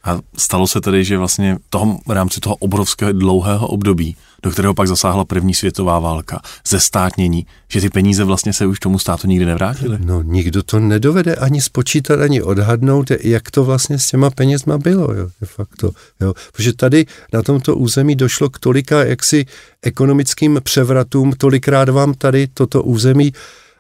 A 0.04 0.20
stalo 0.38 0.68
se 0.68 0.82
tedy, 0.82 1.04
že 1.04 1.18
vlastně 1.18 1.58
toho, 1.70 2.00
v 2.08 2.12
rámci 2.12 2.40
toho 2.40 2.56
obrovského 2.56 3.12
dlouhého 3.12 3.68
období, 3.68 4.16
do 4.46 4.52
kterého 4.52 4.74
pak 4.74 4.88
zasáhla 4.88 5.26
první 5.26 5.54
světová 5.54 6.00
válka, 6.00 6.42
ze 6.68 6.80
státnění, 6.80 7.46
že 7.70 7.82
ty 7.82 7.90
peníze 7.90 8.24
vlastně 8.24 8.54
se 8.54 8.66
už 8.66 8.80
tomu 8.80 9.00
státu 9.00 9.28
nikdy 9.28 9.46
nevrátily? 9.46 9.98
No 10.00 10.22
nikdo 10.22 10.64
to 10.64 10.80
nedovede 10.80 11.36
ani 11.36 11.62
spočítat, 11.62 12.20
ani 12.20 12.42
odhadnout, 12.42 13.12
jak 13.24 13.52
to 13.52 13.64
vlastně 13.64 14.00
s 14.00 14.08
těma 14.08 14.30
penězma 14.30 14.78
bylo, 14.78 15.14
jo, 15.14 15.30
de 15.42 15.48
facto. 15.48 15.92
Jo. 16.22 16.34
Protože 16.52 16.74
tady 16.74 17.06
na 17.34 17.42
tomto 17.42 17.76
území 17.76 18.16
došlo 18.16 18.50
k 18.50 18.60
tolika 18.60 19.04
jaksi 19.04 19.46
ekonomickým 19.82 20.60
převratům, 20.64 21.34
tolikrát 21.34 21.90
vám 21.90 22.14
tady 22.14 22.48
toto 22.48 22.84
území 22.84 23.34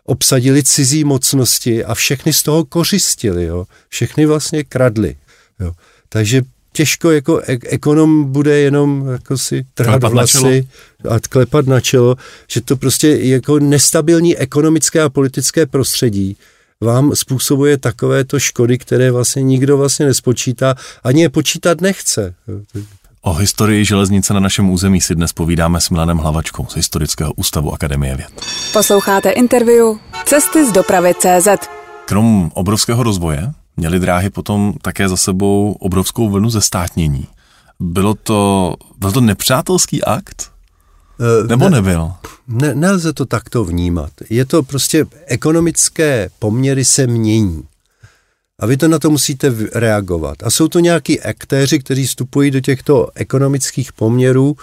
obsadili 0.03 0.63
cizí 0.63 1.03
mocnosti 1.03 1.85
a 1.85 1.93
všechny 1.93 2.33
z 2.33 2.43
toho 2.43 2.65
kořistili, 2.65 3.45
jo. 3.45 3.65
Všechny 3.89 4.25
vlastně 4.25 4.63
kradli. 4.63 5.15
Jo. 5.59 5.71
Takže 6.09 6.41
těžko 6.75 7.11
jako 7.11 7.41
ekonom 7.47 8.31
bude 8.31 8.57
jenom 8.57 9.07
jako 9.07 9.37
si 9.37 9.65
trhat 9.73 9.91
klepat 9.91 10.11
vlasy 10.11 10.67
a 11.09 11.19
klepat 11.29 11.67
na 11.67 11.79
čelo, 11.79 12.15
že 12.47 12.61
to 12.61 12.77
prostě 12.77 13.17
jako 13.21 13.59
nestabilní 13.59 14.37
ekonomické 14.37 15.01
a 15.01 15.09
politické 15.09 15.65
prostředí 15.65 16.37
vám 16.81 17.15
způsobuje 17.15 17.77
takovéto 17.77 18.39
škody, 18.39 18.77
které 18.77 19.11
vlastně 19.11 19.43
nikdo 19.43 19.77
vlastně 19.77 20.05
nespočítá, 20.05 20.75
ani 21.03 21.21
je 21.21 21.29
počítat 21.29 21.81
nechce. 21.81 22.35
O 23.21 23.33
historii 23.33 23.85
železnice 23.85 24.33
na 24.33 24.39
našem 24.39 24.69
území 24.69 25.01
si 25.01 25.15
dnes 25.15 25.33
povídáme 25.33 25.81
s 25.81 25.89
Milanem 25.89 26.17
Hlavačkou 26.17 26.67
z 26.69 26.75
Historického 26.75 27.33
ústavu 27.33 27.73
Akademie 27.73 28.15
věd. 28.15 28.31
Posloucháte 28.73 29.29
interview 29.29 29.85
Cesty 30.25 30.65
z 30.65 30.71
dopravy 30.71 31.13
CZ. 31.19 31.47
Krom 32.05 32.51
obrovského 32.53 33.03
rozvoje 33.03 33.51
měly 33.77 33.99
dráhy 33.99 34.29
potom 34.29 34.73
také 34.81 35.09
za 35.09 35.17
sebou 35.17 35.75
obrovskou 35.79 36.29
vlnu 36.29 36.49
zestátnění. 36.49 37.27
Bylo 37.79 38.13
to, 38.13 38.73
byl 38.97 39.11
to 39.11 39.21
nepřátelský 39.21 40.03
akt? 40.03 40.51
Eh, 41.19 41.47
Nebo 41.47 41.69
ne, 41.69 41.81
nebyl? 41.81 42.11
Ne, 42.47 42.75
nelze 42.75 43.13
to 43.13 43.25
takto 43.25 43.63
vnímat. 43.65 44.11
Je 44.29 44.45
to 44.45 44.63
prostě, 44.63 45.05
ekonomické 45.25 46.29
poměry 46.39 46.85
se 46.85 47.07
mění. 47.07 47.63
A 48.59 48.65
vy 48.65 48.77
to 48.77 48.87
na 48.87 48.99
to 48.99 49.09
musíte 49.09 49.53
reagovat. 49.73 50.43
A 50.43 50.49
jsou 50.49 50.67
to 50.67 50.79
nějaký 50.79 51.21
aktéři, 51.21 51.79
kteří 51.79 52.05
vstupují 52.07 52.51
do 52.51 52.59
těchto 52.61 53.09
ekonomických 53.15 53.93
poměrů, 53.93 54.55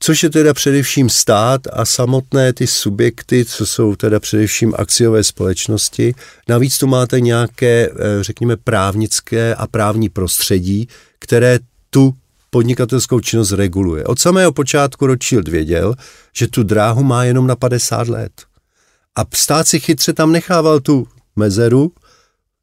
což 0.00 0.22
je 0.22 0.30
teda 0.30 0.54
především 0.54 1.08
stát 1.08 1.60
a 1.72 1.84
samotné 1.84 2.52
ty 2.52 2.66
subjekty, 2.66 3.44
co 3.44 3.66
jsou 3.66 3.96
teda 3.96 4.20
především 4.20 4.74
akciové 4.78 5.24
společnosti. 5.24 6.14
Navíc 6.48 6.78
tu 6.78 6.86
máte 6.86 7.20
nějaké, 7.20 7.88
eh, 7.90 7.94
řekněme, 8.20 8.56
právnické 8.56 9.54
a 9.54 9.66
právní 9.66 10.08
prostředí, 10.08 10.88
které 11.18 11.58
tu 11.90 12.14
podnikatelskou 12.50 13.20
činnost 13.20 13.52
reguluje. 13.52 14.04
Od 14.04 14.18
samého 14.18 14.52
počátku 14.52 15.06
Rothschild 15.06 15.48
věděl, 15.48 15.94
že 16.36 16.48
tu 16.48 16.62
dráhu 16.62 17.02
má 17.02 17.24
jenom 17.24 17.46
na 17.46 17.56
50 17.56 18.08
let. 18.08 18.32
A 19.16 19.24
stát 19.34 19.68
si 19.68 19.80
chytře 19.80 20.12
tam 20.12 20.32
nechával 20.32 20.80
tu 20.80 21.08
mezeru, 21.36 21.92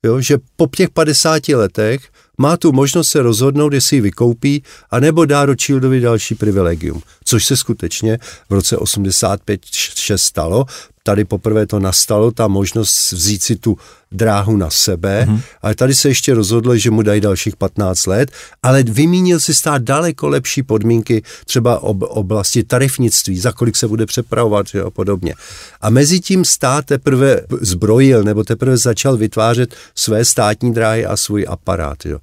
jo, 0.03 0.21
že 0.21 0.37
po 0.55 0.67
těch 0.75 0.89
50 0.89 1.55
letech 1.55 2.09
má 2.37 2.57
tu 2.57 2.71
možnost 2.71 3.07
se 3.07 3.21
rozhodnout, 3.21 3.73
jestli 3.73 3.97
ji 3.97 4.01
vykoupí, 4.01 4.63
anebo 4.91 5.25
dá 5.25 5.45
Rothschildovi 5.45 5.99
další 5.99 6.35
privilegium, 6.35 7.01
což 7.23 7.45
se 7.45 7.57
skutečně 7.57 8.17
v 8.49 8.53
roce 8.53 8.77
85-6 8.77 10.17
stalo. 10.17 10.65
Tady 11.07 11.25
poprvé 11.25 11.67
to 11.67 11.79
nastalo, 11.79 12.31
ta 12.31 12.47
možnost 12.47 13.11
vzít 13.11 13.43
si 13.43 13.55
tu 13.55 13.77
dráhu 14.11 14.57
na 14.57 14.69
sebe, 14.69 15.25
mm-hmm. 15.29 15.39
ale 15.61 15.75
tady 15.75 15.95
se 15.95 16.07
ještě 16.07 16.33
rozhodlo, 16.33 16.77
že 16.77 16.91
mu 16.91 17.01
dají 17.01 17.21
dalších 17.21 17.55
15 17.55 18.05
let, 18.05 18.31
ale 18.63 18.83
vymínil 18.83 19.39
si 19.39 19.53
stát 19.53 19.81
daleko 19.81 20.27
lepší 20.27 20.63
podmínky, 20.63 21.23
třeba 21.45 21.79
ob, 21.79 21.97
oblasti 22.01 22.63
tarifnictví, 22.63 23.39
za 23.39 23.51
kolik 23.51 23.75
se 23.75 23.87
bude 23.87 24.05
přepravovat 24.05 24.67
že 24.67 24.81
a 24.81 24.89
podobně. 24.89 25.33
A 25.81 25.89
mezi 25.89 26.19
tím 26.19 26.45
stát 26.45 26.85
teprve 26.85 27.41
zbrojil 27.61 28.23
nebo 28.23 28.43
teprve 28.43 28.77
začal 28.77 29.17
vytvářet 29.17 29.75
své 29.95 30.25
státní 30.25 30.73
dráhy 30.73 31.05
a 31.05 31.17
svůj 31.17 31.45
aparát. 31.49 32.05
Jo. 32.05 32.19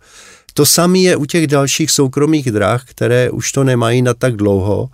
To 0.55 0.67
samé 0.67 0.99
je 0.99 1.17
u 1.17 1.25
těch 1.25 1.47
dalších 1.47 1.91
soukromých 1.91 2.51
dráh, 2.51 2.85
které 2.85 3.31
už 3.31 3.53
to 3.53 3.65
nemají 3.65 4.03
na 4.03 4.15
tak 4.15 4.37
dlouho, 4.37 4.91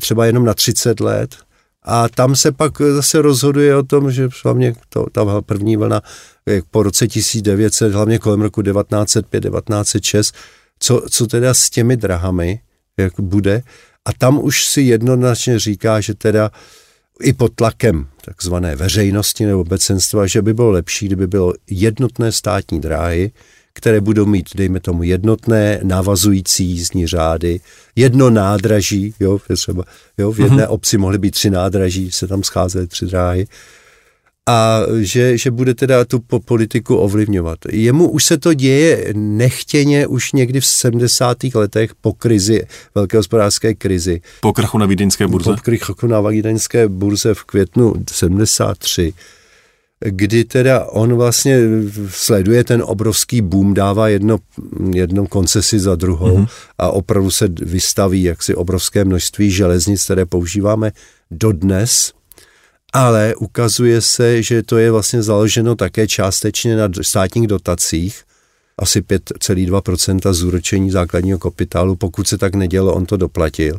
třeba 0.00 0.26
jenom 0.26 0.44
na 0.44 0.54
30 0.54 1.00
let, 1.00 1.36
a 1.82 2.08
tam 2.08 2.36
se 2.36 2.52
pak 2.52 2.72
zase 2.80 3.22
rozhoduje 3.22 3.76
o 3.76 3.82
tom, 3.82 4.12
že 4.12 4.28
hlavně 4.44 4.74
to, 4.88 5.06
ta 5.12 5.40
první 5.40 5.76
vlna 5.76 6.02
po 6.70 6.82
roce 6.82 7.08
1900, 7.08 7.92
hlavně 7.92 8.18
kolem 8.18 8.40
roku 8.40 8.62
1905, 8.62 9.40
1906, 9.40 10.34
co, 10.78 11.02
co 11.10 11.26
teda 11.26 11.54
s 11.54 11.70
těmi 11.70 11.96
drahami 11.96 12.60
jak 12.98 13.12
bude. 13.20 13.62
A 14.04 14.12
tam 14.12 14.44
už 14.44 14.64
si 14.64 14.80
jednoznačně 14.80 15.58
říká, 15.58 16.00
že 16.00 16.14
teda 16.14 16.50
i 17.22 17.32
pod 17.32 17.54
tlakem 17.54 18.06
takzvané 18.24 18.76
veřejnosti 18.76 19.46
nebo 19.46 19.60
obecenstva, 19.60 20.26
že 20.26 20.42
by 20.42 20.54
bylo 20.54 20.70
lepší, 20.70 21.06
kdyby 21.06 21.26
bylo 21.26 21.52
jednotné 21.70 22.32
státní 22.32 22.80
dráhy, 22.80 23.30
které 23.78 24.00
budou 24.00 24.26
mít, 24.26 24.48
dejme 24.54 24.80
tomu, 24.80 25.02
jednotné 25.02 25.80
navazující 25.82 26.64
jízdní 26.64 27.06
řády, 27.06 27.60
jedno 27.96 28.30
nádraží, 28.30 29.14
jo, 29.20 29.38
třeba, 29.54 29.84
jo, 30.18 30.32
v 30.32 30.40
jedné 30.40 30.64
mm-hmm. 30.64 30.72
obci 30.72 30.98
mohly 30.98 31.18
být 31.18 31.30
tři 31.30 31.50
nádraží, 31.50 32.10
se 32.12 32.26
tam 32.26 32.42
scházely 32.42 32.86
tři 32.86 33.06
dráhy, 33.06 33.46
a 34.48 34.82
že, 35.00 35.38
že 35.38 35.50
bude 35.50 35.74
teda 35.74 36.04
tu 36.04 36.18
politiku 36.44 36.96
ovlivňovat. 36.96 37.58
Jemu 37.72 38.08
už 38.10 38.24
se 38.24 38.38
to 38.38 38.54
děje 38.54 39.12
nechtěně 39.16 40.06
už 40.06 40.32
někdy 40.32 40.60
v 40.60 40.66
70. 40.66 41.36
letech 41.54 41.94
po 42.00 42.12
krizi, 42.12 42.66
velké 42.94 43.16
hospodářské 43.16 43.74
krizi. 43.74 44.20
Po 44.40 44.52
krachu 44.52 44.78
na 44.78 44.86
vídeňské 44.86 45.26
burze? 45.26 45.50
Po 45.50 45.56
krachu 45.56 46.06
na 46.06 46.20
vídeňské 46.20 46.88
burze 46.88 47.34
v 47.34 47.44
květnu 47.44 47.94
73 48.12 49.12
kdy 50.04 50.44
teda 50.44 50.84
on 50.84 51.14
vlastně 51.14 51.58
sleduje 52.08 52.64
ten 52.64 52.82
obrovský 52.86 53.40
boom, 53.40 53.74
dává 53.74 54.08
jedno, 54.08 54.38
jedno 54.94 55.26
koncesi 55.26 55.78
za 55.78 55.96
druhou 55.96 56.38
mm-hmm. 56.38 56.48
a 56.78 56.90
opravdu 56.90 57.30
se 57.30 57.48
vystaví 57.48 58.22
jaksi 58.22 58.54
obrovské 58.54 59.04
množství 59.04 59.50
železnic, 59.50 60.04
které 60.04 60.26
používáme 60.26 60.92
dodnes 61.30 62.12
ale 62.92 63.34
ukazuje 63.34 64.00
se, 64.00 64.42
že 64.42 64.62
to 64.62 64.78
je 64.78 64.90
vlastně 64.90 65.22
založeno 65.22 65.74
také 65.74 66.06
částečně 66.06 66.76
na 66.76 66.88
státních 67.02 67.46
dotacích, 67.46 68.22
asi 68.78 69.00
5,2% 69.00 70.32
zúročení 70.32 70.90
základního 70.90 71.38
kapitálu, 71.38 71.96
pokud 71.96 72.28
se 72.28 72.38
tak 72.38 72.54
nedělo, 72.54 72.94
on 72.94 73.06
to 73.06 73.16
doplatil. 73.16 73.78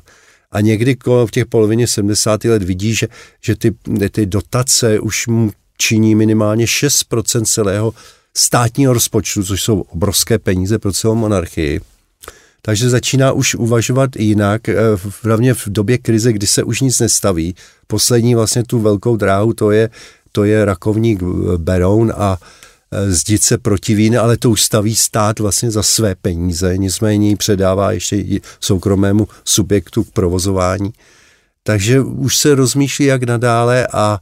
A 0.51 0.61
někdy 0.61 0.97
v 1.26 1.32
těch 1.32 1.45
polovině 1.45 1.88
70. 1.88 2.43
let 2.45 2.63
vidí, 2.63 2.95
že, 2.95 3.07
že 3.41 3.55
ty, 3.55 3.76
ty 4.11 4.26
dotace 4.26 4.99
už 4.99 5.28
mu 5.28 5.51
činí 5.82 6.15
minimálně 6.15 6.65
6% 6.65 7.45
celého 7.45 7.93
státního 8.38 8.93
rozpočtu, 8.93 9.43
což 9.43 9.63
jsou 9.63 9.82
obrovské 9.82 10.39
peníze 10.39 10.80
pro 10.80 10.93
celou 10.93 11.15
monarchii. 11.15 11.82
Takže 12.61 12.89
začíná 12.89 13.32
už 13.32 13.55
uvažovat 13.55 14.15
jinak, 14.15 14.69
eh, 14.69 14.75
hlavně 15.23 15.53
v 15.53 15.67
době 15.67 15.97
krize, 15.97 16.34
kdy 16.34 16.47
se 16.47 16.63
už 16.63 16.82
nic 16.82 16.99
nestaví. 16.99 17.55
Poslední 17.88 18.36
vlastně 18.36 18.63
tu 18.63 18.80
velkou 18.80 19.17
dráhu, 19.17 19.53
to 19.53 19.71
je, 19.71 19.89
to 20.32 20.43
je 20.43 20.65
rakovník 20.65 21.23
eh, 21.23 21.57
Beroun 21.57 22.13
a 22.15 22.38
eh, 22.91 23.11
zdit 23.11 23.43
se 23.43 23.57
proti 23.57 23.95
víny, 23.95 24.17
ale 24.17 24.38
to 24.38 24.49
už 24.49 24.61
staví 24.61 24.95
stát 24.95 25.39
vlastně 25.39 25.71
za 25.71 25.84
své 25.84 26.15
peníze, 26.15 26.77
nicméně 26.77 27.30
ji 27.30 27.36
předává 27.36 27.91
ještě 27.91 28.25
soukromému 28.59 29.27
subjektu 29.45 30.03
k 30.03 30.11
provozování. 30.11 30.93
Takže 31.63 32.01
už 32.01 32.38
se 32.38 32.55
rozmýšlí, 32.55 33.05
jak 33.05 33.23
nadále 33.23 33.88
a 33.93 34.19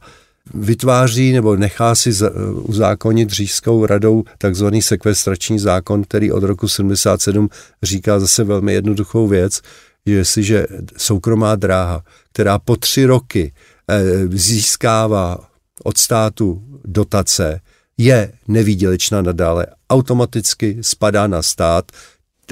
vytváří 0.54 1.32
nebo 1.32 1.56
nechá 1.56 1.94
si 1.94 2.10
uzákonit 2.52 3.30
říšskou 3.30 3.86
radou 3.86 4.24
takzvaný 4.38 4.82
sekvestrační 4.82 5.58
zákon, 5.58 6.04
který 6.04 6.32
od 6.32 6.42
roku 6.42 6.68
77 6.68 7.48
říká 7.82 8.20
zase 8.20 8.44
velmi 8.44 8.72
jednoduchou 8.72 9.28
věc, 9.28 9.60
že 10.06 10.14
jestliže 10.14 10.66
soukromá 10.96 11.56
dráha, 11.56 12.04
která 12.32 12.58
po 12.58 12.76
tři 12.76 13.04
roky 13.04 13.52
eh, 13.88 14.02
získává 14.28 15.38
od 15.84 15.98
státu 15.98 16.62
dotace, 16.84 17.60
je 17.98 18.32
nevýdělečná 18.48 19.22
nadále, 19.22 19.66
automaticky 19.90 20.78
spadá 20.80 21.26
na 21.26 21.42
stát, 21.42 21.92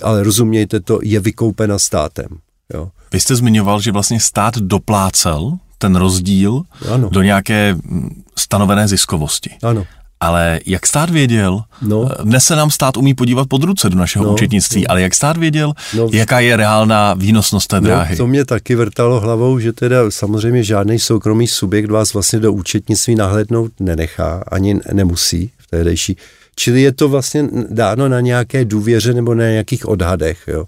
ale 0.03 0.23
rozumějte 0.23 0.81
to, 0.81 0.99
je 1.03 1.21
vykoupena 1.21 1.79
státem. 1.79 2.27
Jo. 2.75 2.91
Vy 3.13 3.21
jste 3.21 3.37
zmiňoval, 3.37 3.81
že 3.81 3.93
vlastně 3.93 4.21
stát 4.21 4.59
doplácel 4.59 5.59
ten 5.79 5.97
rozdíl 5.97 6.63
ano. 6.93 7.09
do 7.11 7.23
nějaké 7.23 7.77
stanovené 8.39 8.89
ziskovosti. 8.89 9.51
Ano. 9.63 9.85
Ale 10.21 10.61
jak 10.67 10.87
stát 10.87 11.11
věděl, 11.11 11.63
no. 11.83 12.09
dnes 12.25 12.45
se 12.45 12.57
nám 12.57 12.71
stát 12.71 12.97
umí 12.97 13.15
podívat 13.15 13.49
pod 13.49 13.63
ruce 13.63 13.91
do 13.91 13.97
našeho 13.97 14.25
no. 14.25 14.33
účetnictví, 14.33 14.81
no. 14.81 14.91
ale 14.91 15.03
jak 15.03 15.15
stát 15.15 15.37
věděl, 15.37 15.73
no. 15.97 16.09
jaká 16.13 16.41
je 16.41 16.57
reálná 16.57 17.15
výnosnost 17.15 17.69
té 17.69 17.81
no, 17.81 17.87
dráhy? 17.87 18.15
No, 18.15 18.17
to 18.17 18.27
mě 18.27 18.45
taky 18.45 18.75
vrtalo 18.75 19.21
hlavou, 19.21 19.59
že 19.59 19.73
teda 19.73 20.11
samozřejmě 20.11 20.63
žádný 20.63 20.99
soukromý 20.99 21.47
subjekt 21.47 21.91
vás 21.91 22.13
vlastně 22.13 22.39
do 22.39 22.53
účetnictví 22.53 23.15
nahlédnout 23.15 23.73
nenechá, 23.81 24.45
ani 24.49 24.81
nemusí 24.93 25.51
v 25.59 25.67
tehdejší. 25.67 26.17
Čili 26.57 26.83
je 26.83 26.93
to 26.93 27.09
vlastně 27.09 27.49
dáno 27.71 28.09
na 28.09 28.21
nějaké 28.21 28.65
důvěře 28.65 29.15
nebo 29.15 29.35
na 29.35 29.45
nějakých 29.45 29.89
odhadech. 29.89 30.39
Jo 30.47 30.65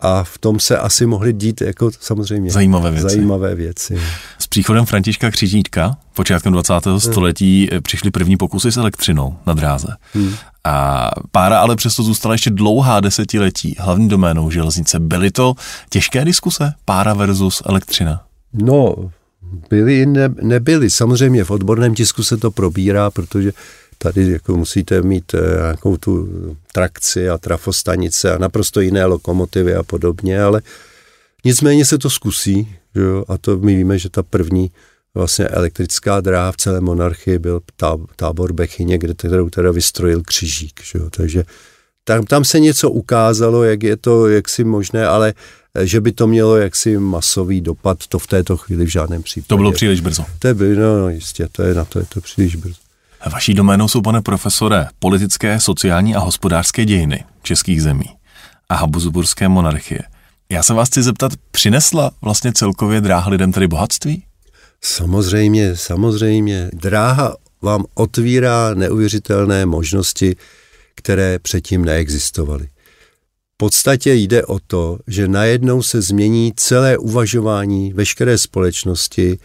a 0.00 0.24
v 0.24 0.38
tom 0.38 0.60
se 0.60 0.78
asi 0.78 1.06
mohly 1.06 1.32
dít 1.32 1.60
jako 1.60 1.90
samozřejmě 2.00 2.50
zajímavé 2.50 2.90
věci. 2.90 3.08
Zajímavé 3.08 3.54
věci. 3.54 3.98
S 4.38 4.46
příchodem 4.46 4.86
Františka 4.86 5.30
Křižítka 5.30 5.96
počátkem 6.14 6.52
20. 6.52 6.86
Hmm. 6.86 7.00
století 7.00 7.68
eh, 7.72 7.80
přišly 7.80 8.10
první 8.10 8.36
pokusy 8.36 8.72
s 8.72 8.76
elektřinou 8.76 9.36
na 9.46 9.52
dráze. 9.52 9.88
Hmm. 10.12 10.34
A 10.64 11.10
pára 11.32 11.60
ale 11.60 11.76
přesto 11.76 12.02
zůstala 12.02 12.34
ještě 12.34 12.50
dlouhá 12.50 13.00
desetiletí 13.00 13.76
hlavní 13.78 14.08
doménou 14.08 14.50
železnice. 14.50 15.00
Byly 15.00 15.30
to 15.30 15.54
těžké 15.90 16.24
diskuse, 16.24 16.72
pára 16.84 17.14
versus 17.14 17.62
elektřina? 17.66 18.22
No, 18.52 18.94
byly, 19.70 20.06
ne, 20.06 20.28
nebyly. 20.42 20.90
Samozřejmě 20.90 21.44
v 21.44 21.50
odborném 21.50 21.94
tisku 21.94 22.24
se 22.24 22.36
to 22.36 22.50
probírá, 22.50 23.10
protože 23.10 23.52
tady 24.02 24.32
jako 24.32 24.56
musíte 24.56 25.02
mít 25.02 25.34
eh, 25.34 25.56
nějakou 25.56 25.96
tu 25.96 26.28
trakci 26.72 27.28
a 27.28 27.38
trafostanice 27.38 28.34
a 28.34 28.38
naprosto 28.38 28.80
jiné 28.80 29.04
lokomotivy 29.04 29.74
a 29.74 29.82
podobně, 29.82 30.42
ale 30.42 30.62
nicméně 31.44 31.84
se 31.84 31.98
to 31.98 32.10
zkusí, 32.10 32.76
že 32.94 33.02
jo? 33.02 33.24
a 33.28 33.38
to 33.38 33.58
my 33.58 33.76
víme, 33.76 33.98
že 33.98 34.10
ta 34.10 34.22
první 34.22 34.70
vlastně 35.14 35.48
elektrická 35.48 36.20
dráha 36.20 36.52
v 36.52 36.56
celé 36.56 36.80
monarchii 36.80 37.38
byl 37.38 37.60
tábor 38.16 38.52
Bechyně, 38.52 38.98
kde 38.98 39.14
kterou 39.14 39.50
teda 39.50 39.70
vystrojil 39.72 40.22
křižík, 40.22 40.80
že 40.84 40.98
jo? 40.98 41.10
takže 41.10 41.44
tam, 42.04 42.24
tam 42.24 42.44
se 42.44 42.60
něco 42.60 42.90
ukázalo, 42.90 43.64
jak 43.64 43.82
je 43.82 43.96
to 43.96 44.28
jaksi 44.28 44.64
možné, 44.64 45.06
ale 45.06 45.34
eh, 45.74 45.86
že 45.86 46.00
by 46.00 46.12
to 46.12 46.26
mělo 46.26 46.56
jaksi 46.56 46.98
masový 46.98 47.60
dopad, 47.60 48.06
to 48.06 48.18
v 48.18 48.26
této 48.26 48.56
chvíli 48.56 48.84
v 48.84 48.88
žádném 48.88 49.22
případě. 49.22 49.48
To 49.48 49.56
bylo 49.56 49.72
příliš 49.72 50.00
brzo. 50.00 50.24
To 50.38 50.54
by, 50.54 50.76
no, 50.76 50.98
no 51.00 51.08
jistě, 51.08 51.48
to 51.52 51.62
je 51.62 51.74
na 51.74 51.84
to, 51.84 51.98
je 51.98 52.04
to 52.14 52.20
příliš 52.20 52.56
brzo. 52.56 52.89
Vaší 53.26 53.54
doménou 53.54 53.88
jsou, 53.88 54.00
pane 54.02 54.22
profesore, 54.22 54.86
politické, 54.98 55.60
sociální 55.60 56.14
a 56.14 56.18
hospodářské 56.18 56.84
dějiny 56.84 57.24
českých 57.42 57.82
zemí 57.82 58.04
a 58.68 58.74
habsburské 58.74 59.48
monarchie. 59.48 60.00
Já 60.50 60.62
se 60.62 60.74
vás 60.74 60.88
chci 60.88 61.02
zeptat, 61.02 61.32
přinesla 61.50 62.10
vlastně 62.22 62.52
celkově 62.52 63.00
dráha 63.00 63.30
lidem 63.30 63.52
tedy 63.52 63.68
bohatství? 63.68 64.24
Samozřejmě, 64.82 65.76
samozřejmě. 65.76 66.70
Dráha 66.72 67.36
vám 67.62 67.84
otvírá 67.94 68.74
neuvěřitelné 68.74 69.66
možnosti, 69.66 70.36
které 70.94 71.38
předtím 71.38 71.84
neexistovaly. 71.84 72.68
V 73.54 73.56
podstatě 73.56 74.12
jde 74.12 74.46
o 74.46 74.58
to, 74.58 74.98
že 75.06 75.28
najednou 75.28 75.82
se 75.82 76.02
změní 76.02 76.52
celé 76.56 76.98
uvažování 76.98 77.92
veškeré 77.92 78.38
společnosti 78.38 79.38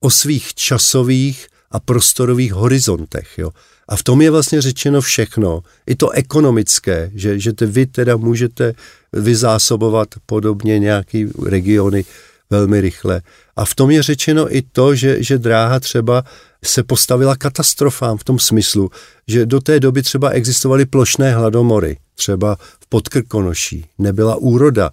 o 0.00 0.10
svých 0.10 0.54
časových 0.54 1.48
a 1.70 1.80
prostorových 1.80 2.52
horizontech. 2.52 3.38
Jo. 3.38 3.50
A 3.88 3.96
v 3.96 4.02
tom 4.02 4.22
je 4.22 4.30
vlastně 4.30 4.62
řečeno 4.62 5.00
všechno, 5.00 5.62
i 5.86 5.94
to 5.94 6.10
ekonomické, 6.10 7.10
že, 7.14 7.38
že 7.38 7.52
te, 7.52 7.66
vy 7.66 7.86
teda 7.86 8.16
můžete 8.16 8.74
vyzásobovat 9.12 10.08
podobně 10.26 10.78
nějaký 10.78 11.28
regiony 11.46 12.04
velmi 12.50 12.80
rychle. 12.80 13.22
A 13.56 13.64
v 13.64 13.74
tom 13.74 13.90
je 13.90 14.02
řečeno 14.02 14.56
i 14.56 14.62
to, 14.62 14.94
že, 14.94 15.22
že 15.22 15.38
dráha 15.38 15.80
třeba 15.80 16.24
se 16.64 16.82
postavila 16.82 17.36
katastrofám 17.36 18.18
v 18.18 18.24
tom 18.24 18.38
smyslu, 18.38 18.90
že 19.28 19.46
do 19.46 19.60
té 19.60 19.80
doby 19.80 20.02
třeba 20.02 20.30
existovaly 20.30 20.86
plošné 20.86 21.34
hladomory, 21.34 21.96
třeba 22.14 22.56
v 22.56 22.86
Podkrkonoší, 22.88 23.84
nebyla 23.98 24.36
úroda. 24.36 24.90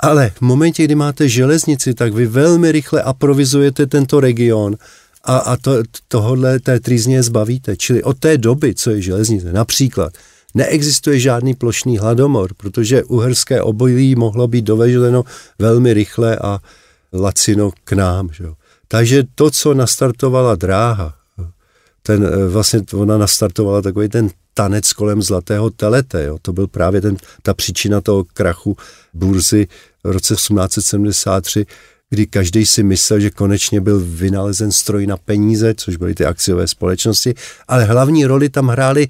Ale 0.00 0.30
v 0.30 0.40
momentě, 0.40 0.84
kdy 0.84 0.94
máte 0.94 1.28
železnici, 1.28 1.94
tak 1.94 2.14
vy 2.14 2.26
velmi 2.26 2.72
rychle 2.72 3.02
aprovizujete 3.02 3.86
tento 3.86 4.20
region 4.20 4.76
a, 5.26 5.36
a 5.36 5.56
to, 5.56 5.82
tohodle 6.08 6.60
té 6.60 6.80
trýzně 6.80 7.22
zbavíte. 7.22 7.76
Čili 7.76 8.02
od 8.02 8.18
té 8.18 8.38
doby, 8.38 8.74
co 8.74 8.90
je 8.90 9.02
železnice, 9.02 9.52
například, 9.52 10.12
neexistuje 10.54 11.20
žádný 11.20 11.54
plošný 11.54 11.98
hladomor, 11.98 12.54
protože 12.56 13.04
uherské 13.04 13.62
obojí 13.62 14.14
mohlo 14.14 14.48
být 14.48 14.64
doveženo 14.64 15.24
velmi 15.58 15.94
rychle 15.94 16.36
a 16.36 16.58
lacino 17.12 17.70
k 17.84 17.92
nám. 17.92 18.28
Že? 18.32 18.44
Takže 18.88 19.22
to, 19.34 19.50
co 19.50 19.74
nastartovala 19.74 20.54
dráha, 20.54 21.14
ten, 22.02 22.24
eh, 22.24 22.48
vlastně 22.48 22.80
ona 22.92 23.18
nastartovala 23.18 23.82
takový 23.82 24.08
ten 24.08 24.30
tanec 24.54 24.92
kolem 24.92 25.22
zlatého 25.22 25.70
telete. 25.70 26.24
Jo. 26.24 26.38
To 26.42 26.52
byl 26.52 26.66
právě 26.66 27.00
ten, 27.00 27.16
ta 27.42 27.54
příčina 27.54 28.00
toho 28.00 28.24
krachu 28.24 28.76
burzy 29.14 29.68
v 30.04 30.10
roce 30.10 30.34
1873, 30.34 31.66
kdy 32.10 32.26
každý 32.26 32.66
si 32.66 32.82
myslel, 32.82 33.20
že 33.20 33.30
konečně 33.30 33.80
byl 33.80 34.00
vynalezen 34.04 34.72
stroj 34.72 35.06
na 35.06 35.16
peníze, 35.16 35.74
což 35.74 35.96
byly 35.96 36.14
ty 36.14 36.24
akciové 36.24 36.68
společnosti, 36.68 37.34
ale 37.68 37.84
hlavní 37.84 38.24
roli 38.24 38.48
tam 38.48 38.68
hrály 38.68 39.08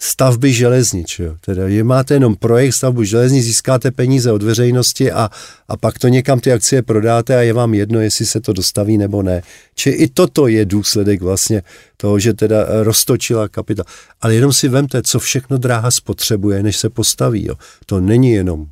stavby 0.00 0.52
železnic. 0.52 1.18
Jo. 1.18 1.36
Teda 1.40 1.68
je, 1.68 1.84
máte 1.84 2.14
jenom 2.14 2.36
projekt 2.36 2.74
stavbu 2.74 3.04
železnic, 3.04 3.44
získáte 3.44 3.90
peníze 3.90 4.32
od 4.32 4.42
veřejnosti 4.42 5.12
a, 5.12 5.30
a 5.68 5.76
pak 5.76 5.98
to 5.98 6.08
někam 6.08 6.40
ty 6.40 6.52
akcie 6.52 6.82
prodáte 6.82 7.36
a 7.36 7.40
je 7.40 7.52
vám 7.52 7.74
jedno, 7.74 8.00
jestli 8.00 8.26
se 8.26 8.40
to 8.40 8.52
dostaví 8.52 8.98
nebo 8.98 9.22
ne. 9.22 9.42
Či 9.74 9.90
i 9.90 10.08
toto 10.08 10.46
je 10.46 10.64
důsledek 10.64 11.22
vlastně 11.22 11.62
toho, 11.96 12.18
že 12.18 12.34
teda 12.34 12.66
roztočila 12.82 13.48
kapitál. 13.48 13.84
Ale 14.20 14.34
jenom 14.34 14.52
si 14.52 14.68
vemte, 14.68 15.02
co 15.02 15.18
všechno 15.18 15.58
dráha 15.58 15.90
spotřebuje, 15.90 16.62
než 16.62 16.76
se 16.76 16.90
postaví. 16.90 17.46
Jo. 17.46 17.54
To 17.86 18.00
není 18.00 18.32
jenom 18.32 18.66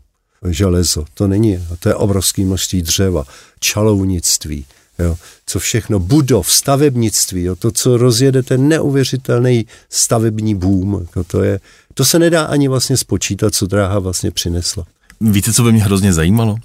železo, 0.52 1.04
to 1.14 1.28
není, 1.28 1.66
to 1.78 1.88
je 1.88 1.94
obrovský 1.94 2.44
množství 2.44 2.82
dřeva, 2.82 3.24
čalounictví, 3.60 4.64
jo, 4.98 5.16
co 5.46 5.58
všechno, 5.58 5.98
budov, 5.98 6.52
stavebnictví, 6.52 7.42
jo, 7.42 7.56
to, 7.56 7.70
co 7.70 7.96
rozjede 7.96 8.42
ten 8.42 8.68
neuvěřitelný 8.68 9.66
stavební 9.90 10.54
boom, 10.54 11.00
jako 11.00 11.24
to, 11.24 11.42
je, 11.42 11.60
to 11.94 12.04
se 12.04 12.18
nedá 12.18 12.44
ani 12.44 12.68
vlastně 12.68 12.96
spočítat, 12.96 13.54
co 13.54 13.66
dráha 13.66 13.98
vlastně 13.98 14.30
přinesla. 14.30 14.84
Víte, 15.20 15.52
co 15.52 15.62
by 15.62 15.72
mě 15.72 15.82
hrozně 15.82 16.12
zajímalo? 16.12 16.56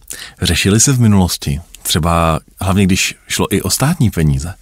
Řešili 0.42 0.80
se 0.80 0.94
v 0.94 1.00
minulosti, 1.00 1.62
třeba 1.84 2.40
hlavně 2.62 2.86
když 2.86 3.16
šlo 3.28 3.54
i 3.56 3.62
o 3.62 3.70
státní 3.70 4.10
peníze, 4.10 4.54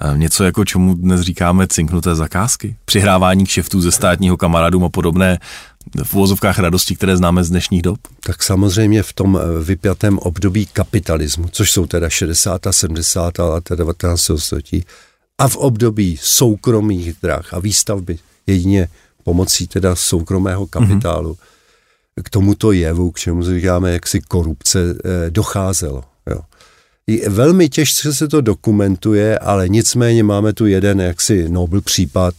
eh, 0.00 0.18
něco 0.18 0.44
jako 0.44 0.64
čemu 0.64 0.94
dnes 0.94 1.20
říkáme 1.20 1.66
cinknuté 1.66 2.14
zakázky, 2.14 2.76
přihrávání 2.84 3.44
kšeftů 3.44 3.80
ze 3.80 3.92
státního 3.92 4.36
kamarádům 4.36 4.84
a 4.84 4.88
podobné 4.88 5.38
v 6.04 6.14
uvozovkách 6.14 6.58
radosti, 6.58 6.96
které 6.96 7.16
známe 7.16 7.44
z 7.44 7.50
dnešních 7.50 7.82
dob? 7.82 7.98
Tak 8.20 8.42
samozřejmě 8.42 9.02
v 9.02 9.12
tom 9.12 9.38
eh, 9.38 9.64
vypjatém 9.64 10.18
období 10.18 10.66
kapitalismu, 10.66 11.48
což 11.48 11.72
jsou 11.72 11.86
teda 11.86 12.10
60. 12.10 12.66
a 12.66 12.72
70. 12.72 13.38
let 13.38 13.64
19. 13.74 14.30
století, 14.36 14.84
a 15.38 15.48
v 15.48 15.56
období 15.56 16.18
soukromých 16.22 17.14
drah 17.22 17.54
a 17.54 17.58
výstavby 17.58 18.18
jedině 18.46 18.88
pomocí 19.24 19.66
teda 19.66 19.96
soukromého 19.96 20.66
kapitálu 20.66 21.32
mm-hmm. 21.32 22.22
k 22.22 22.30
tomuto 22.30 22.72
jevu, 22.72 23.10
k 23.10 23.18
čemu 23.18 23.42
říkáme 23.42 23.92
jaksi 23.92 24.20
korupce, 24.20 24.78
eh, 25.04 25.30
docházelo. 25.30 26.04
Jo. 26.30 26.40
Velmi 27.28 27.68
těžce 27.68 28.14
se 28.14 28.28
to 28.28 28.40
dokumentuje, 28.40 29.38
ale 29.38 29.68
nicméně 29.68 30.22
máme 30.22 30.52
tu 30.52 30.66
jeden 30.66 31.00
jaksi 31.00 31.48
Nobel 31.48 31.80
případ 31.80 32.34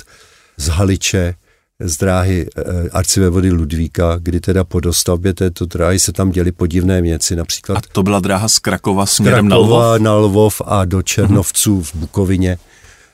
z 0.57 0.67
Haliče, 0.67 1.35
z 1.79 1.97
dráhy 1.97 2.47
eh, 2.57 2.89
arcivévody 2.91 3.51
Ludvíka, 3.51 4.17
kdy 4.19 4.39
teda 4.39 4.63
po 4.63 4.79
dostavbě 4.79 5.33
této 5.33 5.65
dráhy 5.65 5.99
se 5.99 6.11
tam 6.11 6.31
děly 6.31 6.51
podivné 6.51 7.01
věci, 7.01 7.35
například... 7.35 7.77
A 7.77 7.81
to 7.91 8.03
byla 8.03 8.19
dráha 8.19 8.49
z 8.49 8.59
Krakova 8.59 9.05
směrem 9.05 9.47
Krakova 9.47 9.77
na 9.77 9.87
Lvov? 9.87 10.01
na 10.01 10.13
Lvov 10.15 10.61
a 10.65 10.85
do 10.85 11.01
Černovců 11.01 11.81
v 11.81 11.95
Bukovině, 11.95 12.57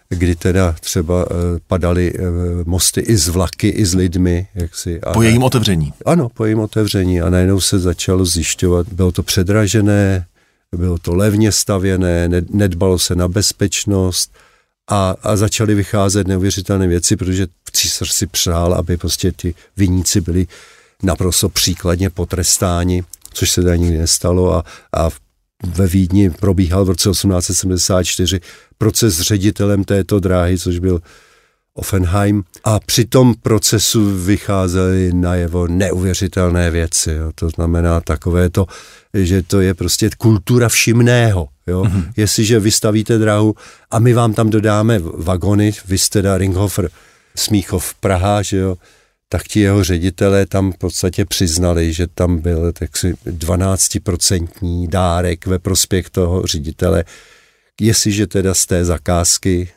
kdy 0.10 0.36
teda 0.36 0.76
třeba 0.80 1.26
eh, 1.32 1.60
padaly 1.68 2.14
mosty 2.66 3.02
i 3.02 3.18
z 3.18 3.28
vlaky, 3.30 3.68
i 3.68 3.86
s 3.86 3.94
lidmi. 3.94 4.48
Jaksi. 4.56 5.02
A, 5.02 5.14
po 5.14 5.22
jejím 5.22 5.44
otevření? 5.44 5.94
Ano, 6.06 6.30
po 6.30 6.46
jejím 6.46 6.60
otevření 6.60 7.22
a 7.22 7.30
najednou 7.30 7.60
se 7.60 7.80
začalo 7.80 8.26
zjišťovat, 8.26 8.88
bylo 8.92 9.12
to 9.12 9.24
předražené, 9.24 10.26
bylo 10.76 10.98
to 10.98 11.16
levně 11.16 11.52
stavěné, 11.52 12.30
nedbalo 12.50 13.00
se 13.00 13.16
na 13.16 13.28
bezpečnost, 13.28 14.32
a, 14.90 15.16
a 15.24 15.36
začaly 15.36 15.76
vycházet 15.76 16.28
neuvěřitelné 16.28 16.88
věci, 16.88 17.16
protože 17.16 17.48
císař 17.72 18.12
si 18.12 18.28
přál, 18.28 18.74
aby 18.74 18.98
prostě 18.98 19.32
ty 19.32 19.56
viníci 19.78 20.22
byli 20.22 20.48
naprosto 21.04 21.50
příkladně 21.50 22.10
potrestáni, 22.10 23.04
což 23.34 23.52
se 23.52 23.62
tady 23.62 23.80
nikdy 23.80 23.98
nestalo 23.98 24.56
a, 24.56 24.64
a 24.98 25.10
ve 25.64 25.88
Vídni 25.88 26.30
probíhal 26.30 26.86
v 26.86 26.90
roce 26.90 27.10
1874 27.10 28.40
proces 28.78 29.16
s 29.16 29.22
ředitelem 29.22 29.84
této 29.84 30.20
dráhy, 30.20 30.58
což 30.58 30.80
byl 30.80 31.02
Offenheim 31.76 32.44
a 32.64 32.80
při 32.80 33.06
tom 33.06 33.34
procesu 33.42 34.18
vycházely 34.18 35.14
najevo 35.14 35.68
neuvěřitelné 35.68 36.72
věci. 36.72 37.12
Jo. 37.12 37.32
To 37.36 37.50
znamená 37.50 38.02
takové 38.02 38.50
to, 38.50 38.66
že 39.14 39.42
to 39.42 39.62
je 39.62 39.74
prostě 39.74 40.10
kultura 40.18 40.70
všimného. 40.70 41.48
Jo? 41.68 41.84
Mm-hmm. 41.84 42.12
Jestliže 42.18 42.60
vystavíte 42.60 43.18
dráhu 43.18 43.56
a 43.92 44.00
my 44.00 44.14
vám 44.14 44.34
tam 44.34 44.50
dodáme 44.50 45.00
vagony, 45.00 45.72
vy 45.88 45.98
jste 45.98 46.22
da 46.22 46.38
Ringhofer 46.38 46.90
Smíchov 47.36 47.94
Praha, 47.94 48.42
že 48.42 48.58
jo, 48.58 48.78
tak 49.30 49.44
ti 49.44 49.60
jeho 49.60 49.84
ředitelé 49.84 50.46
tam 50.46 50.72
v 50.72 50.78
podstatě 50.78 51.26
přiznali, 51.26 51.94
že 51.94 52.08
tam 52.08 52.38
byl 52.38 52.72
taksi 52.72 53.14
12% 53.26 54.88
dárek 54.88 55.46
ve 55.46 55.60
prospěch 55.60 56.10
toho 56.10 56.42
ředitele, 56.46 57.04
jestliže 57.82 58.28
teda 58.28 58.54
z 58.54 58.66
té 58.66 58.86
zakázky, 58.86 59.72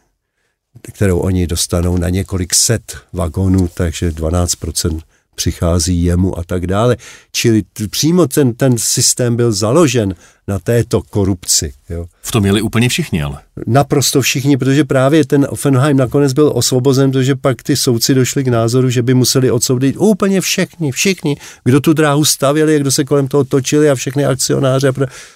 kterou 0.82 1.18
oni 1.18 1.46
dostanou 1.46 1.96
na 1.96 2.08
několik 2.08 2.54
set 2.54 2.96
vagonů, 3.12 3.68
takže 3.74 4.10
12% 4.10 5.00
přichází 5.36 6.04
jemu 6.04 6.38
a 6.38 6.44
tak 6.44 6.66
dále. 6.66 6.96
Čili 7.32 7.62
přímo 7.90 8.26
ten, 8.26 8.54
ten 8.54 8.78
systém 8.78 9.36
byl 9.36 9.52
založen 9.52 10.14
na 10.48 10.58
této 10.58 11.02
korupci. 11.02 11.72
Jo. 11.90 12.06
V 12.22 12.30
tom 12.30 12.42
měli 12.42 12.62
úplně 12.62 12.88
všichni, 12.88 13.22
ale. 13.22 13.38
Naprosto 13.66 14.20
všichni, 14.20 14.56
protože 14.56 14.84
právě 14.84 15.24
ten 15.24 15.46
Offenheim 15.50 15.96
nakonec 15.96 16.32
byl 16.32 16.52
osvobozen, 16.54 17.10
protože 17.10 17.34
pak 17.34 17.62
ty 17.62 17.76
soudci 17.76 18.14
došli 18.14 18.44
k 18.44 18.48
názoru, 18.48 18.90
že 18.90 19.02
by 19.02 19.14
museli 19.14 19.50
odsoudit 19.50 19.96
úplně 19.98 20.40
všichni, 20.40 20.92
všichni, 20.92 21.36
kdo 21.64 21.80
tu 21.80 21.92
dráhu 21.92 22.24
stavěli, 22.24 22.80
kdo 22.80 22.92
se 22.92 23.04
kolem 23.04 23.28
toho 23.28 23.44
točili 23.44 23.90
a 23.90 23.94
všechny 23.94 24.24
akcionáře. 24.24 24.92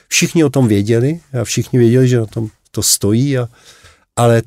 Všichni 0.09 0.45
o 0.45 0.51
tom 0.51 0.69
věděli 0.69 1.21
a 1.41 1.45
všichni 1.45 1.79
věděli, 1.79 2.09
že 2.09 2.21
na 2.21 2.27
tom 2.27 2.49
to 2.71 2.83
stojí, 2.83 3.39
a, 3.39 3.49
ale 4.17 4.43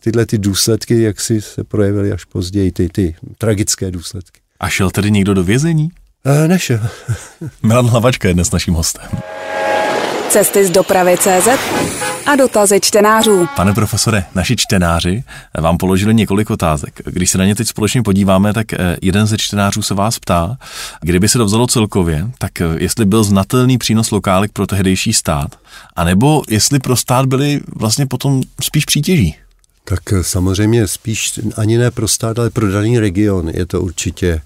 tyhle 0.00 0.26
ty 0.26 0.38
důsledky, 0.38 1.02
jak 1.02 1.20
si 1.20 1.40
se 1.40 1.64
projevily 1.64 2.12
až 2.12 2.24
později, 2.24 2.72
ty, 2.72 2.88
ty 2.88 3.16
tragické 3.38 3.90
důsledky. 3.90 4.43
A 4.64 4.68
šel 4.68 4.90
tedy 4.90 5.10
někdo 5.10 5.34
do 5.34 5.44
vězení? 5.44 5.90
E, 6.24 6.48
nešel. 6.48 6.80
Milan 7.62 7.86
Hlavačka 7.86 8.28
je 8.28 8.34
dnes 8.34 8.50
naším 8.50 8.74
hostem. 8.74 9.08
Cesty 10.28 10.66
z 10.66 10.70
dopravy 10.70 11.16
CZ 11.18 11.48
a 12.26 12.36
dotazy 12.36 12.80
čtenářů. 12.80 13.48
Pane 13.56 13.74
profesore, 13.74 14.24
naši 14.34 14.56
čtenáři 14.56 15.24
vám 15.60 15.76
položili 15.78 16.14
několik 16.14 16.50
otázek. 16.50 17.00
Když 17.04 17.30
se 17.30 17.38
na 17.38 17.44
ně 17.44 17.54
teď 17.54 17.68
společně 17.68 18.02
podíváme, 18.02 18.52
tak 18.52 18.72
eh, 18.72 18.96
jeden 19.02 19.26
ze 19.26 19.38
čtenářů 19.38 19.82
se 19.82 19.94
vás 19.94 20.18
ptá, 20.18 20.56
kdyby 21.00 21.28
se 21.28 21.38
to 21.38 21.44
vzalo 21.44 21.66
celkově, 21.66 22.30
tak 22.38 22.60
eh, 22.60 22.64
jestli 22.78 23.04
byl 23.04 23.24
znatelný 23.24 23.78
přínos 23.78 24.10
lokálek 24.10 24.52
pro 24.52 24.66
tehdejší 24.66 25.12
stát, 25.12 25.58
anebo 25.96 26.42
jestli 26.48 26.78
pro 26.78 26.96
stát 26.96 27.26
byly 27.26 27.60
vlastně 27.76 28.06
potom 28.06 28.42
spíš 28.62 28.84
přítěží. 28.84 29.36
Tak 29.84 30.00
samozřejmě 30.22 30.88
spíš 30.88 31.40
ani 31.56 31.78
ne 31.78 31.90
pro 31.90 32.08
stát, 32.08 32.38
ale 32.38 32.50
pro 32.50 32.72
daný 32.72 32.98
region 32.98 33.48
je 33.48 33.66
to 33.66 33.80
určitě 33.80 34.40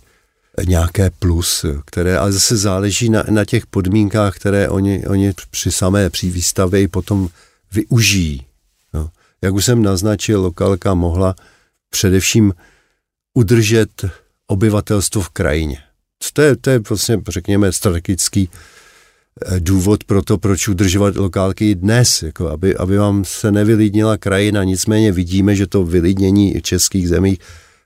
nějaké 0.65 1.11
plus, 1.11 1.65
které 1.85 2.19
ale 2.19 2.33
zase 2.33 2.57
záleží 2.57 3.09
na, 3.09 3.25
na 3.31 3.45
těch 3.45 3.67
podmínkách, 3.67 4.37
které 4.37 4.69
oni, 4.69 5.07
oni 5.07 5.33
při 5.51 5.73
samé 5.73 6.11
při 6.11 6.31
výstavě 6.31 6.89
potom 6.89 7.29
využijí. 7.73 8.47
No. 8.95 9.11
Jak 9.43 9.55
už 9.55 9.65
jsem 9.65 9.83
naznačil, 9.83 10.41
lokálka 10.41 10.95
mohla 10.95 11.35
především 11.91 12.55
udržet 13.35 14.05
obyvatelstvo 14.47 15.23
v 15.23 15.29
krajině. 15.29 15.79
To 16.33 16.43
je, 16.43 16.57
to 16.57 16.71
je 16.71 16.79
vlastně, 16.79 17.23
řekněme, 17.29 17.73
strategický 17.73 18.49
eh, 19.47 19.61
důvod 19.61 20.05
pro 20.05 20.23
to, 20.23 20.39
proč 20.39 20.69
udržovat 20.69 21.17
lokálky 21.17 21.75
dnes, 21.75 22.23
jako 22.23 22.49
aby, 22.49 22.77
aby 22.77 22.99
vám 22.99 23.25
se 23.25 23.53
nevylidnila 23.53 24.17
krajina. 24.17 24.65
Nicméně 24.65 25.13
vidíme, 25.13 25.57
že 25.57 25.67
to 25.67 25.85
vylidnění 25.85 26.61
českých 26.63 27.09
zemí 27.09 27.39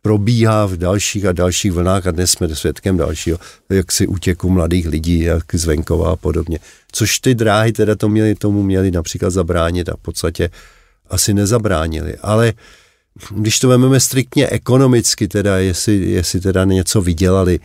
probíhá 0.03 0.67
v 0.67 0.77
dalších 0.77 1.25
a 1.25 1.33
dalších 1.33 1.73
vlnách 1.73 2.07
a 2.07 2.11
dnes 2.11 2.31
jsme 2.31 2.55
svědkem 2.55 2.97
dalšího, 2.97 3.39
jak 3.71 3.93
si 3.93 4.07
útěku 4.07 4.51
mladých 4.51 4.87
lidí, 4.87 5.21
jak 5.21 5.55
z 5.55 5.65
venkova 5.65 6.13
a 6.13 6.17
podobně. 6.17 6.59
Což 6.93 7.19
ty 7.19 7.35
dráhy 7.35 7.73
teda 7.73 7.95
to 7.95 8.09
měli, 8.09 8.35
tomu 8.35 8.63
měli 8.63 8.91
například 8.91 9.31
zabránit 9.31 9.89
a 9.89 9.97
v 9.97 10.01
podstatě 10.01 10.51
asi 11.11 11.35
nezabránili. 11.35 12.17
Ale 12.23 12.53
když 13.31 13.59
to 13.59 13.69
vezmeme 13.69 14.01
striktně 14.01 14.49
ekonomicky, 14.49 15.29
teda 15.29 15.59
jestli, 15.59 16.11
jestli 16.11 16.41
teda 16.41 16.65
něco 16.65 17.01
vydělali, 17.01 17.61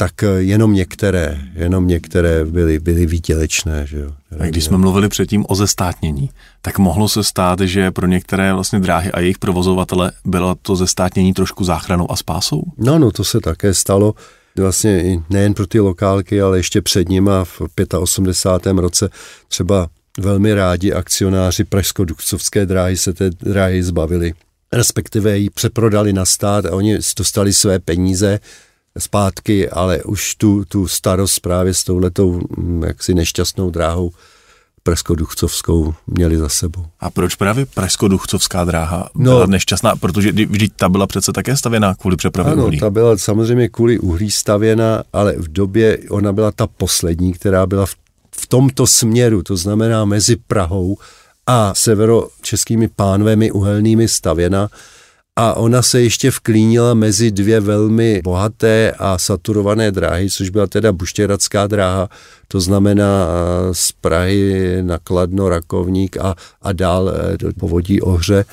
tak 0.00 0.22
eh, 0.22 0.26
jenom 0.26 0.74
některé, 0.74 1.38
jenom 1.54 1.86
některé 1.86 2.44
byly, 2.44 2.78
byly 2.78 3.06
výdělečné. 3.06 3.86
Že 3.86 3.98
jo? 3.98 4.12
A 4.40 4.46
když 4.46 4.64
jsme 4.64 4.78
mluvili 4.78 5.08
předtím 5.08 5.44
o 5.48 5.54
zestátnění, 5.54 6.30
tak 6.62 6.78
mohlo 6.78 7.08
se 7.08 7.24
stát, 7.24 7.60
že 7.60 7.90
pro 7.90 8.06
některé 8.06 8.54
vlastně 8.54 8.80
dráhy 8.80 9.12
a 9.12 9.20
jejich 9.20 9.38
provozovatele 9.38 10.12
bylo 10.24 10.54
to 10.54 10.76
zestátnění 10.76 11.34
trošku 11.34 11.64
záchranou 11.64 12.12
a 12.12 12.16
spásou? 12.16 12.62
No, 12.76 12.98
no, 12.98 13.10
to 13.10 13.24
se 13.24 13.40
také 13.40 13.74
stalo. 13.74 14.14
Vlastně 14.58 15.22
nejen 15.30 15.54
pro 15.54 15.66
ty 15.66 15.80
lokálky, 15.80 16.40
ale 16.42 16.58
ještě 16.58 16.82
před 16.82 17.08
nima 17.08 17.44
v 17.44 17.62
85. 17.98 18.78
roce 18.78 19.10
třeba 19.48 19.88
velmi 20.18 20.54
rádi 20.54 20.92
akcionáři 20.92 21.64
Pražsko-Dukcovské 21.64 22.66
dráhy 22.66 22.96
se 22.96 23.12
té 23.12 23.30
dráhy 23.30 23.82
zbavili 23.82 24.32
respektive 24.72 25.38
ji 25.38 25.50
přeprodali 25.50 26.12
na 26.12 26.24
stát 26.24 26.66
a 26.66 26.72
oni 26.72 26.98
dostali 27.16 27.52
své 27.52 27.78
peníze 27.78 28.40
zpátky, 28.98 29.70
ale 29.70 30.02
už 30.02 30.34
tu, 30.34 30.64
tu 30.64 30.88
starost 30.88 31.40
právě 31.40 31.74
s 31.74 31.84
touhletou 31.84 32.40
mm, 32.56 32.82
jaksi 32.82 33.14
nešťastnou 33.14 33.70
dráhou 33.70 34.10
Presko-Duchcovskou 34.82 35.94
měli 36.06 36.36
za 36.36 36.48
sebou. 36.48 36.86
A 37.00 37.10
proč 37.10 37.34
právě 37.34 37.66
Presko-Duchcovská 37.66 38.64
dráha 38.64 39.10
no, 39.14 39.30
byla 39.30 39.46
nešťastná? 39.46 39.96
Protože 39.96 40.32
vždyť 40.32 40.72
ta 40.76 40.88
byla 40.88 41.06
přece 41.06 41.32
také 41.32 41.56
stavěna 41.56 41.94
kvůli 41.94 42.16
přepravě 42.16 42.52
ano, 42.52 42.64
uhlí. 42.64 42.78
ta 42.78 42.90
byla 42.90 43.16
samozřejmě 43.16 43.68
kvůli 43.68 43.98
uhlí 43.98 44.30
stavěna, 44.30 45.02
ale 45.12 45.34
v 45.38 45.52
době 45.52 45.98
ona 46.10 46.32
byla 46.32 46.52
ta 46.52 46.66
poslední, 46.66 47.32
která 47.32 47.66
byla 47.66 47.86
v, 47.86 47.94
v 48.36 48.46
tomto 48.46 48.86
směru, 48.86 49.42
to 49.42 49.56
znamená 49.56 50.04
mezi 50.04 50.36
Prahou 50.36 50.96
a 51.46 51.74
severočeskými 51.74 52.88
pánvemi 52.88 53.50
uhelnými 53.50 54.08
stavěna 54.08 54.68
a 55.40 55.54
ona 55.54 55.82
se 55.82 56.02
ještě 56.02 56.30
vklínila 56.30 56.94
mezi 56.94 57.30
dvě 57.30 57.60
velmi 57.60 58.20
bohaté 58.24 58.92
a 58.98 59.18
saturované 59.18 59.92
dráhy, 59.92 60.30
což 60.30 60.50
byla 60.50 60.66
teda 60.66 60.92
Buštěradská 60.92 61.66
dráha, 61.66 62.08
to 62.48 62.60
znamená 62.60 63.28
z 63.72 63.92
Prahy 63.92 64.78
na 64.82 64.98
Kladno, 64.98 65.48
Rakovník 65.48 66.16
a, 66.16 66.34
a 66.62 66.72
dál 66.72 67.08
e, 67.08 67.36
do 67.36 67.52
povodí 67.52 68.00
Ohře 68.00 68.44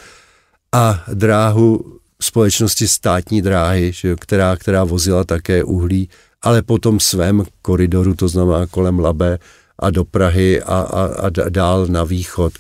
a 0.72 1.04
dráhu 1.14 2.00
společnosti 2.22 2.88
státní 2.88 3.42
dráhy, 3.42 3.92
že, 3.92 4.16
která, 4.16 4.56
která 4.56 4.84
vozila 4.84 5.24
také 5.24 5.64
uhlí, 5.64 6.10
ale 6.42 6.62
po 6.62 6.78
tom 6.78 7.00
svém 7.00 7.44
koridoru, 7.62 8.14
to 8.14 8.28
znamená 8.28 8.68
kolem 8.68 9.00
Labe 9.00 9.40
a 9.80 9.90
do 9.90 10.06
Prahy 10.06 10.62
a, 10.62 10.80
a, 10.80 11.06
a 11.06 11.50
dál 11.50 11.88
na 11.88 12.04
východ. 12.04 12.54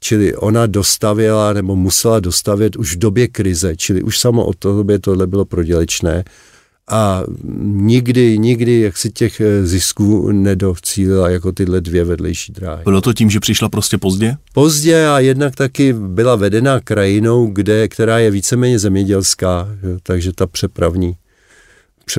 Čili 0.00 0.36
ona 0.36 0.66
dostavěla 0.66 1.52
nebo 1.52 1.76
musela 1.76 2.20
dostavět 2.20 2.76
už 2.76 2.96
v 2.96 2.98
době 2.98 3.28
krize, 3.28 3.76
čili 3.76 4.02
už 4.02 4.18
samo 4.18 4.44
o 4.44 4.52
tobě 4.52 4.98
tohle 4.98 5.26
bylo 5.26 5.44
prodělečné 5.44 6.24
a 6.90 7.22
nikdy, 7.62 8.38
nikdy 8.38 8.80
jak 8.80 8.96
si 8.96 9.10
těch 9.10 9.40
eh, 9.40 9.66
zisků 9.66 10.32
nedocílila 10.32 11.30
jako 11.30 11.52
tyhle 11.52 11.80
dvě 11.80 12.04
vedlejší 12.04 12.52
dráhy. 12.52 12.84
Bylo 12.84 13.00
to 13.00 13.12
tím, 13.12 13.30
že 13.30 13.40
přišla 13.40 13.68
prostě 13.68 13.98
pozdě? 13.98 14.36
Pozdě 14.52 15.06
a 15.06 15.18
jednak 15.18 15.54
taky 15.54 15.92
byla 15.92 16.36
vedená 16.36 16.80
krajinou, 16.80 17.46
kde, 17.46 17.88
která 17.88 18.18
je 18.18 18.30
víceméně 18.30 18.78
zemědělská, 18.78 19.68
takže 20.02 20.32
ta 20.32 20.46
přepravní 20.46 21.16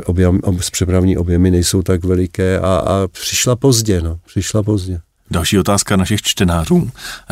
objem, 0.06 0.40
přepravní 0.72 1.18
objemy 1.18 1.52
nejsou 1.52 1.82
tak 1.82 2.06
veliké 2.06 2.60
a, 2.60 2.76
a 2.78 3.08
přišla 3.08 3.56
pozdě, 3.56 4.02
no, 4.02 4.20
přišla 4.26 4.64
pozdě. 4.64 5.00
Další 5.32 5.60
otázka 5.60 5.96
našich 5.96 6.22
čtenářů. 6.22 6.92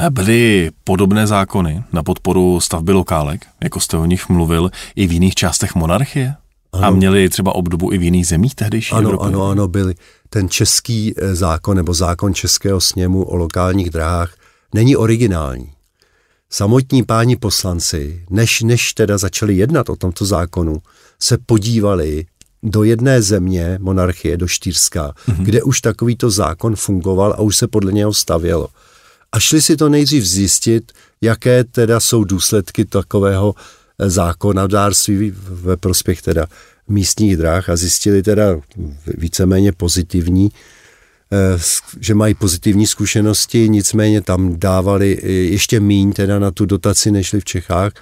Byly 0.10 0.72
podobné 0.84 1.28
zákony 1.28 1.84
na 1.94 2.04
podporu 2.04 2.60
stavby 2.60 2.92
lokálek, 2.92 3.46
jako 3.64 3.80
jste 3.80 3.98
o 3.98 4.06
nich 4.06 4.30
mluvil, 4.30 4.72
i 4.96 5.08
v 5.08 5.12
jiných 5.12 5.36
částech 5.36 5.76
monarchie? 5.76 6.36
Ano. 6.74 6.88
A 6.88 6.90
měli 6.90 7.30
třeba 7.30 7.56
obdobu 7.56 7.94
i 7.94 7.98
v 7.98 8.04
jiných 8.04 8.28
zemích 8.28 8.56
tehdejší 8.56 8.92
Ano, 8.92 9.10
Evropy? 9.10 9.26
ano, 9.28 9.50
ano, 9.50 9.68
byly. 9.68 9.96
Ten 10.30 10.50
český 10.50 11.14
eh, 11.18 11.36
zákon 11.36 11.78
nebo 11.78 11.94
zákon 11.94 12.34
Českého 12.34 12.82
sněmu 12.82 13.24
o 13.24 13.36
lokálních 13.36 13.90
dráhách 13.90 14.36
není 14.74 14.96
originální. 14.96 15.72
Samotní 16.50 17.04
páni 17.04 17.36
poslanci, 17.36 18.26
než, 18.30 18.62
než 18.62 18.94
teda 18.94 19.18
začali 19.18 19.54
jednat 19.54 19.90
o 19.90 19.96
tomto 19.96 20.26
zákonu, 20.26 20.78
se 21.20 21.38
podívali 21.46 22.26
do 22.66 22.84
jedné 22.84 23.22
země, 23.22 23.78
monarchie, 23.82 24.38
do 24.38 24.48
Štýrska, 24.48 25.14
mm-hmm. 25.28 25.44
kde 25.44 25.64
už 25.64 25.82
takovýto 25.82 26.30
zákon 26.30 26.76
fungoval 26.76 27.34
a 27.34 27.42
už 27.42 27.58
se 27.58 27.68
podle 27.68 27.94
něho 27.94 28.14
stavělo. 28.14 28.68
A 29.32 29.40
šli 29.40 29.62
si 29.62 29.78
to 29.78 29.90
nejdřív 29.90 30.26
zjistit, 30.26 30.92
jaké 31.22 31.64
teda 31.64 32.00
jsou 32.00 32.24
důsledky 32.24 32.86
takového 32.86 33.56
eh, 34.00 34.10
zákonodárství 34.10 35.34
ve 35.38 35.78
prospěch 35.78 36.22
teda 36.22 36.48
místních 36.88 37.38
dráh 37.38 37.70
a 37.70 37.76
zjistili 37.76 38.24
teda 38.24 38.60
víceméně 39.18 39.72
pozitivní, 39.72 40.52
eh, 41.32 41.60
že 42.00 42.16
mají 42.16 42.34
pozitivní 42.34 42.88
zkušenosti, 42.88 43.70
nicméně 43.70 44.22
tam 44.22 44.60
dávali 44.60 45.18
ještě 45.52 45.80
míň 45.80 46.14
teda 46.14 46.40
na 46.40 46.52
tu 46.52 46.66
dotaci, 46.66 47.12
nežli 47.12 47.40
v 47.40 47.46
Čechách, 47.46 47.94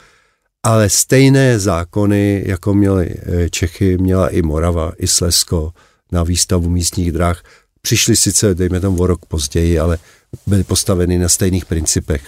ale 0.64 0.89
stejné 0.89 1.59
zákony, 1.59 2.43
jako 2.45 2.74
měly 2.74 3.09
eh, 3.09 3.49
Čechy, 3.49 3.97
měla 3.97 4.30
i 4.30 4.41
Morava, 4.41 4.91
i 4.97 5.07
Slesko 5.07 5.74
na 6.11 6.24
výstavu 6.24 6.70
místních 6.70 7.11
drah. 7.11 7.43
Přišli 7.82 8.16
sice, 8.16 8.55
dejme 8.55 8.80
tomu 8.80 9.01
o 9.01 9.07
rok 9.07 9.26
později, 9.26 9.80
ale 9.80 9.97
byly 10.47 10.64
postaveny 10.64 11.20
na 11.20 11.30
stejných 11.30 11.66
principech. 11.66 12.22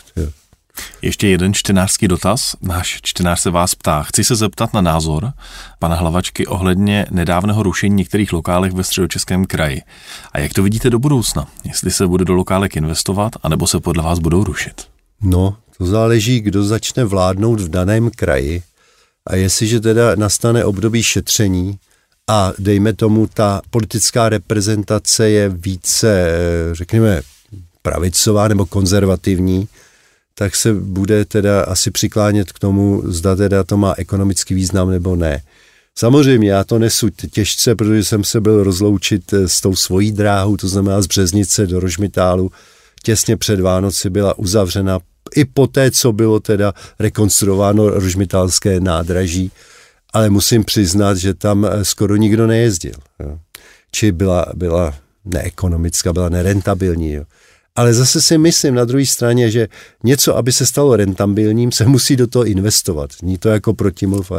Ještě 1.01 1.27
jeden 1.27 1.53
čtenářský 1.53 2.07
dotaz. 2.07 2.55
Náš 2.61 2.99
čtenář 3.01 3.39
se 3.39 3.49
vás 3.49 3.75
ptá. 3.75 4.03
Chci 4.03 4.23
se 4.23 4.35
zeptat 4.35 4.73
na 4.73 4.81
názor 4.81 5.33
pana 5.79 5.95
Hlavačky 5.95 6.47
ohledně 6.47 7.05
nedávného 7.11 7.63
rušení 7.63 7.95
některých 7.95 8.33
lokálek 8.33 8.73
ve 8.73 8.83
středočeském 8.83 9.45
kraji. 9.45 9.81
A 10.31 10.39
jak 10.39 10.53
to 10.53 10.63
vidíte 10.63 10.89
do 10.89 10.99
budoucna? 10.99 11.47
Jestli 11.63 11.91
se 11.91 12.07
bude 12.07 12.25
do 12.25 12.33
lokálek 12.33 12.75
investovat, 12.75 13.33
anebo 13.43 13.67
se 13.67 13.79
podle 13.79 14.03
vás 14.03 14.19
budou 14.19 14.43
rušit? 14.43 14.87
No, 15.21 15.57
to 15.77 15.85
záleží, 15.85 16.39
kdo 16.39 16.63
začne 16.63 17.03
vládnout 17.03 17.61
v 17.61 17.69
daném 17.69 18.11
kraji 18.15 18.63
a 19.27 19.35
jestliže 19.35 19.79
teda 19.79 20.15
nastane 20.15 20.65
období 20.65 21.03
šetření 21.03 21.77
a 22.29 22.53
dejme 22.59 22.93
tomu, 22.93 23.27
ta 23.27 23.61
politická 23.69 24.29
reprezentace 24.29 25.29
je 25.29 25.49
více, 25.49 26.31
řekněme, 26.71 27.21
pravicová 27.81 28.47
nebo 28.47 28.65
konzervativní, 28.65 29.67
tak 30.35 30.55
se 30.55 30.73
bude 30.73 31.25
teda 31.25 31.61
asi 31.61 31.91
přiklánět 31.91 32.51
k 32.51 32.59
tomu, 32.59 33.01
zda 33.05 33.35
teda 33.35 33.63
to 33.63 33.77
má 33.77 33.93
ekonomický 33.97 34.53
význam 34.53 34.89
nebo 34.89 35.15
ne. 35.15 35.41
Samozřejmě 35.97 36.49
já 36.49 36.63
to 36.63 36.79
nesu 36.79 37.09
těžce, 37.09 37.75
protože 37.75 38.03
jsem 38.03 38.23
se 38.23 38.41
byl 38.41 38.63
rozloučit 38.63 39.33
s 39.33 39.61
tou 39.61 39.75
svojí 39.75 40.11
dráhou, 40.11 40.57
to 40.57 40.67
znamená 40.67 41.01
z 41.01 41.07
Březnice 41.07 41.67
do 41.67 41.79
Rožmitálu. 41.79 42.51
Těsně 43.03 43.37
před 43.37 43.59
Vánoci 43.59 44.09
byla 44.09 44.37
uzavřena 44.39 44.99
i 45.35 45.45
po 45.45 45.67
té, 45.67 45.91
co 45.91 46.13
bylo 46.13 46.39
teda 46.39 46.73
rekonstruováno 46.99 47.89
Ružmitálské 47.89 48.79
nádraží, 48.79 49.51
ale 50.13 50.29
musím 50.29 50.63
přiznat, 50.63 51.17
že 51.17 51.33
tam 51.33 51.65
eh, 51.65 51.85
skoro 51.85 52.15
nikdo 52.15 52.47
nejezdil. 52.47 52.95
Jo. 53.19 53.39
Či 53.91 54.11
byla, 54.11 54.45
byla 54.53 54.93
neekonomická, 55.25 56.13
byla 56.13 56.29
nerentabilní. 56.29 57.11
Jo. 57.13 57.23
Ale 57.75 57.93
zase 57.93 58.21
si 58.21 58.37
myslím 58.37 58.75
na 58.75 58.85
druhé 58.85 59.05
straně, 59.05 59.51
že 59.51 59.67
něco, 60.03 60.37
aby 60.37 60.51
se 60.51 60.65
stalo 60.65 60.95
rentabilním, 60.95 61.71
se 61.71 61.85
musí 61.85 62.15
do 62.15 62.27
toho 62.27 62.45
investovat. 62.45 63.09
Ní 63.23 63.37
to 63.37 63.49
jako 63.49 63.73
protimluv. 63.73 64.31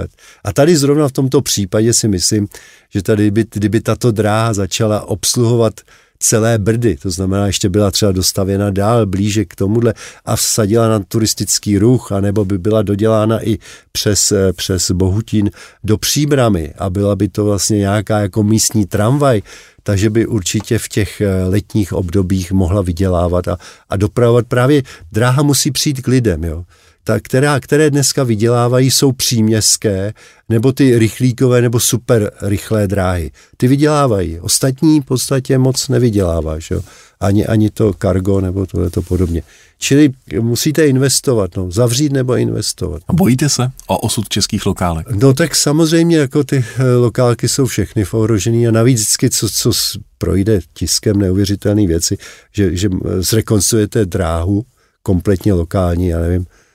A 0.44 0.52
tady 0.52 0.76
zrovna 0.76 1.08
v 1.08 1.12
tomto 1.12 1.42
případě 1.42 1.92
si 1.92 2.08
myslím, 2.08 2.48
že 2.88 3.02
tady, 3.02 3.30
by, 3.30 3.44
kdyby 3.50 3.80
tato 3.80 4.12
dráha 4.12 4.54
začala 4.54 5.08
obsluhovat 5.08 5.80
celé 6.18 6.58
Brdy, 6.58 6.96
to 6.96 7.10
znamená, 7.10 7.46
ještě 7.46 7.68
byla 7.68 7.90
třeba 7.90 8.12
dostavěna 8.12 8.70
dál 8.70 9.06
blíže 9.06 9.44
k 9.44 9.54
tomuhle 9.54 9.94
a 10.24 10.36
vsadila 10.36 10.88
na 10.88 11.00
turistický 11.08 11.78
ruch, 11.78 12.12
anebo 12.12 12.44
by 12.44 12.58
byla 12.58 12.82
dodělána 12.82 13.48
i 13.48 13.58
přes, 13.92 14.32
eh, 14.32 14.52
přes 14.52 14.90
Bohutín 14.90 15.50
do 15.84 15.98
Příbramy 15.98 16.74
a 16.78 16.90
byla 16.90 17.16
by 17.16 17.28
to 17.28 17.44
vlastně 17.44 17.78
nějaká 17.78 18.18
jako 18.18 18.42
místní 18.42 18.86
tramvaj, 18.86 19.42
takže 19.82 20.10
by 20.10 20.26
určitě 20.26 20.78
v 20.78 20.88
těch 20.88 21.20
eh, 21.20 21.44
letních 21.44 21.92
obdobích 21.92 22.52
mohla 22.52 22.82
vydělávat 22.82 23.48
a, 23.48 23.58
a 23.90 23.96
dopravovat. 23.96 24.46
Právě 24.46 24.82
dráha 25.12 25.42
musí 25.42 25.70
přijít 25.70 26.00
k 26.00 26.08
lidem, 26.08 26.44
jo 26.44 26.64
ta, 27.06 27.20
která, 27.20 27.60
které 27.60 27.90
dneska 27.90 28.24
vydělávají, 28.24 28.90
jsou 28.90 29.12
příměstské, 29.12 30.14
nebo 30.48 30.72
ty 30.72 30.98
rychlíkové, 30.98 31.62
nebo 31.62 31.80
super 31.80 32.30
rychlé 32.42 32.88
dráhy. 32.88 33.30
Ty 33.56 33.68
vydělávají. 33.68 34.40
Ostatní 34.40 35.00
v 35.00 35.04
podstatě 35.04 35.58
moc 35.58 35.88
nevydělává, 35.88 36.58
že? 36.58 36.76
Ani, 37.20 37.46
ani 37.46 37.70
to 37.70 37.92
kargo, 37.92 38.40
nebo 38.40 38.66
tohle 38.66 38.90
to 38.90 39.02
podobně. 39.02 39.42
Čili 39.78 40.10
musíte 40.40 40.86
investovat, 40.86 41.56
no, 41.56 41.70
zavřít 41.70 42.12
nebo 42.12 42.36
investovat. 42.36 43.02
A 43.08 43.12
bojíte 43.12 43.48
se 43.48 43.70
o 43.86 43.98
osud 43.98 44.28
českých 44.28 44.66
lokálek? 44.66 45.10
No 45.10 45.34
tak 45.34 45.56
samozřejmě, 45.56 46.16
jako 46.16 46.44
ty 46.44 46.64
eh, 46.78 46.94
lokálky 46.94 47.48
jsou 47.48 47.66
všechny 47.66 48.04
v 48.04 48.14
ohrožený 48.14 48.68
a 48.68 48.70
navíc 48.70 49.00
vždycky, 49.00 49.30
co, 49.30 49.48
co 49.48 49.72
projde 50.18 50.60
tiskem 50.74 51.18
neuvěřitelné 51.18 51.86
věci, 51.86 52.18
že, 52.52 52.76
že 52.76 52.88
zrekonstruujete 53.18 54.06
dráhu, 54.06 54.64
kompletně 55.02 55.52
lokální, 55.52 56.08
já 56.08 56.20
nevím, 56.20 56.46
Eh, 56.46 56.65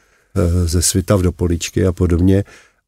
ze 0.65 0.81
Svitav 0.81 1.21
do 1.21 1.31
Poličky 1.31 1.85
a 1.85 1.91
podobně, 1.91 2.43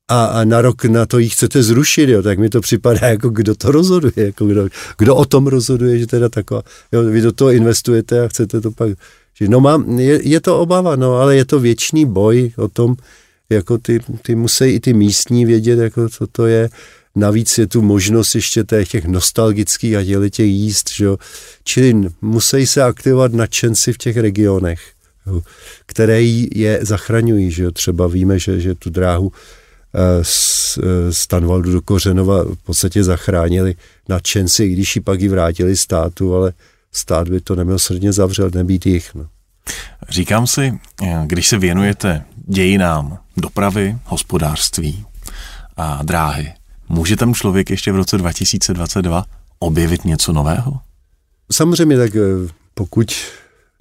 a, 0.08 0.26
a 0.26 0.44
na 0.44 0.62
rok 0.62 0.86
na 0.86 1.06
to 1.06 1.20
ji 1.20 1.30
chcete 1.30 1.64
zrušit, 1.64 2.10
jo, 2.10 2.22
tak 2.22 2.40
mi 2.40 2.50
to 2.50 2.62
připadá, 2.62 3.08
jako 3.08 3.30
kdo 3.30 3.56
to 3.56 3.72
rozhoduje, 3.72 4.14
jako 4.16 4.46
kdo, 4.46 4.68
kdo 4.98 5.16
o 5.16 5.26
tom 5.26 5.48
rozhoduje, 5.48 6.00
že 6.00 6.08
teda 6.08 6.30
taková, 6.30 6.64
jo, 6.92 7.04
vy 7.04 7.22
do 7.22 7.32
toho 7.32 7.52
investujete 7.52 8.22
a 8.22 8.28
chcete 8.28 8.62
to 8.62 8.72
pak, 8.72 8.92
že 9.34 9.48
no 9.48 9.60
mám, 9.60 10.00
je, 10.00 10.28
je 10.28 10.42
to 10.42 10.60
obava, 10.60 10.96
no, 10.96 11.16
ale 11.16 11.36
je 11.36 11.46
to 11.46 11.60
věčný 11.60 12.06
boj 12.06 12.52
o 12.58 12.68
tom, 12.68 12.96
jako 13.50 13.78
ty, 13.78 14.00
ty 14.22 14.36
musí 14.36 14.66
i 14.66 14.80
ty 14.80 14.94
místní 14.94 15.46
vědět, 15.46 15.80
jako 15.80 16.10
co 16.10 16.28
to 16.28 16.46
je, 16.46 16.70
navíc 17.16 17.58
je 17.58 17.68
tu 17.68 17.82
možnost 17.82 18.36
ještě 18.36 18.64
těch 18.88 19.06
nostalgických 19.06 19.96
a 19.96 20.30
těch 20.30 20.48
jíst, 20.48 20.90
že 20.96 21.06
jo, 21.06 21.18
čili 21.64 21.94
musí 22.22 22.68
se 22.68 22.84
aktivovat 22.84 23.34
nadšenci 23.34 23.94
v 23.94 23.98
těch 23.98 24.18
regionech 24.18 24.82
které 25.86 26.22
je 26.56 26.80
zachraňují. 26.82 27.52
Že 27.52 27.72
Třeba 27.72 28.08
víme, 28.08 28.40
že, 28.40 28.60
že 28.60 28.76
tu 28.76 28.90
dráhu 28.90 29.32
eh, 29.94 30.00
z, 30.22 30.78
eh, 30.78 31.14
z 31.14 31.28
Tanvaldu 31.28 31.72
do 31.72 31.82
Kořenova 31.82 32.44
v 32.44 32.64
podstatě 32.64 33.04
zachránili 33.04 33.76
nadšenci, 34.10 34.70
když 34.70 34.96
ji 34.96 35.02
pak 35.02 35.22
ji 35.22 35.30
vrátili 35.30 35.78
státu, 35.78 36.36
ale 36.36 36.54
stát 36.92 37.30
by 37.30 37.42
to 37.42 37.56
nemilosrdně 37.56 38.14
zavřel, 38.14 38.50
nebýt 38.54 38.86
jich. 38.86 39.16
No. 39.16 39.28
Říkám 40.10 40.48
si, 40.48 40.80
když 41.26 41.48
se 41.48 41.58
věnujete 41.58 42.26
dějinám 42.48 43.18
dopravy, 43.38 43.98
hospodářství 44.06 45.06
a 45.78 46.04
dráhy, 46.04 46.54
může 46.90 47.16
tam 47.16 47.34
člověk 47.34 47.70
ještě 47.70 47.92
v 47.92 47.96
roce 47.96 48.18
2022 48.18 49.26
objevit 49.60 50.06
něco 50.06 50.34
nového? 50.34 50.80
Samozřejmě 51.52 51.98
tak 51.98 52.16
eh, 52.16 52.20
pokud 52.74 53.16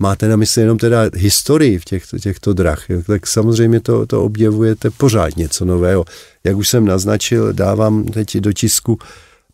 máte 0.03 0.29
na 0.29 0.37
mysli 0.37 0.63
jenom 0.63 0.79
teda 0.79 1.11
historii 1.15 1.79
v 1.79 1.85
těchto, 1.85 2.19
těchto 2.19 2.53
drah, 2.53 2.85
tak 3.07 3.27
samozřejmě 3.27 3.81
to, 3.81 4.07
to 4.07 4.25
objevujete 4.25 4.91
pořád 4.91 5.37
něco 5.37 5.65
nového. 5.65 6.05
Jak 6.45 6.57
už 6.57 6.69
jsem 6.69 6.85
naznačil, 6.85 7.53
dávám 7.53 8.05
teď 8.05 8.37
do 8.37 8.53
tisku 8.53 8.99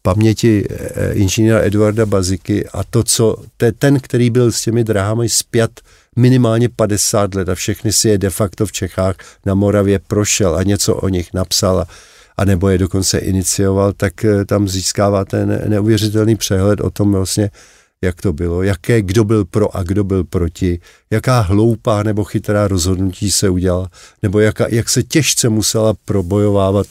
paměti 0.02 0.64
eh, 0.70 1.12
inženýra 1.12 1.60
Eduarda 1.60 2.06
Baziky 2.06 2.66
a 2.72 2.84
to, 2.84 3.04
co 3.04 3.36
ten, 3.78 4.00
který 4.00 4.30
byl 4.30 4.52
s 4.52 4.62
těmi 4.62 4.84
drahami 4.84 5.28
zpět 5.28 5.80
minimálně 6.16 6.68
50 6.68 7.34
let 7.34 7.48
a 7.48 7.54
všechny 7.54 7.92
si 7.92 8.08
je 8.08 8.18
de 8.18 8.30
facto 8.30 8.66
v 8.66 8.72
Čechách 8.72 9.16
na 9.46 9.54
Moravě 9.54 9.98
prošel 9.98 10.56
a 10.56 10.62
něco 10.62 10.94
o 10.94 11.08
nich 11.08 11.28
napsal 11.34 11.80
a, 11.80 11.86
a 12.36 12.44
nebo 12.44 12.68
je 12.68 12.78
dokonce 12.78 13.18
inicioval, 13.18 13.92
tak 13.92 14.24
eh, 14.24 14.44
tam 14.44 14.68
získává 14.68 15.24
ten 15.24 15.62
neuvěřitelný 15.68 16.36
přehled 16.36 16.80
o 16.80 16.90
tom 16.90 17.12
vlastně, 17.12 17.50
jak 18.04 18.20
to 18.20 18.32
bylo, 18.32 18.62
jaké, 18.62 19.02
kdo 19.02 19.24
byl 19.24 19.44
pro 19.44 19.76
a 19.76 19.82
kdo 19.82 20.04
byl 20.04 20.24
proti, 20.24 20.80
jaká 21.10 21.40
hloupá 21.40 22.02
nebo 22.02 22.24
chytrá 22.24 22.68
rozhodnutí 22.68 23.30
se 23.30 23.48
udělala, 23.48 23.90
nebo 24.22 24.40
jaká, 24.40 24.66
jak 24.68 24.88
se 24.88 25.02
těžce 25.02 25.48
musela 25.48 25.94
probojovávat 26.04 26.86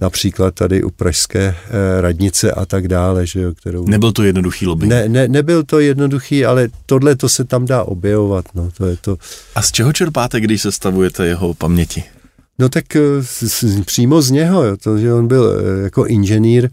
například 0.00 0.54
tady 0.54 0.82
u 0.82 0.90
Pražské 0.90 1.40
eh, 1.40 2.00
radnice 2.00 2.52
a 2.52 2.66
tak 2.66 2.88
dále. 2.88 3.26
Že 3.26 3.40
jo, 3.40 3.54
kterou... 3.54 3.86
Nebyl 3.86 4.12
to 4.12 4.22
jednoduchý 4.22 4.66
lobby? 4.66 4.86
Ne, 4.86 5.08
ne, 5.08 5.28
nebyl 5.28 5.62
to 5.62 5.80
jednoduchý, 5.80 6.44
ale 6.44 6.68
tohle 6.86 7.16
to 7.16 7.28
se 7.28 7.44
tam 7.44 7.66
dá 7.66 7.82
objevovat. 7.82 8.44
No, 8.54 8.70
to 8.76 8.86
je 8.86 8.96
to. 9.00 9.16
A 9.54 9.62
z 9.62 9.72
čeho 9.72 9.92
čerpáte, 9.92 10.40
když 10.40 10.62
sestavujete 10.62 11.26
jeho 11.26 11.54
paměti? 11.54 12.04
No 12.58 12.68
tak 12.68 12.96
eh, 12.96 13.22
z, 13.22 13.42
z, 13.42 13.84
přímo 13.84 14.22
z 14.22 14.30
něho, 14.30 14.64
jo, 14.64 14.76
to, 14.76 14.98
že 14.98 15.12
on 15.12 15.28
byl 15.28 15.54
eh, 15.58 15.82
jako 15.82 16.06
inženýr, 16.06 16.70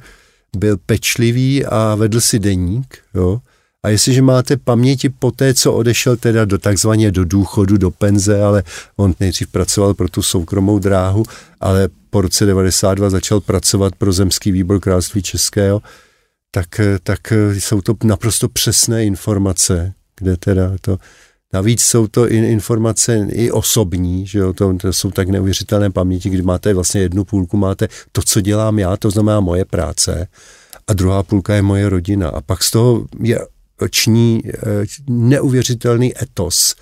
byl 0.57 0.77
pečlivý 0.85 1.65
a 1.65 1.95
vedl 1.95 2.21
si 2.21 2.39
deník, 2.39 2.97
jo, 3.13 3.39
a 3.83 3.89
jestliže 3.89 4.21
máte 4.21 4.57
paměti 4.57 5.09
po 5.09 5.31
té, 5.31 5.53
co 5.53 5.73
odešel 5.73 6.17
teda 6.17 6.45
do 6.45 6.57
takzvaně 6.57 7.11
do 7.11 7.25
důchodu, 7.25 7.77
do 7.77 7.91
penze, 7.91 8.41
ale 8.41 8.63
on 8.95 9.13
nejdřív 9.19 9.47
pracoval 9.47 9.93
pro 9.93 10.09
tu 10.09 10.21
soukromou 10.21 10.79
dráhu, 10.79 11.23
ale 11.59 11.89
po 12.09 12.21
roce 12.21 12.45
92 12.45 13.09
začal 13.09 13.39
pracovat 13.39 13.95
pro 13.95 14.13
Zemský 14.13 14.51
výbor 14.51 14.79
království 14.79 15.21
českého, 15.21 15.81
tak, 16.51 16.67
tak 17.03 17.19
jsou 17.31 17.81
to 17.81 17.95
naprosto 18.03 18.49
přesné 18.49 19.05
informace, 19.05 19.93
kde 20.19 20.37
teda 20.37 20.71
to, 20.81 20.97
Navíc 21.53 21.81
jsou 21.81 22.07
to 22.07 22.31
i 22.31 22.37
informace 22.37 23.27
i 23.31 23.51
osobní, 23.51 24.27
že 24.27 24.39
jo, 24.39 24.53
to, 24.53 24.73
to 24.73 24.93
jsou 24.93 25.11
tak 25.11 25.29
neuvěřitelné 25.29 25.89
paměti, 25.89 26.29
kdy 26.29 26.41
máte 26.41 26.73
vlastně 26.73 27.01
jednu 27.01 27.23
půlku, 27.23 27.57
máte 27.57 27.87
to, 28.11 28.21
co 28.21 28.41
dělám 28.41 28.79
já, 28.79 28.97
to 28.97 29.11
znamená 29.11 29.39
moje 29.39 29.65
práce, 29.65 30.27
a 30.87 30.93
druhá 30.93 31.23
půlka 31.23 31.55
je 31.55 31.61
moje 31.61 31.89
rodina. 31.89 32.29
A 32.29 32.41
pak 32.41 32.63
z 32.63 32.71
toho 32.71 33.05
je 33.19 33.39
ční 33.89 34.41
eh, 34.45 34.51
neuvěřitelný 35.09 36.23
etos 36.23 36.75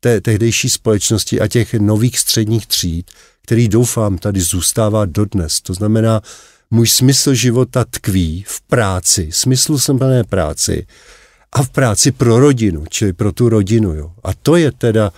té 0.00 0.20
tehdejší 0.20 0.70
společnosti 0.70 1.40
a 1.40 1.48
těch 1.48 1.74
nových 1.74 2.18
středních 2.18 2.66
tříd, 2.66 3.10
který 3.42 3.68
doufám 3.68 4.18
tady 4.18 4.40
zůstává 4.40 5.04
dodnes. 5.04 5.60
To 5.60 5.74
znamená, 5.74 6.20
můj 6.70 6.86
smysl 6.86 7.34
života 7.34 7.84
tkví 7.90 8.44
v 8.48 8.60
práci, 8.60 9.28
smyslu 9.32 9.78
jsem 9.78 9.98
plné 9.98 10.24
práci 10.24 10.86
a 11.52 11.62
v 11.62 11.68
práci 11.68 12.12
pro 12.12 12.40
rodinu, 12.40 12.84
čili 12.88 13.12
pro 13.12 13.32
tu 13.32 13.48
rodinu. 13.48 13.94
Jo. 13.94 14.12
A 14.24 14.34
to 14.34 14.56
je 14.56 14.72
teda 14.72 15.12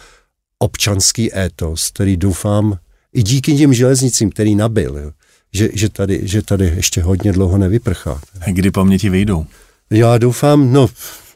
občanský 0.59 1.39
étos, 1.39 1.91
který 1.91 2.16
doufám 2.16 2.79
i 3.12 3.22
díky 3.22 3.57
těm 3.57 3.74
železnicím, 3.74 4.31
který 4.31 4.55
nabil, 4.55 4.99
jo, 4.99 5.11
že, 5.53 5.68
že, 5.72 5.89
tady, 5.89 6.20
že 6.22 6.43
tady 6.43 6.64
ještě 6.76 7.03
hodně 7.03 7.33
dlouho 7.33 7.59
nevyprchá. 7.59 8.20
Kdy 8.47 8.70
paměti 8.70 9.11
vyjdou? 9.11 9.47
Já 9.91 10.18
doufám, 10.18 10.72
no, 10.72 10.86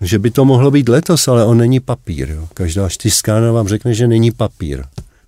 že 0.00 0.18
by 0.18 0.30
to 0.30 0.44
mohlo 0.44 0.70
být 0.70 0.88
letos, 0.88 1.28
ale 1.28 1.44
on 1.44 1.58
není 1.58 1.80
papír. 1.80 2.30
Jo. 2.30 2.48
Každá 2.54 2.88
čtyřskána 2.88 3.52
vám 3.52 3.68
řekne, 3.68 3.94
že 3.94 4.08
není 4.08 4.30
papír. 4.30 4.84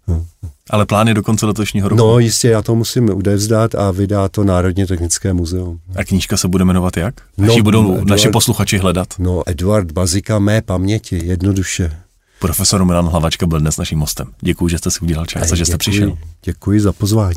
No. 0.09 0.27
Ale 0.71 0.87
plán 0.87 1.09
je 1.09 1.15
do 1.15 1.23
konce 1.23 1.47
letošního 1.47 1.89
roku. 1.89 1.99
No 1.99 2.19
jistě, 2.19 2.49
já 2.49 2.63
to 2.63 2.75
musím 2.75 3.11
udevzdat 3.11 3.75
a 3.75 3.91
vydá 3.91 4.29
to 4.29 4.45
Národně 4.45 4.87
technické 4.87 5.33
muzeum. 5.33 5.81
A 5.97 6.05
knížka 6.05 6.37
se 6.37 6.49
bude 6.49 6.65
jmenovat 6.65 6.97
jak? 6.97 7.15
No, 7.39 7.57
budou 7.63 7.91
Eduard, 7.91 8.09
naši 8.09 8.29
posluchači 8.29 8.79
hledat? 8.79 9.09
No, 9.19 9.43
Eduard 9.47 9.93
Bazika, 9.93 10.39
mé 10.39 10.63
paměti, 10.63 11.21
jednoduše. 11.25 11.97
Profesor 12.41 12.85
Milan 12.85 13.07
Hlavačka 13.07 13.47
byl 13.47 13.61
dnes 13.61 13.77
naším 13.77 14.01
hostem. 14.01 14.27
Děkuji, 14.41 14.69
že 14.69 14.79
jste 14.79 14.91
si 14.91 15.01
udělal 15.01 15.27
čas 15.27 15.53
a 15.53 15.57
že 15.57 15.67
jste 15.67 15.79
přišel. 15.79 16.19
Děkuji 16.45 16.81
za 16.81 16.93
pozvání. 16.93 17.37